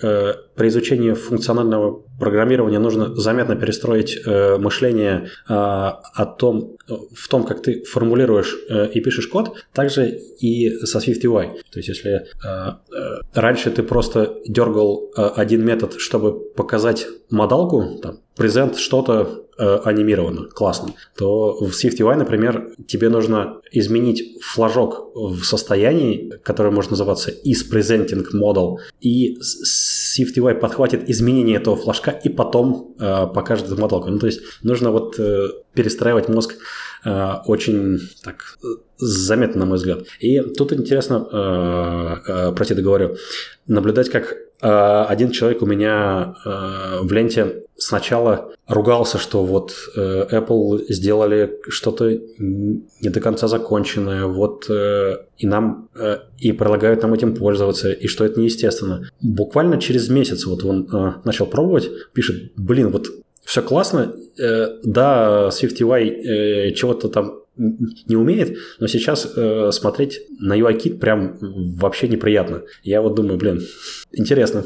при 0.56 0.68
изучении 0.68 1.12
функционального 1.12 2.02
программирования 2.18 2.78
нужно 2.78 3.14
заметно 3.14 3.56
перестроить 3.56 4.18
э, 4.24 4.56
мышление 4.58 5.28
э, 5.48 5.52
о 5.52 6.26
том, 6.38 6.76
в 7.14 7.28
том, 7.28 7.44
как 7.44 7.62
ты 7.62 7.84
формулируешь 7.84 8.56
э, 8.68 8.88
и 8.88 9.00
пишешь 9.00 9.28
код, 9.28 9.56
также 9.72 10.08
и 10.40 10.70
со 10.84 10.98
SwiftUI. 10.98 11.60
То 11.70 11.78
есть 11.78 11.88
если 11.88 12.12
э, 12.12 12.22
э, 12.44 12.72
раньше 13.34 13.70
ты 13.70 13.82
просто 13.82 14.38
дергал 14.46 15.10
э, 15.16 15.30
один 15.36 15.64
метод, 15.64 15.94
чтобы 15.98 16.32
показать 16.54 17.06
модалку, 17.30 17.98
там, 18.02 18.20
презент 18.36 18.76
что-то 18.76 19.46
э, 19.58 19.78
анимировано, 19.84 20.48
классно, 20.48 20.94
то 21.16 21.56
в 21.58 21.72
SwiftUI, 21.72 22.14
например, 22.16 22.70
тебе 22.86 23.08
нужно 23.08 23.60
изменить 23.72 24.40
флажок 24.42 25.10
в 25.14 25.42
состоянии, 25.42 26.32
которое 26.42 26.70
может 26.70 26.90
называться 26.90 27.30
isPresenting 27.30 28.26
model, 28.34 28.76
и 29.00 29.38
SwiftUI 29.38 30.45
подхватит 30.54 31.08
изменение 31.10 31.56
этого 31.56 31.76
флажка 31.76 32.10
и 32.10 32.28
потом 32.28 32.94
э, 32.98 33.26
покажет 33.34 33.66
эту. 33.66 34.10
Ну, 34.10 34.18
то 34.18 34.26
есть 34.26 34.40
нужно 34.62 34.90
вот 34.90 35.18
э, 35.18 35.48
перестраивать 35.74 36.28
мозг 36.28 36.54
э, 37.04 37.32
очень 37.46 37.98
так 38.22 38.58
заметно, 38.98 39.60
на 39.60 39.66
мой 39.66 39.76
взгляд. 39.76 40.04
И 40.20 40.40
тут 40.40 40.72
интересно, 40.72 41.26
э, 41.30 42.30
э, 42.30 42.52
про 42.52 42.64
это 42.64 42.82
говорю, 42.82 43.16
наблюдать, 43.66 44.10
как 44.10 44.36
Э, 44.62 45.04
один 45.08 45.30
человек 45.30 45.62
у 45.62 45.66
меня 45.66 46.34
э, 46.44 46.98
в 47.02 47.12
ленте 47.12 47.64
сначала 47.78 48.52
ругался, 48.66 49.18
что 49.18 49.44
вот 49.44 49.74
э, 49.96 50.26
Apple 50.30 50.84
сделали 50.88 51.58
что-то 51.68 52.10
не 52.38 53.08
до 53.08 53.20
конца 53.20 53.48
законченное, 53.48 54.26
вот 54.26 54.68
и 54.68 55.46
нам 55.46 55.88
и 56.38 56.52
предлагают 56.52 57.02
нам 57.02 57.14
этим 57.14 57.34
пользоваться, 57.34 57.92
и 57.92 58.06
что 58.06 58.24
это 58.24 58.40
неестественно. 58.40 59.08
Буквально 59.20 59.80
через 59.80 60.08
месяц 60.08 60.46
вот 60.46 60.64
он 60.64 60.88
начал 61.24 61.46
пробовать, 61.46 61.90
пишет, 62.12 62.52
блин, 62.56 62.90
вот 62.90 63.08
все 63.44 63.62
классно, 63.62 64.14
да, 64.36 65.48
SwiftUI 65.48 66.72
чего-то 66.72 67.08
там 67.08 67.40
не 67.56 68.16
умеет, 68.16 68.58
но 68.78 68.86
сейчас 68.86 69.30
э, 69.34 69.70
смотреть 69.72 70.20
на 70.38 70.58
UI-кит 70.58 71.00
прям 71.00 71.38
вообще 71.40 72.08
неприятно. 72.08 72.62
Я 72.82 73.00
вот 73.00 73.14
думаю, 73.14 73.38
блин, 73.38 73.62
интересно. 74.12 74.64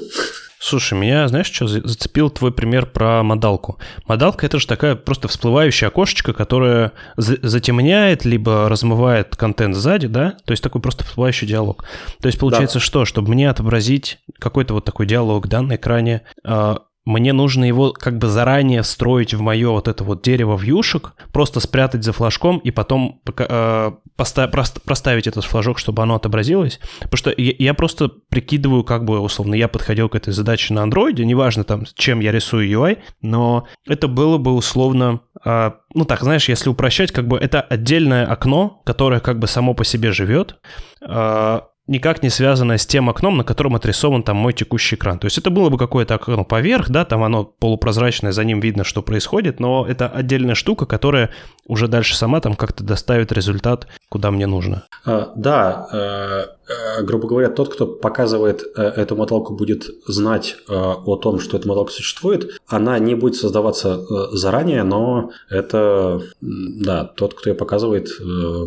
Слушай, 0.62 0.98
меня, 0.98 1.26
знаешь, 1.26 1.50
что 1.50 1.66
зацепил 1.66 2.28
твой 2.28 2.52
пример 2.52 2.84
про 2.84 3.22
модалку? 3.22 3.78
Модалка— 4.06 4.44
это 4.46 4.58
же 4.58 4.66
такая 4.66 4.94
просто 4.94 5.26
всплывающая 5.26 5.88
окошечко, 5.88 6.34
которая 6.34 6.92
затемняет, 7.16 8.26
либо 8.26 8.68
размывает 8.68 9.34
контент 9.36 9.74
сзади, 9.74 10.06
да? 10.06 10.36
То 10.44 10.50
есть 10.50 10.62
такой 10.62 10.82
просто 10.82 11.02
всплывающий 11.02 11.46
диалог. 11.46 11.86
То 12.20 12.26
есть 12.26 12.38
получается 12.38 12.78
да. 12.78 12.84
что? 12.84 13.06
Чтобы 13.06 13.30
мне 13.30 13.48
отобразить 13.48 14.18
какой-то 14.38 14.74
вот 14.74 14.84
такой 14.84 15.06
диалог, 15.06 15.48
да, 15.48 15.62
на 15.62 15.76
экране, 15.76 16.22
а, 16.44 16.80
мне 17.04 17.32
нужно 17.32 17.64
его 17.64 17.92
как 17.92 18.18
бы 18.18 18.28
заранее 18.28 18.82
встроить 18.82 19.32
в 19.32 19.40
мое 19.40 19.70
вот 19.70 19.88
это 19.88 20.04
вот 20.04 20.22
дерево 20.22 20.56
вьюшек, 20.56 21.14
просто 21.32 21.60
спрятать 21.60 22.04
за 22.04 22.12
флажком 22.12 22.58
и 22.58 22.70
потом 22.70 23.20
э, 23.26 23.92
поста- 24.16 24.48
проставить 24.48 25.26
этот 25.26 25.44
флажок, 25.44 25.78
чтобы 25.78 26.02
оно 26.02 26.16
отобразилось. 26.16 26.78
Потому 27.00 27.16
что 27.16 27.30
я, 27.36 27.54
я 27.58 27.74
просто 27.74 28.08
прикидываю, 28.28 28.84
как 28.84 29.04
бы 29.04 29.18
условно 29.20 29.54
я 29.54 29.68
подходил 29.68 30.08
к 30.08 30.14
этой 30.14 30.32
задаче 30.32 30.74
на 30.74 30.82
андроиде, 30.82 31.24
неважно 31.24 31.64
там, 31.64 31.84
чем 31.94 32.20
я 32.20 32.32
рисую 32.32 32.68
UI, 32.68 32.98
но 33.22 33.66
это 33.86 34.06
было 34.06 34.36
бы 34.36 34.52
условно 34.52 35.20
э, 35.44 35.70
ну 35.94 36.04
так, 36.04 36.22
знаешь, 36.22 36.48
если 36.48 36.68
упрощать, 36.68 37.12
как 37.12 37.26
бы 37.26 37.36
это 37.36 37.60
отдельное 37.60 38.26
окно, 38.26 38.82
которое 38.84 39.20
как 39.20 39.38
бы 39.38 39.46
само 39.46 39.74
по 39.74 39.84
себе 39.84 40.12
живет, 40.12 40.56
э, 41.00 41.60
никак 41.90 42.22
не 42.22 42.30
связанное 42.30 42.78
с 42.78 42.86
тем 42.86 43.10
окном, 43.10 43.36
на 43.36 43.44
котором 43.44 43.74
отрисован 43.74 44.22
там 44.22 44.36
мой 44.36 44.52
текущий 44.52 44.96
экран. 44.96 45.18
То 45.18 45.26
есть 45.26 45.36
это 45.38 45.50
было 45.50 45.68
бы 45.68 45.76
какое-то 45.76 46.14
окно 46.14 46.44
поверх, 46.44 46.88
да, 46.88 47.04
там 47.04 47.22
оно 47.24 47.44
полупрозрачное, 47.44 48.32
за 48.32 48.44
ним 48.44 48.60
видно, 48.60 48.84
что 48.84 49.02
происходит, 49.02 49.60
но 49.60 49.84
это 49.86 50.08
отдельная 50.08 50.54
штука, 50.54 50.86
которая 50.86 51.30
уже 51.66 51.88
дальше 51.88 52.16
сама 52.16 52.40
там 52.40 52.54
как-то 52.54 52.84
доставит 52.84 53.32
результат, 53.32 53.88
куда 54.08 54.30
мне 54.30 54.46
нужно. 54.46 54.84
А, 55.04 55.32
да, 55.34 55.88
э, 55.92 56.72
э, 56.98 57.02
грубо 57.02 57.26
говоря, 57.26 57.50
тот, 57.50 57.74
кто 57.74 57.86
показывает 57.86 58.62
э, 58.76 58.82
эту 58.82 59.16
моталку, 59.16 59.54
будет 59.54 59.84
знать 60.06 60.56
о 60.68 61.16
том, 61.16 61.40
что 61.40 61.56
эта 61.56 61.66
моталка 61.66 61.92
существует. 61.92 62.60
Она 62.68 62.98
не 63.00 63.16
будет 63.16 63.34
создаваться 63.34 64.00
заранее, 64.32 64.84
но 64.84 65.32
это, 65.48 66.22
да, 66.40 67.04
тот, 67.04 67.34
кто 67.34 67.50
ее 67.50 67.56
показывает, 67.56 68.08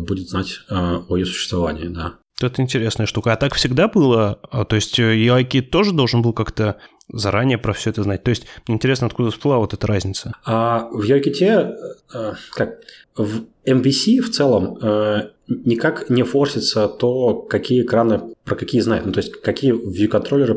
будет 0.06 0.28
знать 0.28 0.60
о 0.68 1.16
ее 1.16 1.24
существовании, 1.24 1.88
да. 1.88 2.14
Это 2.40 2.62
интересная 2.62 3.06
штука. 3.06 3.32
А 3.32 3.36
так 3.36 3.54
всегда 3.54 3.86
было? 3.88 4.40
А, 4.50 4.64
то 4.64 4.74
есть 4.74 4.98
UI-кит 4.98 5.66
э, 5.66 5.70
тоже 5.70 5.92
должен 5.92 6.20
был 6.20 6.32
как-то 6.32 6.78
заранее 7.08 7.58
про 7.58 7.72
все 7.72 7.90
это 7.90 8.02
знать. 8.02 8.24
То 8.24 8.30
есть 8.30 8.46
интересно, 8.66 9.06
откуда 9.06 9.30
всплыла 9.30 9.58
вот 9.58 9.72
эта 9.72 9.86
разница. 9.86 10.32
А 10.44 10.88
в 10.90 11.02
UI-ките, 11.04 11.74
э, 12.12 12.32
как, 12.52 12.80
в 13.16 13.44
MVC 13.64 14.20
в 14.20 14.30
целом 14.30 14.78
э, 14.82 15.30
никак 15.46 16.10
не 16.10 16.24
форсится 16.24 16.88
то, 16.88 17.34
какие 17.34 17.82
экраны 17.82 18.34
про 18.44 18.56
какие 18.56 18.80
знают. 18.80 19.06
Ну, 19.06 19.12
то 19.12 19.20
есть, 19.20 19.40
какие 19.40 19.72
view-контроллеры 19.72 20.54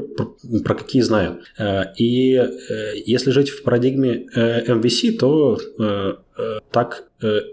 про 0.64 0.74
какие 0.74 1.02
знают. 1.04 1.44
И 1.98 2.42
если 3.06 3.32
жить 3.32 3.50
в 3.50 3.64
парадигме 3.64 4.26
MVC, 4.36 5.18
то 5.18 5.60
так 6.72 7.06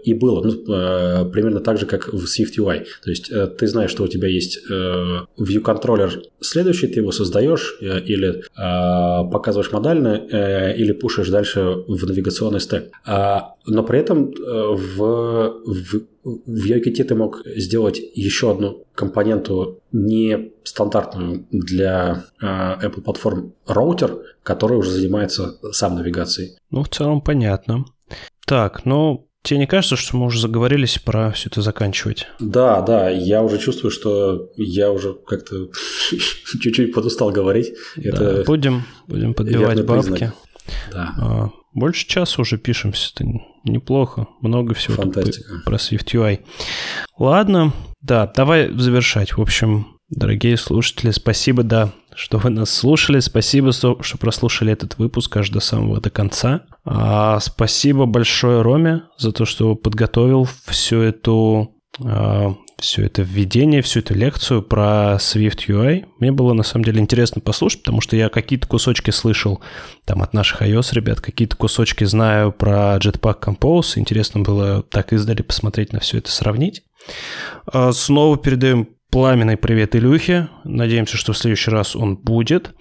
и 0.03 0.13
было. 0.13 0.43
Ну, 0.43 1.31
примерно 1.31 1.59
так 1.59 1.79
же, 1.79 1.85
как 1.85 2.13
в 2.13 2.25
Swift 2.25 2.57
UI. 2.57 2.85
То 3.03 3.09
есть 3.09 3.31
ты 3.57 3.67
знаешь, 3.67 3.89
что 3.89 4.03
у 4.03 4.07
тебя 4.07 4.27
есть 4.27 4.59
view 4.69 5.59
контроллер 5.61 6.21
следующий, 6.39 6.87
ты 6.87 6.99
его 6.99 7.11
создаешь 7.11 7.77
или 7.81 8.43
показываешь 8.55 9.71
модально, 9.71 10.73
или 10.77 10.91
пушишь 10.91 11.29
дальше 11.29 11.83
в 11.87 12.05
навигационный 12.05 12.59
стек. 12.59 12.91
А, 13.05 13.55
но 13.65 13.83
при 13.83 13.99
этом 13.99 14.31
в, 14.31 15.53
в 15.65 16.01
в 16.25 16.65
UIKit 16.71 17.03
ты 17.03 17.15
мог 17.15 17.41
сделать 17.45 18.01
еще 18.15 18.51
одну 18.51 18.83
компоненту 18.95 19.79
не 19.91 20.51
стандартную 20.63 21.45
для 21.51 22.23
э, 22.41 22.45
Apple 22.45 23.01
платформ 23.01 23.53
роутер, 23.67 24.17
который 24.41 24.77
уже 24.77 24.89
занимается 24.89 25.57
сам 25.71 25.95
навигацией. 25.95 26.57
Ну, 26.71 26.83
в 26.83 26.89
целом 26.89 27.21
понятно. 27.21 27.85
Так, 28.45 28.85
ну, 28.85 29.29
Тебе 29.45 29.59
не 29.59 29.67
кажется, 29.67 29.95
что 29.95 30.17
мы 30.17 30.25
уже 30.25 30.39
заговорились, 30.39 30.97
пора 30.97 31.31
все 31.31 31.49
это 31.49 31.61
заканчивать? 31.61 32.27
Да, 32.39 32.81
да, 32.81 33.11
я 33.11 33.43
уже 33.43 33.59
чувствую, 33.59 33.91
что 33.91 34.49
я 34.57 34.91
уже 34.91 35.13
как-то 35.13 35.69
чуть-чуть 36.61 36.91
подустал 36.91 37.29
говорить. 37.29 37.75
Да, 37.95 38.09
это 38.09 38.43
будем, 38.43 38.85
будем 39.07 39.35
подбивать 39.35 39.85
бабки. 39.85 40.09
Признак. 40.09 40.33
Да. 40.91 41.13
А, 41.19 41.49
больше 41.75 42.07
часа 42.07 42.41
уже 42.41 42.57
пишемся, 42.57 43.11
это 43.13 43.25
неплохо. 43.63 44.27
Много 44.41 44.73
всего 44.73 44.95
Фантастика. 44.95 45.61
про 45.63 45.75
SwiftUI. 45.75 46.39
Ладно, 47.19 47.71
да, 48.01 48.25
давай 48.25 48.71
завершать. 48.71 49.37
В 49.37 49.41
общем, 49.41 49.94
дорогие 50.09 50.57
слушатели, 50.57 51.11
спасибо, 51.11 51.63
да, 51.63 51.91
что 52.15 52.37
вы 52.37 52.49
нас 52.49 52.69
слушали. 52.69 53.19
Спасибо, 53.19 53.71
что 53.71 53.97
прослушали 54.19 54.71
этот 54.71 54.97
выпуск 54.97 55.35
аж 55.37 55.49
до 55.49 55.59
самого 55.59 55.99
до 55.99 56.09
конца. 56.09 56.63
А, 56.83 57.39
спасибо 57.39 58.05
большое 58.05 58.61
Роме 58.61 59.03
за 59.17 59.31
то, 59.31 59.45
что 59.45 59.75
подготовил 59.75 60.47
всю 60.67 61.01
эту 61.01 61.75
а, 62.03 62.55
все 62.77 63.05
это 63.05 63.21
введение, 63.21 63.81
всю 63.81 63.99
эту 63.99 64.13
лекцию 64.13 64.61
про 64.61 65.15
Swift 65.19 65.67
UI. 65.67 66.05
Мне 66.19 66.31
было 66.31 66.53
на 66.53 66.63
самом 66.63 66.85
деле 66.85 66.99
интересно 66.99 67.41
послушать, 67.41 67.79
потому 67.83 68.01
что 68.01 68.15
я 68.15 68.29
какие-то 68.29 68.67
кусочки 68.67 69.11
слышал 69.11 69.61
там 70.05 70.21
от 70.21 70.33
наших 70.33 70.61
iOS 70.61 70.93
ребят, 70.93 71.21
какие-то 71.21 71.55
кусочки 71.55 72.03
знаю 72.03 72.51
про 72.51 72.97
Jetpack 72.97 73.41
Compose. 73.41 73.93
Интересно 73.97 74.41
было 74.41 74.83
так 74.83 75.13
издали 75.13 75.41
посмотреть 75.41 75.93
на 75.93 75.99
все 75.99 76.17
это, 76.17 76.31
сравнить. 76.31 76.83
А, 77.65 77.91
снова 77.91 78.37
передаем 78.37 78.89
пламенный 79.11 79.57
привет 79.57 79.95
Илюхе. 79.95 80.49
Надеемся, 80.63 81.17
что 81.17 81.33
в 81.33 81.37
следующий 81.37 81.71
раз 81.71 81.95
он 81.95 82.17
будет. 82.17 82.75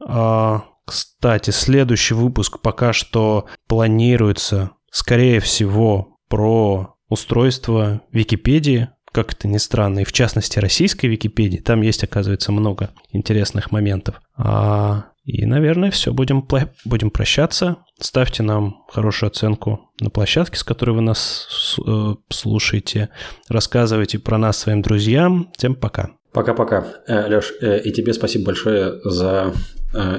А, 0.00 0.64
кстати, 0.84 1.50
следующий 1.50 2.14
выпуск 2.14 2.60
пока 2.60 2.92
что 2.92 3.46
планируется, 3.68 4.70
скорее 4.90 5.40
всего, 5.40 6.16
про 6.28 6.94
устройство 7.08 8.02
Википедии, 8.12 8.88
как 9.12 9.32
это 9.32 9.48
ни 9.48 9.58
странно, 9.58 10.00
и 10.00 10.04
в 10.04 10.12
частности 10.12 10.58
российской 10.58 11.06
Википедии, 11.06 11.58
там 11.58 11.82
есть, 11.82 12.04
оказывается, 12.04 12.52
много 12.52 12.90
интересных 13.10 13.72
моментов. 13.72 14.20
А, 14.36 15.09
и, 15.24 15.44
наверное, 15.44 15.90
все, 15.90 16.12
будем, 16.12 16.46
будем 16.84 17.10
прощаться. 17.10 17.76
Ставьте 18.00 18.42
нам 18.42 18.84
хорошую 18.88 19.28
оценку 19.28 19.90
на 20.00 20.10
площадке, 20.10 20.56
с 20.56 20.64
которой 20.64 20.92
вы 20.92 21.02
нас 21.02 21.78
э, 21.86 22.14
слушаете. 22.30 23.10
Рассказывайте 23.48 24.18
про 24.18 24.38
нас 24.38 24.58
своим 24.58 24.82
друзьям. 24.82 25.50
Всем 25.56 25.74
пока. 25.74 26.10
Пока-пока. 26.32 26.86
Э, 27.06 27.28
Леш, 27.28 27.52
э, 27.60 27.80
и 27.82 27.92
тебе 27.92 28.12
спасибо 28.14 28.46
большое 28.46 29.00
за 29.04 29.52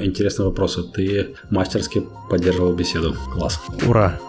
интересные 0.01 0.47
вопросы. 0.47 0.83
Ты 0.83 1.35
мастерски 1.49 2.03
поддерживал 2.29 2.73
беседу. 2.73 3.15
Класс. 3.33 3.57
Ура! 3.87 4.19